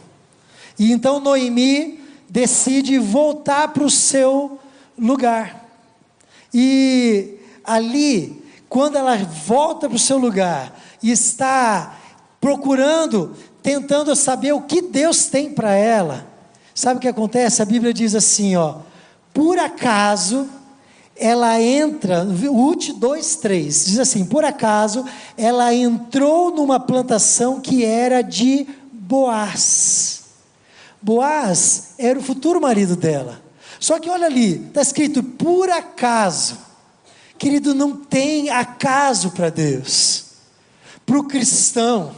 E 0.79 0.90
então 0.90 1.20
Noemi 1.20 2.01
decide 2.27 2.98
voltar 2.98 3.68
para 3.68 3.85
o 3.85 3.90
seu 3.90 4.59
lugar. 4.98 5.68
E 6.55 7.35
ali, 7.62 8.42
quando 8.66 8.96
ela 8.96 9.14
volta 9.18 9.90
para 9.90 9.96
o 9.96 9.98
seu 9.98 10.16
lugar 10.16 10.74
e 11.03 11.11
está 11.11 11.98
procurando, 12.40 13.35
tentando 13.62 14.14
saber 14.14 14.53
o 14.53 14.62
que 14.62 14.83
Deus 14.83 15.27
tem 15.27 15.53
para 15.53 15.72
ela. 15.72 16.27
Sabe 16.74 16.98
o 16.98 17.01
que 17.01 17.09
acontece? 17.09 17.61
A 17.61 17.64
Bíblia 17.64 17.92
diz 17.92 18.14
assim, 18.14 18.57
ó: 18.57 18.77
por 19.35 19.59
acaso 19.59 20.48
ela 21.16 21.61
entra, 21.61 22.22
Ruth 22.22 22.90
2, 22.96 23.37
3, 23.37 23.85
diz 23.87 23.98
assim: 23.98 24.24
por 24.24 24.44
acaso 24.44 25.05
ela 25.37 25.74
entrou 25.74 26.55
numa 26.55 26.79
plantação 26.79 27.61
que 27.61 27.85
era 27.85 28.22
de 28.22 28.66
Boaz. 28.92 30.22
Boaz 31.01 31.94
era 31.98 32.18
o 32.18 32.22
futuro 32.22 32.61
marido 32.61 32.94
dela. 32.94 33.40
Só 33.81 33.98
que 33.98 34.11
olha 34.11 34.27
ali, 34.27 34.66
está 34.66 34.83
escrito 34.83 35.22
por 35.22 35.70
acaso. 35.70 36.59
Querido, 37.38 37.74
não 37.74 37.96
tem 37.96 38.51
acaso 38.51 39.31
para 39.31 39.48
Deus. 39.48 40.24
Para 41.07 41.18
o 41.18 41.24
cristão, 41.24 42.12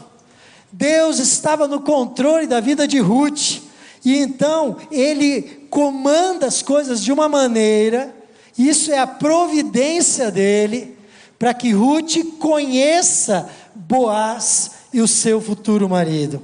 Deus 0.72 1.18
estava 1.18 1.66
no 1.66 1.80
controle 1.80 2.46
da 2.46 2.60
vida 2.60 2.86
de 2.86 2.98
Ruth, 2.98 3.60
e 4.04 4.16
então 4.16 4.76
ele 4.90 5.66
comanda 5.68 6.46
as 6.46 6.62
coisas 6.62 7.02
de 7.02 7.12
uma 7.12 7.28
maneira, 7.28 8.14
isso 8.56 8.92
é 8.92 8.98
a 8.98 9.06
providência 9.06 10.30
dele, 10.30 10.96
para 11.38 11.54
que 11.54 11.72
Ruth 11.72 12.16
conheça 12.38 13.48
Boaz 13.74 14.72
e 14.92 15.00
o 15.00 15.08
seu 15.08 15.40
futuro 15.40 15.88
marido. 15.88 16.42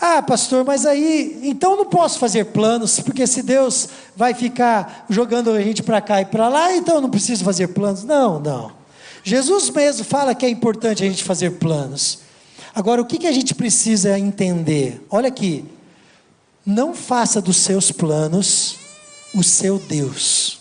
Ah, 0.00 0.22
pastor, 0.22 0.64
mas 0.64 0.86
aí, 0.86 1.40
então 1.42 1.76
não 1.76 1.84
posso 1.84 2.18
fazer 2.18 2.46
planos, 2.46 3.00
porque 3.00 3.26
se 3.26 3.42
Deus 3.42 3.88
vai 4.16 4.32
ficar 4.32 5.04
jogando 5.10 5.50
a 5.50 5.60
gente 5.60 5.82
para 5.82 6.00
cá 6.00 6.22
e 6.22 6.24
para 6.24 6.48
lá, 6.48 6.74
então 6.74 7.02
não 7.02 7.10
preciso 7.10 7.44
fazer 7.44 7.68
planos. 7.68 8.02
Não, 8.04 8.40
não. 8.40 8.72
Jesus 9.22 9.68
mesmo 9.68 10.04
fala 10.04 10.34
que 10.34 10.46
é 10.46 10.48
importante 10.48 11.04
a 11.04 11.06
gente 11.06 11.22
fazer 11.22 11.50
planos. 11.52 12.20
Agora, 12.74 13.02
o 13.02 13.04
que, 13.04 13.18
que 13.18 13.26
a 13.26 13.32
gente 13.32 13.54
precisa 13.54 14.18
entender? 14.18 15.04
Olha 15.10 15.28
aqui, 15.28 15.64
não 16.64 16.94
faça 16.94 17.40
dos 17.40 17.56
seus 17.56 17.90
planos 17.90 18.76
o 19.34 19.42
seu 19.42 19.78
Deus. 19.78 20.60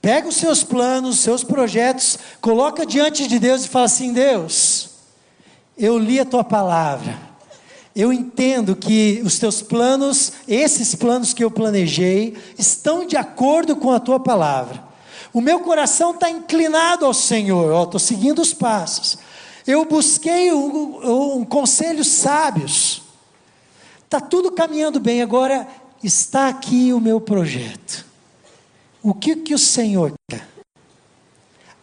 Pega 0.00 0.28
os 0.28 0.36
seus 0.36 0.62
planos, 0.62 1.16
os 1.16 1.20
seus 1.20 1.44
projetos, 1.44 2.18
coloca 2.40 2.86
diante 2.86 3.26
de 3.26 3.38
Deus 3.38 3.64
e 3.64 3.68
fala 3.68 3.86
assim: 3.86 4.12
Deus, 4.12 4.90
eu 5.76 5.98
li 5.98 6.20
a 6.20 6.24
tua 6.24 6.44
palavra, 6.44 7.18
eu 7.94 8.12
entendo 8.12 8.76
que 8.76 9.20
os 9.24 9.38
teus 9.38 9.60
planos, 9.60 10.32
esses 10.46 10.94
planos 10.94 11.34
que 11.34 11.42
eu 11.42 11.50
planejei, 11.50 12.36
estão 12.56 13.06
de 13.06 13.16
acordo 13.16 13.76
com 13.76 13.90
a 13.90 14.00
tua 14.00 14.20
palavra. 14.20 14.86
O 15.32 15.40
meu 15.40 15.60
coração 15.60 16.12
está 16.12 16.30
inclinado 16.30 17.04
ao 17.04 17.12
Senhor, 17.12 17.84
estou 17.84 18.00
seguindo 18.00 18.40
os 18.40 18.54
passos. 18.54 19.18
Eu 19.68 19.84
busquei 19.84 20.50
um, 20.50 21.40
um 21.40 21.44
conselhos 21.44 22.08
sábios. 22.08 23.02
Está 24.02 24.18
tudo 24.18 24.50
caminhando 24.50 24.98
bem, 24.98 25.20
agora 25.20 25.68
está 26.02 26.48
aqui 26.48 26.90
o 26.94 26.98
meu 26.98 27.20
projeto. 27.20 28.06
O 29.02 29.12
que, 29.12 29.36
que 29.36 29.52
o 29.52 29.58
Senhor 29.58 30.14
quer? 30.26 30.48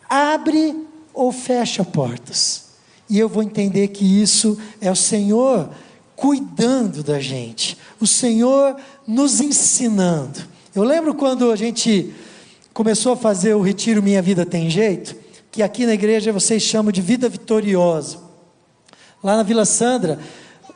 Abre 0.09 0.75
ou 1.13 1.31
fecha 1.31 1.85
portas. 1.85 2.69
E 3.07 3.19
eu 3.19 3.29
vou 3.29 3.43
entender 3.43 3.89
que 3.89 4.03
isso 4.19 4.59
é 4.81 4.89
o 4.89 4.95
Senhor 4.95 5.69
cuidando 6.15 7.03
da 7.03 7.19
gente, 7.19 7.77
o 8.01 8.07
Senhor 8.07 8.77
nos 9.05 9.39
ensinando. 9.39 10.39
Eu 10.73 10.83
lembro 10.83 11.13
quando 11.13 11.51
a 11.51 11.55
gente 11.55 12.11
começou 12.73 13.13
a 13.13 13.17
fazer 13.17 13.53
o 13.53 13.61
retiro 13.61 14.01
Minha 14.01 14.23
Vida 14.23 14.43
Tem 14.43 14.71
Jeito, 14.71 15.15
que 15.55 15.63
aqui 15.63 15.85
na 15.85 15.93
igreja 15.93 16.33
vocês 16.33 16.61
chamam 16.61 16.91
de 16.91 17.01
Vida 17.01 17.29
Vitoriosa. 17.29 18.17
Lá 19.23 19.37
na 19.37 19.43
Vila 19.43 19.63
Sandra, 19.63 20.19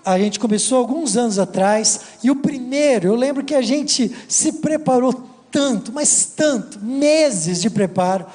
a 0.06 0.18
gente 0.18 0.40
começou 0.40 0.78
alguns 0.78 1.18
anos 1.18 1.38
atrás, 1.38 2.00
e 2.24 2.32
o 2.32 2.36
primeiro, 2.38 3.10
eu 3.10 3.16
lembro 3.16 3.44
que 3.44 3.54
a 3.54 3.62
gente 3.62 4.10
se 4.30 4.54
preparou 4.54 5.12
tanto, 5.52 5.92
mas 5.92 6.32
tanto, 6.34 6.80
meses 6.80 7.62
de 7.62 7.70
preparo. 7.70 8.26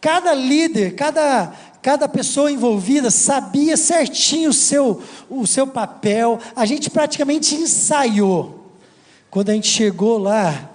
Cada 0.00 0.34
líder, 0.34 0.96
cada, 0.96 1.52
cada 1.80 2.08
pessoa 2.08 2.50
envolvida 2.50 3.08
sabia 3.08 3.76
certinho 3.76 4.50
o 4.50 4.52
seu, 4.52 5.00
o 5.30 5.46
seu 5.46 5.68
papel, 5.68 6.40
a 6.56 6.66
gente 6.66 6.90
praticamente 6.90 7.54
ensaiou. 7.54 8.72
Quando 9.30 9.50
a 9.50 9.54
gente 9.54 9.68
chegou 9.68 10.18
lá, 10.18 10.68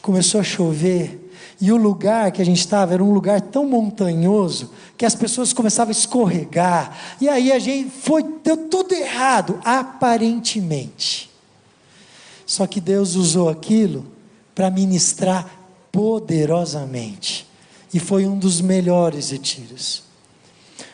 começou 0.00 0.40
a 0.40 0.44
chover, 0.44 1.27
e 1.60 1.72
o 1.72 1.76
lugar 1.76 2.30
que 2.30 2.40
a 2.40 2.44
gente 2.44 2.60
estava 2.60 2.94
era 2.94 3.02
um 3.02 3.12
lugar 3.12 3.40
tão 3.40 3.66
montanhoso 3.66 4.70
que 4.96 5.04
as 5.04 5.14
pessoas 5.14 5.52
começavam 5.52 5.90
a 5.90 5.92
escorregar. 5.92 6.96
E 7.20 7.28
aí 7.28 7.50
a 7.50 7.58
gente 7.58 7.90
foi, 7.90 8.22
deu 8.22 8.68
tudo 8.68 8.94
errado, 8.94 9.58
aparentemente. 9.64 11.28
Só 12.46 12.66
que 12.66 12.80
Deus 12.80 13.16
usou 13.16 13.48
aquilo 13.48 14.06
para 14.54 14.70
ministrar 14.70 15.50
poderosamente. 15.90 17.46
E 17.92 17.98
foi 17.98 18.24
um 18.24 18.38
dos 18.38 18.60
melhores 18.60 19.30
retiros. 19.30 20.04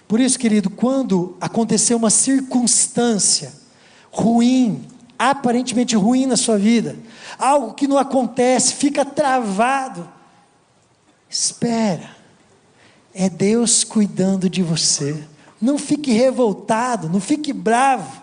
Por 0.09 0.19
isso, 0.19 0.39
querido, 0.39 0.71
quando 0.71 1.37
aconteceu 1.41 1.99
uma 1.99 2.11
circunstância 2.11 3.53
ruim, 4.11 4.83
aparentemente 5.19 5.95
ruim 5.95 6.25
na 6.25 6.37
sua 6.37 6.57
vida, 6.57 6.97
algo 7.39 7.75
que 7.75 7.87
não 7.87 7.99
acontece, 7.99 8.75
fica 8.75 9.05
travado, 9.05 10.09
Espera. 11.35 12.11
É 13.13 13.29
Deus 13.29 13.83
cuidando 13.83 14.49
de 14.49 14.63
você. 14.63 15.25
Não 15.61 15.77
fique 15.77 16.13
revoltado, 16.13 17.09
não 17.09 17.21
fique 17.21 17.53
bravo. 17.53 18.23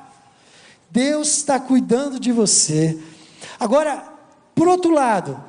Deus 0.89 1.28
está 1.28 1.60
cuidando 1.60 2.17
de 2.17 2.32
você. 2.32 2.97
Agora, 3.60 4.02
por 4.56 4.69
outro 4.69 4.93
lado, 4.93 5.43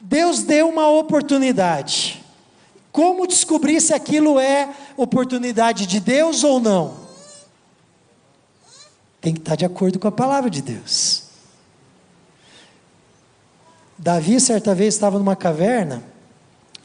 Deus 0.00 0.44
deu 0.44 0.68
uma 0.68 0.88
oportunidade. 0.88 2.24
Como 2.92 3.26
descobrir 3.26 3.80
se 3.80 3.92
aquilo 3.92 4.38
é 4.38 4.72
oportunidade 4.96 5.86
de 5.86 5.98
Deus 5.98 6.44
ou 6.44 6.60
não? 6.60 6.94
Tem 9.20 9.34
que 9.34 9.40
estar 9.40 9.56
de 9.56 9.64
acordo 9.64 9.98
com 9.98 10.06
a 10.06 10.12
palavra 10.12 10.48
de 10.48 10.62
Deus. 10.62 11.24
Davi, 13.98 14.40
certa 14.40 14.76
vez, 14.76 14.94
estava 14.94 15.18
numa 15.18 15.34
caverna 15.34 16.09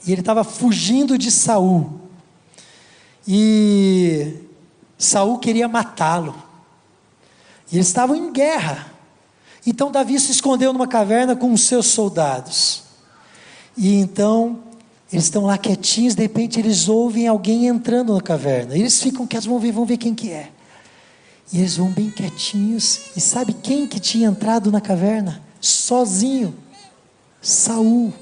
e 0.05 0.11
ele 0.11 0.21
estava 0.21 0.43
fugindo 0.43 1.17
de 1.17 1.31
Saul. 1.31 2.01
E 3.27 4.33
Saul 4.97 5.39
queria 5.39 5.67
matá-lo. 5.67 6.35
E 7.71 7.77
eles 7.77 7.87
estavam 7.87 8.15
em 8.15 8.31
guerra. 8.31 8.93
Então 9.65 9.91
Davi 9.91 10.19
se 10.19 10.31
escondeu 10.31 10.71
numa 10.71 10.87
caverna 10.87 11.35
com 11.35 11.51
os 11.51 11.61
seus 11.61 11.87
soldados. 11.87 12.83
E 13.75 13.95
então 13.95 14.59
eles 15.11 15.25
estão 15.25 15.45
lá 15.45 15.57
quietinhos, 15.57 16.13
de 16.13 16.21
repente 16.21 16.59
eles 16.59 16.87
ouvem 16.87 17.27
alguém 17.27 17.67
entrando 17.67 18.13
na 18.13 18.21
caverna. 18.21 18.77
Eles 18.77 19.01
ficam 19.01 19.25
quietos, 19.25 19.47
vão 19.47 19.59
ver, 19.59 19.71
vão 19.71 19.85
ver 19.85 19.97
quem 19.97 20.13
que 20.13 20.31
é. 20.31 20.51
E 21.51 21.59
eles 21.59 21.77
vão 21.77 21.89
bem 21.89 22.11
quietinhos. 22.11 23.11
E 23.15 23.21
sabe 23.21 23.53
quem 23.53 23.87
que 23.87 23.99
tinha 23.99 24.27
entrado 24.27 24.71
na 24.71 24.81
caverna? 24.81 25.41
Sozinho. 25.59 26.55
Saul. 27.41 28.13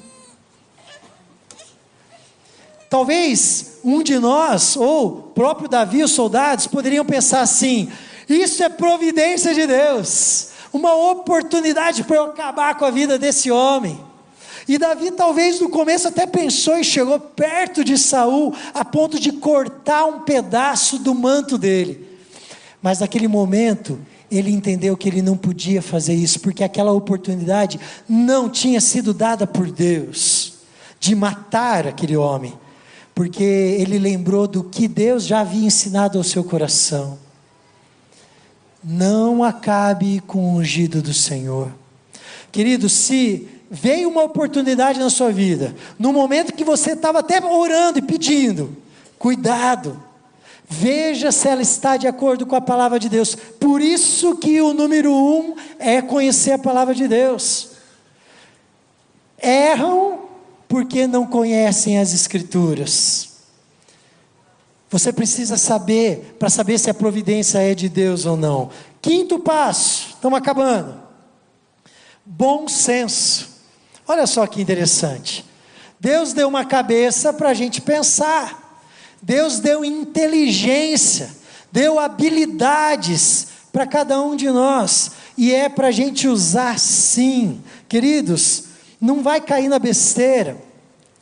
Talvez 2.93 3.79
um 3.83 4.03
de 4.03 4.19
nós, 4.19 4.77
ou 4.77 5.13
próprio 5.33 5.67
Davi, 5.67 6.03
os 6.03 6.11
soldados, 6.11 6.67
poderiam 6.67 7.03
pensar 7.03 7.41
assim: 7.41 7.89
isso 8.29 8.61
é 8.61 8.69
providência 8.69 9.51
de 9.51 9.65
Deus, 9.65 10.49
uma 10.71 10.93
oportunidade 11.09 12.03
para 12.03 12.17
eu 12.17 12.25
acabar 12.25 12.77
com 12.77 12.85
a 12.85 12.91
vida 12.91 13.17
desse 13.17 13.49
homem. 13.49 13.99
E 14.67 14.77
Davi 14.77 15.09
talvez 15.09 15.59
no 15.59 15.69
começo 15.69 16.07
até 16.07 16.27
pensou 16.27 16.77
e 16.77 16.83
chegou 16.83 17.19
perto 17.19 17.83
de 17.83 17.97
Saul 17.97 18.53
a 18.75 18.85
ponto 18.85 19.19
de 19.19 19.31
cortar 19.31 20.05
um 20.05 20.19
pedaço 20.19 20.99
do 20.99 21.15
manto 21.15 21.57
dele. 21.57 22.07
Mas 22.79 22.99
naquele 22.99 23.27
momento 23.27 23.99
ele 24.29 24.51
entendeu 24.51 24.95
que 24.95 25.09
ele 25.09 25.23
não 25.23 25.35
podia 25.35 25.81
fazer 25.81 26.13
isso, 26.13 26.39
porque 26.41 26.63
aquela 26.63 26.91
oportunidade 26.91 27.79
não 28.07 28.47
tinha 28.47 28.79
sido 28.79 29.15
dada 29.15 29.47
por 29.47 29.71
Deus 29.71 30.53
de 30.99 31.15
matar 31.15 31.87
aquele 31.87 32.15
homem 32.15 32.61
porque 33.13 33.43
ele 33.43 33.99
lembrou 33.99 34.47
do 34.47 34.63
que 34.63 34.87
Deus 34.87 35.25
já 35.25 35.41
havia 35.41 35.67
ensinado 35.67 36.17
ao 36.17 36.23
seu 36.23 36.43
coração. 36.43 37.17
Não 38.83 39.43
acabe 39.43 40.21
com 40.25 40.39
o 40.39 40.57
ungido 40.57 41.01
do 41.01 41.13
Senhor. 41.13 41.71
Querido, 42.51 42.89
se 42.89 43.47
veio 43.69 44.09
uma 44.09 44.23
oportunidade 44.23 44.99
na 44.99 45.09
sua 45.09 45.31
vida, 45.31 45.75
no 45.97 46.11
momento 46.11 46.53
que 46.53 46.63
você 46.63 46.91
estava 46.91 47.19
até 47.19 47.43
orando 47.43 47.99
e 47.99 48.01
pedindo, 48.01 48.75
cuidado, 49.17 50.01
veja 50.67 51.31
se 51.31 51.47
ela 51.47 51.61
está 51.61 51.97
de 51.97 52.07
acordo 52.07 52.45
com 52.45 52.55
a 52.55 52.61
palavra 52.61 52.99
de 52.99 53.09
Deus. 53.09 53.35
Por 53.35 53.81
isso 53.81 54.35
que 54.35 54.59
o 54.59 54.73
número 54.73 55.13
um 55.13 55.55
é 55.79 56.01
conhecer 56.01 56.51
a 56.51 56.59
palavra 56.59 56.93
de 56.93 57.07
Deus. 57.07 57.69
Erram 59.41 60.19
porque 60.67 61.07
não 61.07 61.25
conhecem 61.25 61.99
as 61.99 62.13
Escrituras. 62.13 63.29
Você 64.89 65.11
precisa 65.11 65.57
saber, 65.57 66.35
para 66.37 66.51
saber 66.51 66.77
se 66.77 66.87
a 66.89 66.93
providência 66.93 67.57
é 67.57 67.73
de 67.73 67.89
Deus 67.89 68.27
ou 68.27 68.37
não. 68.37 68.69
Quinto 69.01 69.39
passo, 69.39 70.09
estamos 70.09 70.37
acabando. 70.37 71.01
Bom 72.23 72.67
senso. 72.67 73.49
Olha 74.07 74.27
só 74.27 74.45
que 74.45 74.61
interessante. 74.61 75.43
Deus 75.99 76.31
deu 76.31 76.47
uma 76.47 76.63
cabeça 76.63 77.33
para 77.33 77.49
a 77.49 77.53
gente 77.53 77.81
pensar. 77.81 78.83
Deus 79.21 79.59
deu 79.59 79.83
inteligência, 79.83 81.29
deu 81.71 81.97
habilidades 81.97 83.47
para 83.71 83.87
cada 83.87 84.21
um 84.21 84.35
de 84.35 84.49
nós. 84.51 85.11
E 85.35 85.53
é 85.53 85.69
para 85.69 85.87
a 85.87 85.91
gente 85.91 86.27
usar 86.27 86.77
sim. 86.77 87.63
Queridos, 87.89 88.65
não 89.03 89.21
vai 89.21 89.41
cair 89.41 89.67
na 89.67 89.77
besteira 89.77 90.55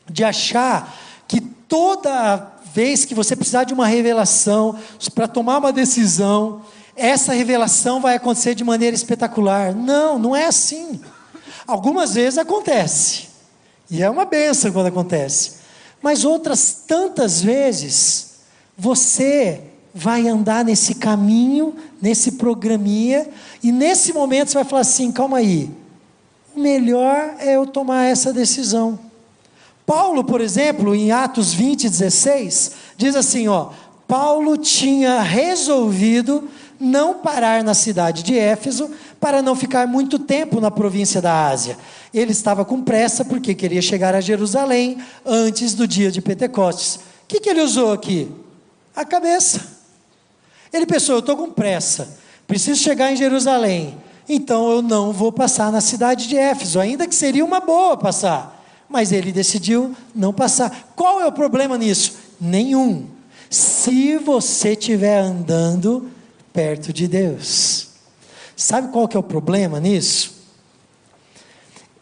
de 0.08 0.22
achar 0.22 0.96
que 1.26 1.40
toda 1.40 2.52
vez 2.72 3.04
que 3.04 3.12
você 3.12 3.34
precisar 3.34 3.64
de 3.64 3.74
uma 3.74 3.88
revelação 3.88 4.78
para 5.12 5.26
tomar 5.26 5.58
uma 5.58 5.72
decisão, 5.72 6.62
essa 6.94 7.32
revelação 7.32 8.00
vai 8.00 8.14
acontecer 8.14 8.54
de 8.54 8.62
maneira 8.62 8.94
espetacular. 8.94 9.74
Não, 9.74 10.16
não 10.16 10.36
é 10.36 10.46
assim. 10.46 11.00
Algumas 11.66 12.14
vezes 12.14 12.38
acontece, 12.38 13.28
e 13.90 14.00
é 14.00 14.08
uma 14.08 14.24
benção 14.24 14.70
quando 14.70 14.86
acontece, 14.86 15.54
mas 16.00 16.24
outras 16.24 16.84
tantas 16.86 17.42
vezes 17.42 18.34
você 18.78 19.60
vai 19.92 20.28
andar 20.28 20.64
nesse 20.64 20.94
caminho, 20.94 21.74
nesse 22.00 22.32
programinha, 22.32 23.26
e 23.60 23.72
nesse 23.72 24.12
momento 24.12 24.50
você 24.50 24.54
vai 24.54 24.64
falar 24.64 24.82
assim: 24.82 25.10
calma 25.10 25.38
aí, 25.38 25.81
melhor 26.56 27.36
é 27.38 27.56
eu 27.56 27.66
tomar 27.66 28.04
essa 28.04 28.32
decisão. 28.32 28.98
Paulo, 29.84 30.24
por 30.24 30.40
exemplo, 30.40 30.94
em 30.94 31.10
Atos 31.10 31.52
20, 31.52 31.88
16, 31.88 32.72
diz 32.96 33.16
assim: 33.16 33.48
ó, 33.48 33.70
Paulo 34.06 34.56
tinha 34.56 35.20
resolvido 35.20 36.48
não 36.78 37.14
parar 37.14 37.62
na 37.62 37.74
cidade 37.74 38.22
de 38.22 38.38
Éfeso 38.38 38.90
para 39.20 39.40
não 39.40 39.54
ficar 39.54 39.86
muito 39.86 40.18
tempo 40.18 40.60
na 40.60 40.70
província 40.70 41.22
da 41.22 41.48
Ásia. 41.48 41.78
Ele 42.12 42.32
estava 42.32 42.64
com 42.64 42.82
pressa 42.82 43.24
porque 43.24 43.54
queria 43.54 43.80
chegar 43.80 44.14
a 44.14 44.20
Jerusalém 44.20 44.98
antes 45.24 45.74
do 45.74 45.86
dia 45.86 46.10
de 46.10 46.20
Pentecostes. 46.20 46.96
O 46.96 47.00
que, 47.28 47.40
que 47.40 47.48
ele 47.48 47.62
usou 47.62 47.92
aqui? 47.92 48.30
A 48.94 49.04
cabeça. 49.04 49.60
Ele 50.72 50.86
pensou: 50.86 51.16
eu 51.16 51.20
estou 51.20 51.36
com 51.36 51.50
pressa, 51.50 52.16
preciso 52.46 52.80
chegar 52.80 53.12
em 53.12 53.16
Jerusalém 53.16 53.96
então 54.28 54.70
eu 54.70 54.82
não 54.82 55.12
vou 55.12 55.32
passar 55.32 55.70
na 55.72 55.80
cidade 55.80 56.28
de 56.28 56.36
Éfeso, 56.36 56.78
ainda 56.78 57.06
que 57.06 57.14
seria 57.14 57.44
uma 57.44 57.60
boa 57.60 57.96
passar. 57.96 58.62
Mas 58.88 59.10
ele 59.10 59.32
decidiu 59.32 59.94
não 60.14 60.32
passar. 60.32 60.92
Qual 60.94 61.20
é 61.20 61.26
o 61.26 61.32
problema 61.32 61.78
nisso? 61.78 62.16
Nenhum. 62.40 63.06
Se 63.48 64.18
você 64.18 64.72
estiver 64.72 65.18
andando 65.18 66.10
perto 66.52 66.92
de 66.92 67.08
Deus. 67.08 67.88
Sabe 68.54 68.92
qual 68.92 69.08
que 69.08 69.16
é 69.16 69.20
o 69.20 69.22
problema 69.22 69.80
nisso? 69.80 70.42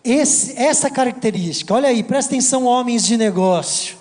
Esse, 0.02 0.56
essa 0.58 0.90
característica, 0.90 1.72
olha 1.74 1.88
aí, 1.88 2.02
presta 2.02 2.32
atenção, 2.32 2.64
homens 2.64 3.04
de 3.04 3.16
negócio. 3.16 3.96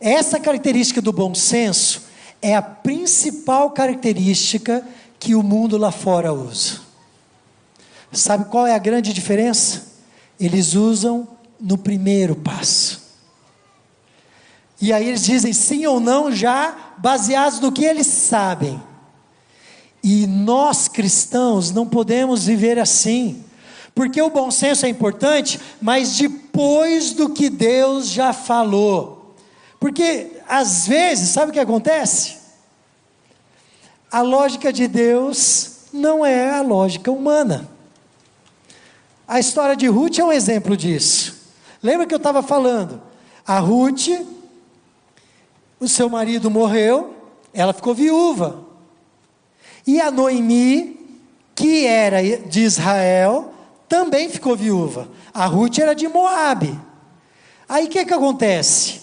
Essa 0.00 0.38
característica 0.38 1.00
do 1.00 1.12
bom 1.12 1.34
senso 1.34 2.02
é 2.42 2.54
a 2.54 2.62
principal 2.62 3.70
característica 3.70 4.84
que 5.18 5.34
o 5.34 5.42
mundo 5.42 5.76
lá 5.76 5.90
fora 5.90 6.32
usa. 6.32 6.87
Sabe 8.12 8.46
qual 8.46 8.66
é 8.66 8.74
a 8.74 8.78
grande 8.78 9.12
diferença? 9.12 9.86
Eles 10.40 10.74
usam 10.74 11.28
no 11.60 11.76
primeiro 11.76 12.34
passo. 12.36 13.08
E 14.80 14.92
aí 14.92 15.08
eles 15.08 15.24
dizem 15.24 15.52
sim 15.52 15.86
ou 15.86 15.98
não, 15.98 16.30
já 16.30 16.94
baseados 16.98 17.60
no 17.60 17.72
que 17.72 17.84
eles 17.84 18.06
sabem. 18.06 18.80
E 20.02 20.26
nós 20.26 20.86
cristãos 20.86 21.72
não 21.72 21.86
podemos 21.86 22.46
viver 22.46 22.78
assim. 22.78 23.44
Porque 23.94 24.22
o 24.22 24.30
bom 24.30 24.50
senso 24.50 24.86
é 24.86 24.88
importante, 24.88 25.60
mas 25.82 26.16
depois 26.16 27.12
do 27.12 27.30
que 27.30 27.50
Deus 27.50 28.08
já 28.08 28.32
falou. 28.32 29.34
Porque 29.80 30.40
às 30.48 30.86
vezes, 30.86 31.30
sabe 31.30 31.50
o 31.50 31.52
que 31.52 31.58
acontece? 31.58 32.36
A 34.10 34.22
lógica 34.22 34.72
de 34.72 34.86
Deus 34.86 35.70
não 35.92 36.24
é 36.24 36.50
a 36.50 36.62
lógica 36.62 37.10
humana. 37.10 37.68
A 39.28 39.38
história 39.38 39.76
de 39.76 39.86
Ruth 39.86 40.18
é 40.18 40.24
um 40.24 40.32
exemplo 40.32 40.74
disso. 40.74 41.36
Lembra 41.82 42.06
que 42.06 42.14
eu 42.14 42.18
estava 42.18 42.42
falando? 42.42 43.02
A 43.46 43.58
Ruth, 43.58 44.08
o 45.78 45.86
seu 45.86 46.08
marido 46.08 46.50
morreu, 46.50 47.14
ela 47.52 47.74
ficou 47.74 47.94
viúva. 47.94 48.64
E 49.86 50.00
a 50.00 50.10
Noemi, 50.10 50.98
que 51.54 51.86
era 51.86 52.22
de 52.22 52.60
Israel, 52.60 53.52
também 53.86 54.30
ficou 54.30 54.56
viúva. 54.56 55.08
A 55.34 55.44
Ruth 55.44 55.78
era 55.78 55.94
de 55.94 56.08
Moabe. 56.08 56.80
Aí 57.68 57.84
o 57.84 57.88
que, 57.90 58.06
que 58.06 58.14
acontece? 58.14 58.94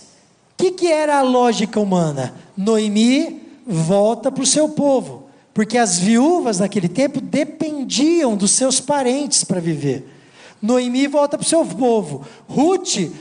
O 0.54 0.58
que, 0.58 0.72
que 0.72 0.92
era 0.92 1.20
a 1.20 1.22
lógica 1.22 1.80
humana? 1.80 2.34
Noemi 2.58 3.44
volta 3.64 4.32
para 4.32 4.42
o 4.44 4.48
seu 4.48 4.70
povo, 4.70 5.28
porque 5.54 5.78
as 5.78 6.00
viúvas 6.00 6.60
naquele 6.60 6.90
tempo 6.90 7.22
dependiam 7.22 8.36
dos 8.36 8.52
seus 8.52 8.80
parentes 8.80 9.44
para 9.44 9.60
viver. 9.60 10.15
Noemi 10.62 11.08
volta 11.08 11.38
para 11.38 11.46
o 11.46 11.48
seu 11.48 11.66
povo. 11.66 12.26
Ruth 12.48 13.12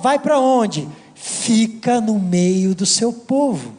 vai 0.00 0.18
para 0.18 0.38
onde? 0.38 0.88
Fica 1.14 2.00
no 2.00 2.18
meio 2.18 2.74
do 2.74 2.86
seu 2.86 3.12
povo. 3.12 3.72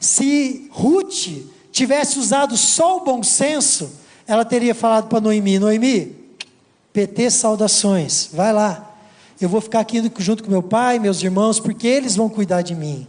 Se 0.00 0.68
Ruth 0.70 1.28
tivesse 1.70 2.18
usado 2.18 2.56
só 2.56 2.98
o 2.98 3.04
bom 3.04 3.22
senso, 3.22 3.90
ela 4.26 4.44
teria 4.44 4.74
falado 4.74 5.08
para 5.08 5.20
Noemi: 5.20 5.58
Noemi, 5.58 6.16
PT 6.92 7.30
saudações, 7.30 8.28
vai 8.32 8.52
lá. 8.52 8.90
Eu 9.40 9.48
vou 9.48 9.60
ficar 9.60 9.80
aqui 9.80 10.02
junto 10.18 10.42
com 10.42 10.50
meu 10.50 10.62
pai, 10.62 10.98
meus 10.98 11.22
irmãos, 11.22 11.60
porque 11.60 11.86
eles 11.86 12.16
vão 12.16 12.28
cuidar 12.28 12.62
de 12.62 12.74
mim. 12.74 13.06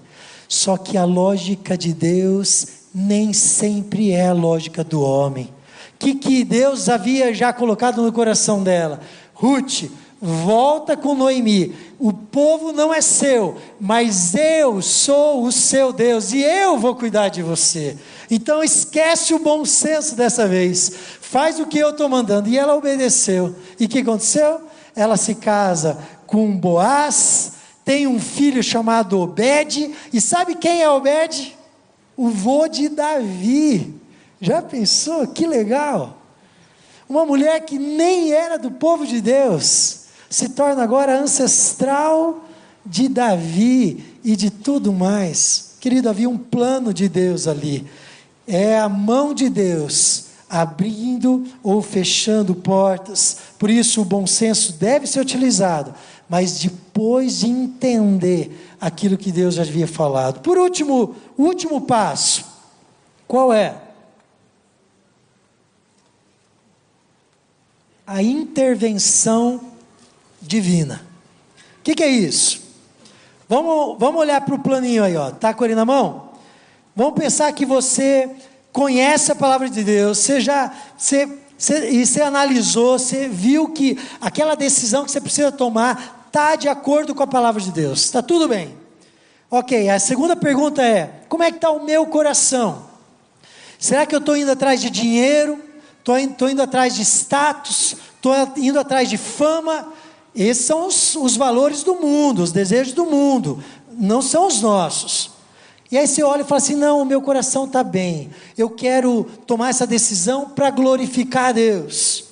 Só 0.48 0.78
que 0.78 0.98
a 0.98 1.06
lógica 1.06 1.78
de 1.78 1.94
Deus 1.94 2.68
nem 2.94 3.34
sempre 3.34 4.12
é 4.12 4.28
a 4.28 4.34
lógica 4.34 4.84
do 4.84 5.02
homem 5.02 5.55
que, 6.00 6.16
que 6.16 6.44
Deus 6.44 6.90
havia 6.90 7.34
já 7.34 7.52
colocado 7.54 8.02
no 8.02 8.12
coração 8.12 8.64
dela. 8.64 9.00
Ruth, 9.34 9.86
volta 10.22 10.96
com 10.96 11.16
Noemi. 11.16 11.76
O 12.00 12.12
povo 12.12 12.72
não 12.72 12.94
é 12.94 13.02
seu, 13.02 13.58
mas 13.80 14.34
eu 14.36 14.82
sou 14.82 15.44
o 15.44 15.52
seu 15.52 15.94
Deus 15.94 16.34
e 16.34 16.42
eu 16.42 16.78
vou 16.78 16.96
cuidar 16.96 17.30
de 17.30 17.42
você. 17.42 17.98
Então 18.30 18.64
esquece 18.64 19.34
o 19.34 19.40
bom 19.40 19.66
senso 19.66 20.16
dessa 20.16 20.48
vez. 20.48 20.92
Faz 21.22 21.60
o 21.60 21.66
que 21.66 21.78
eu 21.78 21.92
estou 21.92 22.10
mandando. 22.10 22.50
E 22.50 22.58
ela 22.58 22.76
obedeceu. 22.76 23.56
E 23.80 23.86
o 23.86 23.90
que 23.90 24.00
aconteceu? 24.00 24.62
Ela 24.96 25.18
se 25.18 25.36
casa 25.36 25.98
com 26.26 26.56
Boaz, 26.56 27.54
tem 27.84 28.08
um 28.08 28.20
filho 28.20 28.64
chamado 28.64 29.20
Obed. 29.20 29.94
E 30.12 30.20
sabe 30.20 30.56
quem 30.56 30.82
é 30.82 30.90
Obed? 30.90 31.56
O 32.18 32.30
vô 32.30 32.68
de 32.68 32.90
Davi. 32.90 33.94
Já 34.46 34.62
pensou? 34.62 35.26
Que 35.26 35.48
legal! 35.48 36.18
Uma 37.10 37.26
mulher 37.26 37.60
que 37.62 37.80
nem 37.80 38.32
era 38.32 38.60
do 38.60 38.70
povo 38.70 39.06
de 39.08 39.20
Deus, 39.20 40.02
se 40.30 40.50
torna 40.50 40.84
agora 40.84 41.20
ancestral 41.20 42.46
de 42.86 43.08
Davi 43.08 44.20
e 44.24 44.36
de 44.36 44.52
tudo 44.52 44.94
mais. 44.94 45.74
Querido, 45.80 46.10
havia 46.10 46.30
um 46.30 46.38
plano 46.38 46.94
de 46.94 47.10
Deus 47.10 47.48
ali. 47.48 47.88
É 48.48 48.78
a 48.78 48.88
mão 48.88 49.34
de 49.34 49.50
Deus 49.50 50.26
abrindo 50.48 51.44
ou 51.64 51.82
fechando 51.82 52.54
portas. 52.54 53.38
Por 53.58 53.72
isso, 53.72 54.00
o 54.00 54.06
bom 54.06 54.28
senso 54.28 54.74
deve 54.74 55.08
ser 55.08 55.22
utilizado, 55.22 55.92
mas 56.30 56.60
depois 56.60 57.40
de 57.40 57.48
entender 57.48 58.76
aquilo 58.80 59.18
que 59.18 59.32
Deus 59.32 59.56
já 59.56 59.64
havia 59.64 59.88
falado. 59.88 60.42
Por 60.42 60.56
último, 60.56 61.16
o 61.36 61.44
último 61.46 61.82
passo, 61.82 62.46
qual 63.28 63.52
é? 63.52 63.85
A 68.06 68.22
intervenção 68.22 69.62
divina. 70.42 71.02
O 71.80 71.84
que, 71.84 71.96
que, 71.96 72.04
é 72.04 72.10
isso? 72.10 72.62
Vamos, 73.50 73.98
vamos 74.00 74.22
olhar 74.22 74.42
para 74.42 74.56
o 74.56 74.60
planinho 74.60 75.04
aí, 75.04 75.16
ó. 75.16 75.32
Tá 75.32 75.54
com 75.54 75.66
ele 75.66 75.76
na 75.76 75.86
mão? 75.86 76.30
Vamos 76.96 77.20
pensar 77.20 77.52
que 77.52 77.66
você 77.66 78.30
conhece 78.72 79.32
a 79.32 79.36
palavra 79.36 79.70
de 79.70 79.84
Deus, 79.84 80.18
você 80.18 80.42
já 80.42 80.72
você, 80.98 81.28
você, 81.58 81.90
e 81.90 82.06
você 82.06 82.22
analisou, 82.22 83.00
você 83.00 83.28
viu 83.28 83.70
que 83.70 83.98
aquela 84.20 84.56
decisão 84.56 85.06
que 85.06 85.12
você 85.12 85.22
precisa 85.22 85.52
tomar 85.52 86.26
está 86.28 86.56
de 86.56 86.68
acordo 86.68 87.16
com 87.16 87.24
a 87.24 87.28
palavra 87.28 87.62
de 87.62 87.72
Deus. 87.72 88.02
Está 88.02 88.22
tudo 88.22 88.48
bem. 88.48 88.76
Ok, 89.50 89.90
a 89.90 90.00
segunda 90.00 90.36
pergunta 90.36 90.82
é: 90.82 91.22
como 91.30 91.44
é 91.44 91.52
que 91.52 91.58
está 91.58 91.70
o 91.70 91.84
meu 91.84 92.06
coração? 92.08 92.86
Será 93.80 94.06
que 94.06 94.16
eu 94.16 94.20
estou 94.20 94.36
indo 94.36 94.52
atrás 94.52 94.82
de 94.82 94.90
dinheiro? 94.90 95.62
Estou 96.14 96.50
indo 96.50 96.62
atrás 96.62 96.96
de 96.96 97.02
status, 97.02 97.96
estou 98.16 98.34
indo 98.58 98.80
atrás 98.80 99.10
de 99.10 99.18
fama. 99.18 99.92
Esses 100.36 100.66
são 100.66 100.88
os, 100.88 101.16
os 101.16 101.36
valores 101.36 101.82
do 101.82 101.96
mundo, 101.96 102.44
os 102.44 102.52
desejos 102.52 102.94
do 102.94 103.06
mundo, 103.06 103.64
não 103.92 104.22
são 104.22 104.48
os 104.48 104.62
nossos. 104.62 105.32
E 105.92 105.98
aí 105.98 106.08
você 106.08 106.24
olha 106.24 106.42
e 106.42 106.46
fala 106.46 106.58
assim: 106.58 106.76
não, 106.76 107.02
o 107.02 107.06
meu 107.06 107.22
coração 107.22 107.66
está 107.66 107.84
bem, 107.84 108.30
eu 108.58 108.70
quero 108.70 109.26
tomar 109.48 109.70
essa 109.70 109.88
decisão 109.88 110.50
para 110.50 110.70
glorificar 110.70 111.46
a 111.46 111.52
Deus. 111.54 112.26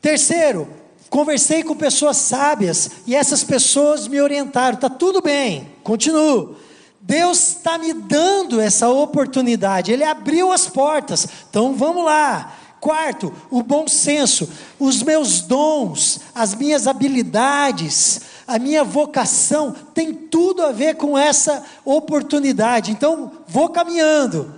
Terceiro, 0.00 0.66
conversei 1.10 1.62
com 1.62 1.76
pessoas 1.76 2.16
sábias 2.16 2.90
e 3.06 3.14
essas 3.14 3.44
pessoas 3.44 4.08
me 4.08 4.20
orientaram, 4.20 4.76
está 4.76 4.88
tudo 4.88 5.20
bem, 5.20 5.68
continuo. 5.82 6.56
Deus 7.00 7.56
está 7.56 7.78
me 7.78 7.92
dando 7.94 8.60
essa 8.60 8.88
oportunidade, 8.88 9.90
Ele 9.90 10.04
abriu 10.04 10.52
as 10.52 10.68
portas, 10.68 11.26
então 11.48 11.74
vamos 11.74 12.04
lá. 12.04 12.56
Quarto, 12.78 13.32
o 13.50 13.62
bom 13.62 13.86
senso, 13.86 14.48
os 14.78 15.02
meus 15.02 15.42
dons, 15.42 16.20
as 16.34 16.54
minhas 16.54 16.86
habilidades, 16.86 18.22
a 18.46 18.58
minha 18.58 18.82
vocação 18.82 19.74
tem 19.94 20.14
tudo 20.14 20.62
a 20.62 20.72
ver 20.72 20.94
com 20.96 21.16
essa 21.16 21.62
oportunidade. 21.84 22.90
Então, 22.90 23.32
vou 23.46 23.68
caminhando. 23.68 24.54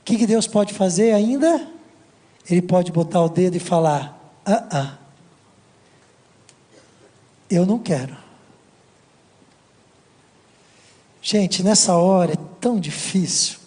O 0.00 0.04
que, 0.04 0.16
que 0.16 0.26
Deus 0.26 0.46
pode 0.46 0.72
fazer 0.72 1.12
ainda? 1.12 1.68
Ele 2.48 2.62
pode 2.62 2.90
botar 2.90 3.22
o 3.22 3.28
dedo 3.28 3.54
e 3.54 3.60
falar: 3.60 4.18
ah, 4.46 4.64
ah, 4.70 4.98
eu 7.50 7.66
não 7.66 7.78
quero. 7.78 8.16
Gente, 11.22 11.62
nessa 11.62 11.94
hora 11.96 12.32
é 12.32 12.38
tão 12.60 12.80
difícil. 12.80 13.58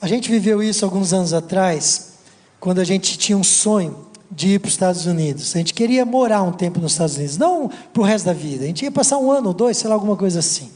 A 0.00 0.08
gente 0.08 0.30
viveu 0.30 0.62
isso 0.62 0.84
alguns 0.84 1.12
anos 1.12 1.32
atrás, 1.32 2.14
quando 2.58 2.80
a 2.80 2.84
gente 2.84 3.18
tinha 3.18 3.36
um 3.36 3.44
sonho 3.44 4.06
de 4.30 4.54
ir 4.54 4.58
para 4.58 4.68
os 4.68 4.72
Estados 4.72 5.04
Unidos. 5.04 5.54
A 5.54 5.58
gente 5.58 5.74
queria 5.74 6.06
morar 6.06 6.42
um 6.42 6.52
tempo 6.52 6.80
nos 6.80 6.92
Estados 6.92 7.16
Unidos, 7.16 7.36
não 7.36 7.68
para 7.68 8.02
o 8.02 8.04
resto 8.04 8.24
da 8.24 8.32
vida. 8.32 8.64
A 8.64 8.66
gente 8.66 8.84
ia 8.84 8.90
passar 8.90 9.18
um 9.18 9.30
ano 9.30 9.48
ou 9.48 9.54
dois, 9.54 9.76
sei 9.76 9.88
lá, 9.88 9.94
alguma 9.94 10.16
coisa 10.16 10.38
assim. 10.38 10.70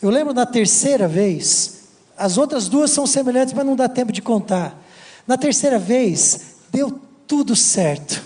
Eu 0.00 0.10
lembro 0.10 0.34
na 0.34 0.44
terceira 0.44 1.08
vez, 1.08 1.78
as 2.16 2.36
outras 2.36 2.68
duas 2.68 2.90
são 2.90 3.06
semelhantes, 3.06 3.54
mas 3.54 3.64
não 3.64 3.74
dá 3.74 3.88
tempo 3.88 4.12
de 4.12 4.20
contar. 4.20 4.78
Na 5.26 5.38
terceira 5.38 5.78
vez, 5.78 6.40
deu 6.70 7.00
tudo 7.26 7.56
certo. 7.56 8.22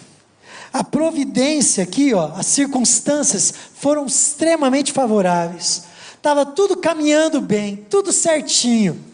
A 0.73 0.83
providência 0.83 1.85
aqui, 1.85 2.13
ó, 2.13 2.33
as 2.35 2.47
circunstâncias 2.47 3.55
foram 3.75 4.07
extremamente 4.07 4.93
favoráveis 4.93 5.92
estava 6.23 6.47
tudo 6.47 6.77
caminhando 6.77 7.41
bem, 7.41 7.75
tudo 7.91 8.13
certinho. 8.13 9.05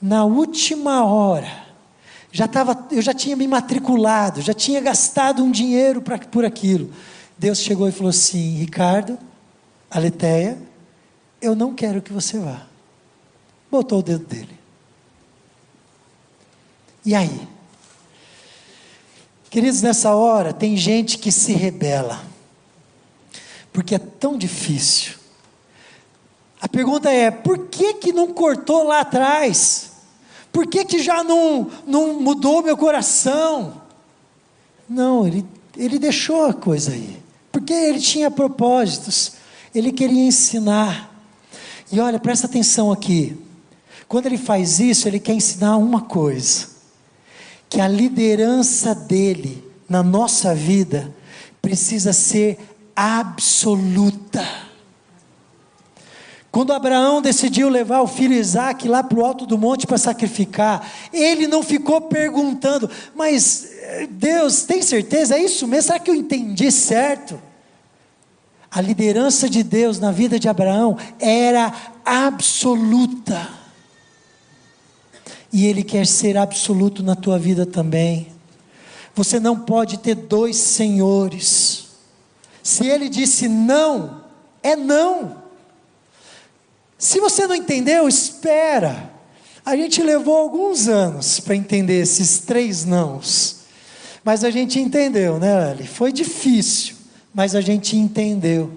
Na 0.00 0.24
última 0.24 1.04
hora, 1.04 1.66
já 2.32 2.48
tava, 2.48 2.88
eu 2.90 3.00
já 3.00 3.14
tinha 3.14 3.36
me 3.36 3.46
matriculado, 3.46 4.42
já 4.42 4.52
tinha 4.52 4.80
gastado 4.80 5.44
um 5.44 5.52
dinheiro 5.52 6.02
pra, 6.02 6.18
por 6.18 6.44
aquilo. 6.44 6.92
Deus 7.38 7.60
chegou 7.60 7.88
e 7.88 7.92
falou 7.92 8.10
assim: 8.10 8.56
Ricardo, 8.56 9.16
Aleteia, 9.88 10.58
eu 11.40 11.54
não 11.54 11.74
quero 11.74 12.02
que 12.02 12.12
você 12.12 12.40
vá. 12.40 12.66
Botou 13.70 14.00
o 14.00 14.02
dedo 14.02 14.26
dele. 14.26 14.58
E 17.06 17.14
aí? 17.14 17.48
Queridos, 19.48 19.80
nessa 19.80 20.12
hora 20.12 20.52
tem 20.52 20.76
gente 20.76 21.18
que 21.18 21.30
se 21.30 21.52
rebela, 21.52 22.20
porque 23.72 23.94
é 23.94 23.98
tão 23.98 24.36
difícil 24.36 25.21
a 26.62 26.68
pergunta 26.68 27.10
é: 27.10 27.28
por 27.28 27.66
que, 27.66 27.94
que 27.94 28.12
não 28.12 28.28
cortou 28.32 28.84
lá 28.84 29.00
atrás? 29.00 29.90
Por 30.52 30.64
que, 30.68 30.84
que 30.84 31.02
já 31.02 31.24
não, 31.24 31.68
não 31.84 32.20
mudou 32.20 32.62
meu 32.62 32.76
coração? 32.76 33.82
Não, 34.88 35.26
ele, 35.26 35.44
ele 35.76 35.98
deixou 35.98 36.44
a 36.44 36.54
coisa 36.54 36.92
aí. 36.92 37.20
Porque 37.50 37.72
ele 37.72 37.98
tinha 37.98 38.30
propósitos. 38.30 39.32
Ele 39.74 39.90
queria 39.90 40.24
ensinar. 40.24 41.10
E 41.90 41.98
olha, 41.98 42.20
presta 42.20 42.46
atenção 42.46 42.92
aqui. 42.92 43.36
Quando 44.06 44.26
ele 44.26 44.38
faz 44.38 44.78
isso, 44.78 45.08
ele 45.08 45.18
quer 45.18 45.32
ensinar 45.32 45.76
uma 45.78 46.02
coisa: 46.02 46.68
que 47.68 47.80
a 47.80 47.88
liderança 47.88 48.94
dele 48.94 49.64
na 49.88 50.02
nossa 50.02 50.54
vida 50.54 51.12
precisa 51.60 52.12
ser 52.12 52.56
absoluta. 52.94 54.71
Quando 56.52 56.74
Abraão 56.74 57.22
decidiu 57.22 57.70
levar 57.70 58.02
o 58.02 58.06
filho 58.06 58.34
Isaac 58.34 58.86
lá 58.86 59.02
para 59.02 59.18
o 59.18 59.24
alto 59.24 59.46
do 59.46 59.56
monte 59.56 59.86
para 59.86 59.96
sacrificar, 59.96 60.86
ele 61.10 61.46
não 61.46 61.62
ficou 61.62 62.02
perguntando, 62.02 62.90
mas 63.14 63.70
eh, 63.80 64.06
Deus, 64.10 64.64
tem 64.64 64.82
certeza? 64.82 65.34
É 65.34 65.42
isso 65.42 65.66
mesmo? 65.66 65.86
Será 65.86 65.98
que 65.98 66.10
eu 66.10 66.14
entendi 66.14 66.70
certo? 66.70 67.40
A 68.70 68.82
liderança 68.82 69.48
de 69.48 69.62
Deus 69.62 69.98
na 69.98 70.12
vida 70.12 70.38
de 70.38 70.46
Abraão 70.46 70.98
era 71.18 71.72
absoluta. 72.04 73.48
E 75.50 75.66
Ele 75.66 75.82
quer 75.82 76.06
ser 76.06 76.36
absoluto 76.36 77.02
na 77.02 77.16
tua 77.16 77.38
vida 77.38 77.64
também. 77.64 78.28
Você 79.14 79.40
não 79.40 79.58
pode 79.58 79.98
ter 79.98 80.14
dois 80.14 80.56
senhores. 80.56 81.88
Se 82.62 82.86
Ele 82.86 83.08
disse 83.08 83.48
não, 83.48 84.20
é 84.62 84.76
não. 84.76 85.41
Se 87.02 87.18
você 87.18 87.48
não 87.48 87.56
entendeu, 87.56 88.06
espera. 88.06 89.10
A 89.66 89.74
gente 89.74 90.00
levou 90.00 90.36
alguns 90.36 90.86
anos 90.86 91.40
para 91.40 91.56
entender 91.56 92.00
esses 92.00 92.38
três 92.38 92.84
nãos. 92.84 93.62
Mas 94.22 94.44
a 94.44 94.52
gente 94.52 94.78
entendeu, 94.78 95.36
né, 95.40 95.70
Ali? 95.70 95.84
Foi 95.84 96.12
difícil, 96.12 96.94
mas 97.34 97.56
a 97.56 97.60
gente 97.60 97.96
entendeu. 97.96 98.70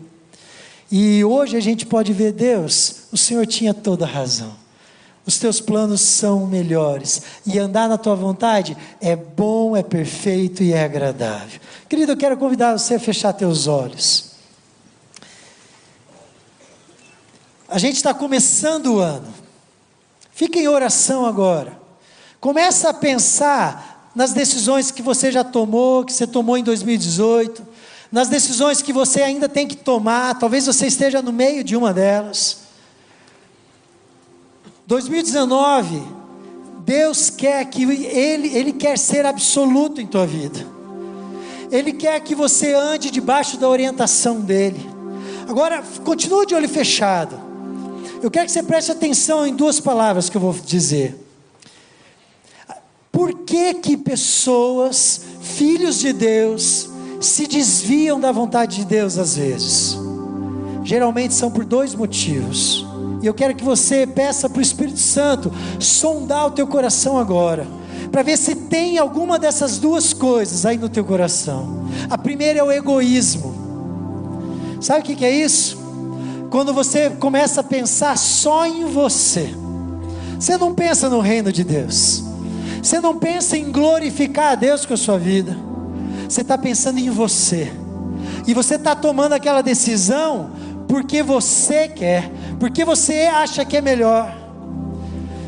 E 0.91 1.23
hoje 1.23 1.55
a 1.55 1.59
gente 1.59 1.85
pode 1.85 2.13
ver, 2.13 2.31
Deus, 2.31 3.03
o 3.11 3.17
Senhor 3.17 3.45
tinha 3.45 3.75
toda 3.75 4.05
a 4.05 4.09
razão. 4.09 4.55
Os 5.23 5.37
teus 5.37 5.61
planos 5.61 6.01
são 6.01 6.47
melhores. 6.47 7.21
E 7.45 7.59
andar 7.59 7.87
na 7.87 7.95
tua 7.95 8.15
vontade 8.15 8.75
é 8.99 9.15
bom, 9.15 9.77
é 9.77 9.83
perfeito 9.83 10.63
e 10.63 10.73
é 10.73 10.83
agradável. 10.83 11.61
Querido, 11.87 12.13
eu 12.13 12.17
quero 12.17 12.37
convidar 12.37 12.75
você 12.75 12.95
a 12.95 12.99
fechar 12.99 13.33
teus 13.33 13.67
olhos. 13.67 14.24
A 17.67 17.77
gente 17.77 17.95
está 17.95 18.13
começando 18.13 18.95
o 18.95 18.99
ano. 18.99 19.33
Fique 20.31 20.59
em 20.59 20.67
oração 20.67 21.25
agora. 21.25 21.79
Começa 22.39 22.89
a 22.89 22.93
pensar 22.93 24.11
nas 24.13 24.33
decisões 24.33 24.91
que 24.91 25.01
você 25.01 25.31
já 25.31 25.43
tomou, 25.43 26.05
que 26.05 26.13
você 26.13 26.27
tomou 26.27 26.57
em 26.57 26.63
2018, 26.63 27.65
nas 28.11 28.29
decisões 28.29 28.81
que 28.81 28.93
você 28.93 29.21
ainda 29.21 29.49
tem 29.49 29.67
que 29.67 29.75
tomar, 29.75 30.37
talvez 30.39 30.65
você 30.65 30.87
esteja 30.87 31.21
no 31.21 31.33
meio 31.33 31.63
de 31.63 31.75
uma 31.75 31.93
delas. 31.93 32.59
2019, 34.87 36.01
Deus 36.85 37.29
quer 37.29 37.65
que 37.65 37.83
ele, 37.83 38.55
ele 38.55 38.71
quer 38.71 38.97
ser 38.97 39.25
absoluto 39.25 39.99
em 39.99 40.07
tua 40.07 40.27
vida. 40.27 40.65
Ele 41.71 41.91
quer 41.91 42.19
que 42.21 42.35
você 42.35 42.73
ande 42.73 43.09
debaixo 43.09 43.57
da 43.57 43.67
orientação 43.67 44.39
dele. 44.39 44.87
Agora, 45.47 45.83
continua 46.03 46.45
de 46.45 46.53
olho 46.53 46.69
fechado. 46.69 47.44
Eu 48.25 48.31
quero 48.31 48.47
que 48.47 48.53
você 48.53 48.63
preste 48.63 48.91
atenção 48.91 49.45
em 49.45 49.55
duas 49.55 49.79
palavras 49.79 50.31
que 50.31 50.35
eu 50.35 50.41
vou 50.41 50.51
dizer. 50.51 51.15
Por 53.11 53.41
que 53.41 53.75
que 53.75 53.95
pessoas, 53.95 55.21
filhos 55.41 55.99
de 55.99 56.11
Deus, 56.11 56.89
se 57.21 57.45
desviam 57.45 58.19
da 58.19 58.31
vontade 58.31 58.77
de 58.77 58.85
Deus 58.85 59.19
às 59.19 59.37
vezes? 59.37 59.95
Geralmente 60.83 61.35
são 61.35 61.51
por 61.51 61.63
dois 61.63 61.93
motivos. 61.93 62.83
E 63.21 63.27
eu 63.27 63.33
quero 63.35 63.53
que 63.53 63.63
você 63.63 64.07
peça 64.07 64.49
para 64.49 64.57
o 64.57 64.63
Espírito 64.63 64.97
Santo 64.97 65.53
sondar 65.79 66.47
o 66.47 66.51
teu 66.51 66.65
coração 66.65 67.19
agora, 67.19 67.67
para 68.11 68.23
ver 68.23 68.39
se 68.39 68.55
tem 68.55 68.97
alguma 68.97 69.37
dessas 69.37 69.77
duas 69.77 70.13
coisas 70.13 70.65
aí 70.65 70.79
no 70.79 70.89
teu 70.89 71.05
coração. 71.05 71.85
A 72.09 72.17
primeira 72.17 72.57
é 72.57 72.63
o 72.63 72.71
egoísmo. 72.71 73.53
Sabe 74.81 75.01
o 75.01 75.15
que 75.15 75.23
é 75.23 75.29
isso? 75.29 75.84
Quando 76.55 76.73
você 76.73 77.09
começa 77.09 77.59
a 77.59 77.63
pensar 77.65 78.17
só 78.17 78.65
em 78.65 78.85
você, 78.85 79.53
você 80.39 80.57
não 80.57 80.73
pensa 80.73 81.09
no 81.09 81.19
reino 81.19 81.51
de 81.51 81.65
Deus, 81.65 82.23
você 82.81 83.01
não 83.01 83.19
pensa 83.19 83.57
em 83.57 83.73
glorificar 83.73 84.53
a 84.53 84.55
Deus 84.55 84.85
com 84.85 84.93
a 84.93 84.97
sua 84.97 85.17
vida, 85.17 85.53
você 86.29 86.39
está 86.39 86.57
pensando 86.57 86.97
em 86.97 87.09
você, 87.09 87.73
e 88.47 88.53
você 88.53 88.75
está 88.75 88.95
tomando 88.95 89.33
aquela 89.33 89.61
decisão 89.61 90.51
porque 90.87 91.21
você 91.21 91.89
quer, 91.89 92.31
porque 92.57 92.85
você 92.85 93.23
acha 93.23 93.65
que 93.65 93.75
é 93.75 93.81
melhor. 93.81 94.33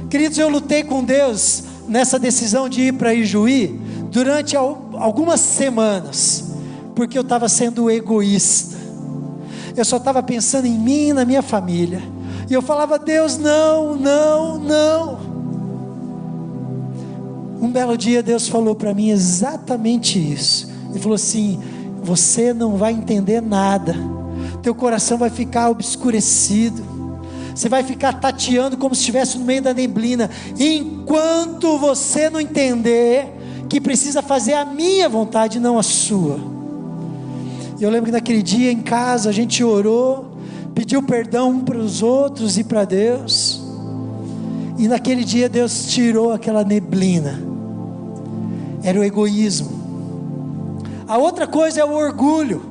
Queridos, 0.10 0.38
eu 0.38 0.50
lutei 0.50 0.84
com 0.84 1.06
Deus 1.06 1.64
nessa 1.88 2.20
decisão 2.20 2.68
de 2.68 2.82
ir 2.82 2.94
para 2.96 3.14
Ijuí 3.14 3.80
durante 4.12 4.58
algumas 4.58 5.40
semanas, 5.40 6.52
porque 6.94 7.18
eu 7.18 7.22
estava 7.22 7.48
sendo 7.48 7.90
egoísta. 7.90 8.77
Eu 9.80 9.86
só 9.86 9.98
estava 9.98 10.22
pensando 10.24 10.66
em 10.66 10.78
mim 10.78 11.10
e 11.10 11.14
na 11.14 11.24
minha 11.24 11.42
família. 11.42 12.02
E 12.50 12.54
eu 12.54 12.62
falava, 12.62 12.98
Deus, 12.98 13.38
não, 13.38 13.96
não, 13.96 14.58
não. 14.58 15.38
Um 17.62 17.72
belo 17.72 17.98
dia 17.98 18.22
Deus 18.22 18.48
falou 18.48 18.76
para 18.76 18.94
mim 18.94 19.10
exatamente 19.10 20.20
isso. 20.20 20.70
Ele 20.90 21.00
falou 21.00 21.16
assim: 21.16 21.60
Você 22.04 22.54
não 22.54 22.78
vai 22.78 22.94
entender 22.94 23.42
nada 23.42 23.96
teu 24.68 24.76
coração 24.76 25.18
vai 25.18 25.30
ficar 25.30 25.70
obscurecido, 25.70 26.84
você 27.56 27.70
vai 27.70 27.84
ficar 27.84 28.20
tateando 28.20 28.76
como 28.76 28.94
se 28.94 29.00
estivesse 29.00 29.38
no 29.38 29.46
meio 29.46 29.62
da 29.62 29.74
neblina, 29.74 30.30
enquanto 30.60 31.78
você 31.78 32.30
não 32.30 32.38
entender 32.42 33.34
que 33.70 33.80
precisa 33.80 34.22
fazer 34.22 34.56
a 34.56 34.66
minha 34.66 35.08
vontade, 35.08 35.58
não 35.58 35.80
a 35.80 35.84
sua. 35.84 36.57
Eu 37.80 37.92
lembro 37.92 38.08
que 38.08 38.12
naquele 38.12 38.42
dia 38.42 38.72
em 38.72 38.82
casa 38.82 39.30
a 39.30 39.32
gente 39.32 39.64
orou, 39.64 40.32
pediu 40.74 41.04
perdão 41.04 41.60
para 41.60 41.78
os 41.78 42.02
outros 42.02 42.58
e 42.58 42.64
para 42.64 42.86
Deus, 42.86 43.62
e 44.78 44.88
naquele 44.88 45.24
dia 45.24 45.48
Deus 45.48 45.86
tirou 45.88 46.32
aquela 46.32 46.64
neblina, 46.64 47.40
era 48.84 49.00
o 49.00 49.04
egoísmo. 49.04 49.70
A 51.08 51.18
outra 51.18 51.48
coisa 51.48 51.82
é 51.82 51.86
o 51.86 51.94
orgulho. 51.94 52.64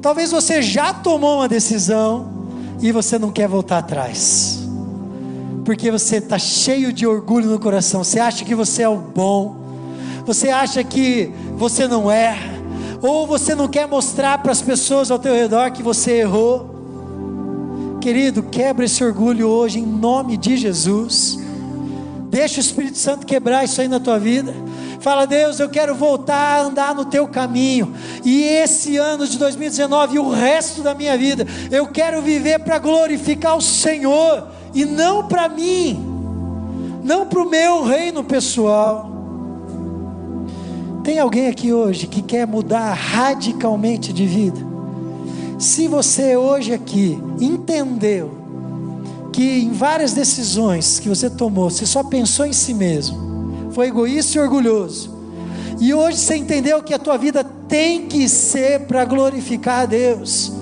Talvez 0.00 0.30
você 0.32 0.60
já 0.60 0.92
tomou 0.92 1.36
uma 1.36 1.48
decisão 1.48 2.28
e 2.80 2.90
você 2.90 3.18
não 3.18 3.30
quer 3.30 3.48
voltar 3.48 3.78
atrás, 3.78 4.60
porque 5.64 5.90
você 5.90 6.16
está 6.16 6.38
cheio 6.38 6.92
de 6.92 7.06
orgulho 7.06 7.48
no 7.48 7.58
coração. 7.58 8.02
Você 8.02 8.18
acha 8.18 8.44
que 8.44 8.54
você 8.54 8.82
é 8.82 8.88
o 8.88 8.96
bom, 8.96 9.56
você 10.26 10.48
acha 10.48 10.82
que 10.82 11.32
você 11.56 11.86
não 11.86 12.10
erra, 12.10 12.51
ou 13.02 13.26
você 13.26 13.54
não 13.54 13.66
quer 13.66 13.88
mostrar 13.88 14.38
para 14.38 14.52
as 14.52 14.62
pessoas 14.62 15.10
ao 15.10 15.18
teu 15.18 15.34
redor 15.34 15.72
que 15.72 15.82
você 15.82 16.20
errou. 16.20 16.70
Querido, 18.00 18.44
quebra 18.44 18.84
esse 18.84 19.02
orgulho 19.02 19.48
hoje 19.48 19.80
em 19.80 19.86
nome 19.86 20.36
de 20.36 20.56
Jesus. 20.56 21.38
Deixa 22.30 22.58
o 22.58 22.60
Espírito 22.60 22.96
Santo 22.96 23.26
quebrar 23.26 23.64
isso 23.64 23.80
aí 23.80 23.88
na 23.88 23.98
tua 23.98 24.18
vida. 24.18 24.54
Fala, 25.00 25.26
Deus, 25.26 25.58
eu 25.58 25.68
quero 25.68 25.96
voltar 25.96 26.60
a 26.60 26.62
andar 26.62 26.94
no 26.94 27.04
teu 27.04 27.26
caminho. 27.26 27.92
E 28.24 28.44
esse 28.44 28.96
ano 28.96 29.26
de 29.26 29.36
2019 29.36 30.14
e 30.14 30.18
o 30.20 30.30
resto 30.30 30.80
da 30.80 30.94
minha 30.94 31.18
vida, 31.18 31.44
eu 31.72 31.88
quero 31.88 32.22
viver 32.22 32.60
para 32.60 32.78
glorificar 32.78 33.56
o 33.56 33.60
Senhor 33.60 34.46
e 34.72 34.84
não 34.84 35.26
para 35.26 35.48
mim, 35.48 36.00
não 37.02 37.26
para 37.26 37.42
o 37.42 37.50
meu 37.50 37.82
reino 37.82 38.22
pessoal. 38.22 39.21
Tem 41.04 41.18
alguém 41.18 41.48
aqui 41.48 41.72
hoje 41.72 42.06
que 42.06 42.22
quer 42.22 42.46
mudar 42.46 42.92
radicalmente 42.92 44.12
de 44.12 44.24
vida? 44.24 44.60
Se 45.58 45.88
você 45.88 46.36
hoje 46.36 46.72
aqui 46.72 47.18
entendeu 47.40 48.30
que 49.32 49.42
em 49.42 49.72
várias 49.72 50.12
decisões 50.12 51.00
que 51.00 51.08
você 51.08 51.28
tomou, 51.28 51.70
você 51.70 51.86
só 51.86 52.04
pensou 52.04 52.46
em 52.46 52.52
si 52.52 52.72
mesmo, 52.72 53.70
foi 53.72 53.88
egoísta 53.88 54.38
e 54.38 54.40
orgulhoso. 54.40 55.10
E 55.80 55.92
hoje 55.92 56.18
você 56.18 56.36
entendeu 56.36 56.82
que 56.82 56.94
a 56.94 56.98
tua 56.98 57.16
vida 57.16 57.42
tem 57.42 58.06
que 58.06 58.28
ser 58.28 58.80
para 58.80 59.04
glorificar 59.04 59.80
a 59.80 59.86
Deus. 59.86 60.52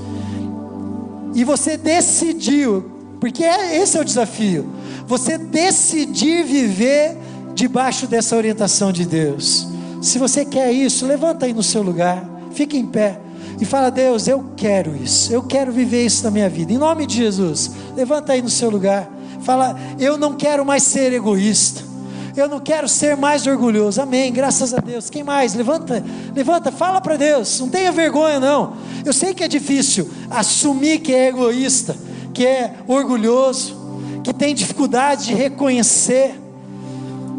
E 1.35 1.45
você 1.45 1.77
decidiu, 1.77 2.91
porque 3.21 3.45
é, 3.45 3.77
esse 3.77 3.99
é 3.99 4.01
o 4.01 4.05
desafio. 4.05 4.67
Você 5.07 5.37
decidir 5.37 6.45
viver 6.45 7.17
debaixo 7.55 8.07
dessa 8.07 8.37
orientação 8.37 8.91
de 8.91 9.05
Deus. 9.05 9.70
Se 10.01 10.19
você 10.19 10.45
quer 10.45 10.73
isso, 10.73 11.07
levanta 11.07 11.47
aí 11.47 11.53
no 11.53 11.63
seu 11.63 11.83
lugar, 11.83 12.25
fique 12.53 12.77
em 12.77 12.87
pé 12.87 13.19
e 13.61 13.65
fala: 13.65 13.91
Deus, 13.91 14.27
eu 14.27 14.53
quero 14.57 14.97
isso, 14.97 15.33
eu 15.33 15.43
quero 15.43 15.71
viver 15.71 16.07
isso 16.07 16.25
na 16.25 16.31
minha 16.31 16.49
vida. 16.49 16.73
Em 16.73 16.79
nome 16.79 17.07
de 17.07 17.17
Jesus, 17.17 17.71
levanta 17.95 18.33
aí 18.33 18.41
no 18.41 18.49
seu 18.49 18.71
lugar. 18.71 19.11
Fala: 19.43 19.77
Eu 19.99 20.17
não 20.17 20.35
quero 20.35 20.65
mais 20.65 20.83
ser 20.83 21.13
egoísta. 21.13 21.91
Eu 22.37 22.49
não 22.49 22.61
quero 22.61 22.89
ser 22.89 23.17
mais 23.17 23.47
orgulhoso. 23.47 24.01
Amém. 24.01 24.33
Graças 24.33 24.73
a 24.73 24.79
Deus. 24.79 25.11
Quem 25.11 25.23
mais? 25.23 25.55
Levanta, 25.55 26.03
levanta, 26.35 26.71
fala 26.71 27.01
para 27.01 27.17
Deus. 27.17 27.61
Não 27.61 27.69
tenha 27.69 27.93
vergonha 27.93 28.39
não. 28.39 28.75
Eu 29.05 29.13
sei 29.13 29.35
que 29.35 29.43
é 29.43 29.49
difícil 29.49 30.09
assumir 30.31 31.01
que 31.01 31.13
é 31.13 31.29
egoísta, 31.29 31.97
que 32.33 32.47
é 32.47 32.75
orgulhoso, 32.87 33.77
que 34.23 34.33
tem 34.33 34.55
dificuldade 34.55 35.27
de 35.27 35.35
reconhecer. 35.35 36.35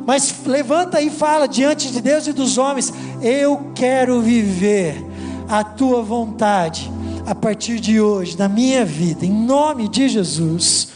Mas 0.05 0.33
levanta 0.45 1.01
e 1.01 1.09
fala 1.09 1.47
diante 1.47 1.91
de 1.91 2.01
Deus 2.01 2.27
e 2.27 2.33
dos 2.33 2.57
homens: 2.57 2.93
Eu 3.21 3.71
quero 3.75 4.21
viver 4.21 5.05
a 5.47 5.63
tua 5.63 6.01
vontade 6.01 6.91
a 7.25 7.35
partir 7.35 7.79
de 7.79 7.99
hoje, 7.99 8.37
na 8.37 8.47
minha 8.47 8.83
vida, 8.83 9.25
em 9.25 9.31
nome 9.31 9.87
de 9.87 10.09
Jesus. 10.09 10.89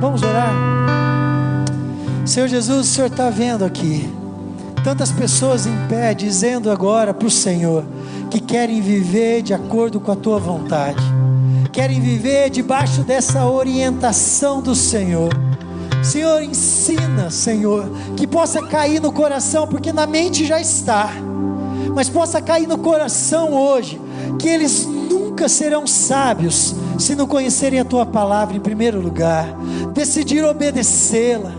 Vamos 0.00 0.22
orar? 0.22 0.52
Senhor 2.26 2.48
Jesus, 2.48 2.86
o 2.86 2.90
Senhor 2.90 3.06
está 3.06 3.30
vendo 3.30 3.64
aqui 3.64 4.08
tantas 4.82 5.10
pessoas 5.10 5.66
em 5.66 5.76
pé 5.88 6.12
dizendo 6.12 6.70
agora 6.70 7.14
para 7.14 7.26
o 7.26 7.30
Senhor 7.30 7.84
que 8.30 8.40
querem 8.40 8.80
viver 8.80 9.42
de 9.42 9.54
acordo 9.54 10.00
com 10.00 10.12
a 10.12 10.16
tua 10.16 10.38
vontade, 10.38 11.02
querem 11.72 12.00
viver 12.00 12.50
debaixo 12.50 13.02
dessa 13.02 13.46
orientação 13.46 14.60
do 14.60 14.74
Senhor. 14.74 15.32
Senhor, 16.04 16.42
ensina, 16.42 17.30
Senhor, 17.30 17.90
que 18.14 18.26
possa 18.26 18.62
cair 18.62 19.00
no 19.00 19.10
coração, 19.10 19.66
porque 19.66 19.92
na 19.92 20.06
mente 20.06 20.44
já 20.44 20.60
está, 20.60 21.10
mas 21.94 22.10
possa 22.10 22.42
cair 22.42 22.68
no 22.68 22.76
coração 22.76 23.54
hoje, 23.54 23.98
que 24.38 24.48
eles 24.48 24.84
nunca 24.86 25.48
serão 25.48 25.86
sábios 25.86 26.74
se 26.98 27.14
não 27.14 27.26
conhecerem 27.26 27.80
a 27.80 27.84
tua 27.84 28.04
palavra 28.04 28.56
em 28.56 28.60
primeiro 28.60 29.00
lugar, 29.00 29.46
decidir 29.94 30.44
obedecê-la. 30.44 31.52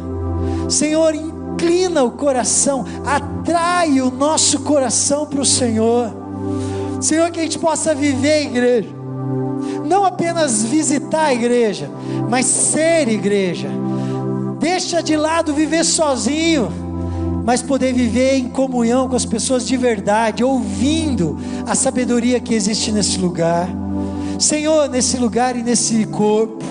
Senhor, 0.70 1.16
inclina 1.16 2.04
o 2.04 2.12
coração, 2.12 2.86
atrai 3.04 4.00
o 4.00 4.12
nosso 4.12 4.60
coração 4.60 5.26
para 5.26 5.42
o 5.42 5.46
Senhor. 5.46 6.14
Senhor, 7.02 7.32
que 7.32 7.40
a 7.40 7.44
gente 7.44 7.60
possa 7.60 7.96
viver 7.96 8.32
a 8.32 8.42
igreja, 8.42 8.90
não 9.86 10.06
apenas 10.06 10.64
visitar 10.64 11.26
a 11.26 11.34
igreja, 11.34 11.90
mas 12.30 12.46
ser 12.46 13.08
igreja. 13.08 13.70
Deixa 14.66 15.04
de 15.04 15.16
lado 15.16 15.54
viver 15.54 15.84
sozinho, 15.84 16.72
mas 17.46 17.62
poder 17.62 17.94
viver 17.94 18.38
em 18.38 18.50
comunhão 18.50 19.08
com 19.08 19.16
as 19.16 19.24
pessoas 19.24 19.64
de 19.64 19.78
verdade, 19.78 20.44
ouvindo 20.44 21.38
a 21.68 21.76
sabedoria 21.76 22.40
que 22.40 22.56
existe 22.56 22.92
nesse 22.92 23.20
lugar. 23.20 23.70
Senhor, 24.40 24.90
nesse 24.90 25.18
lugar 25.18 25.56
e 25.56 25.62
nesse 25.62 26.06
corpo. 26.06 26.66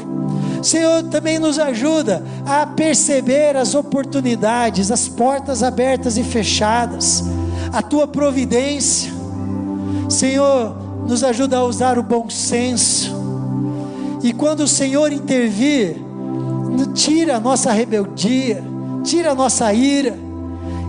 Senhor, 0.60 1.04
também 1.04 1.38
nos 1.38 1.56
ajuda 1.56 2.26
a 2.44 2.66
perceber 2.66 3.56
as 3.56 3.76
oportunidades, 3.76 4.90
as 4.90 5.06
portas 5.06 5.62
abertas 5.62 6.18
e 6.18 6.24
fechadas, 6.24 7.22
a 7.72 7.80
tua 7.80 8.08
providência. 8.08 9.12
Senhor, 10.08 10.76
nos 11.06 11.22
ajuda 11.22 11.58
a 11.58 11.64
usar 11.64 11.96
o 11.96 12.02
bom 12.02 12.28
senso. 12.28 13.14
E 14.20 14.32
quando 14.32 14.64
o 14.64 14.68
Senhor 14.68 15.12
intervir, 15.12 16.04
tira 16.94 17.36
a 17.36 17.40
nossa 17.40 17.72
rebeldia, 17.72 18.62
tira 19.02 19.32
a 19.32 19.34
nossa 19.34 19.72
ira 19.72 20.18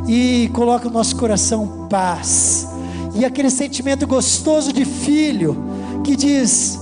e 0.08 0.50
coloca 0.54 0.88
o 0.88 0.92
nosso 0.92 1.16
coração 1.16 1.88
paz. 1.90 2.68
E 3.16 3.24
aquele 3.24 3.50
sentimento 3.50 4.06
gostoso 4.06 4.74
de 4.74 4.86
filho 4.86 5.58
que 6.04 6.16
diz: 6.16 6.80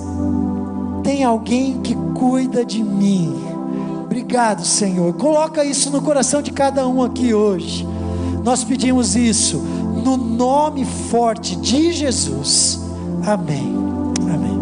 tem 1.04 1.24
alguém 1.24 1.82
que 1.82 1.96
cuida 2.16 2.66
de 2.66 2.84
mim. 2.84 3.36
Obrigado, 4.04 4.66
Senhor. 4.66 5.14
Coloca 5.14 5.64
isso 5.64 5.90
no 5.92 6.02
coração 6.02 6.42
de 6.42 6.52
cada 6.52 6.88
um 6.88 7.04
aqui 7.04 7.34
hoje. 7.34 7.88
Nós 8.44 8.64
pedimos 8.64 9.16
isso 9.16 9.58
no 9.58 10.18
nome 10.18 10.86
forte 10.86 11.56
de 11.56 11.92
Jesus. 11.92 12.82
Amém. 13.26 13.74
Amém. 14.34 14.54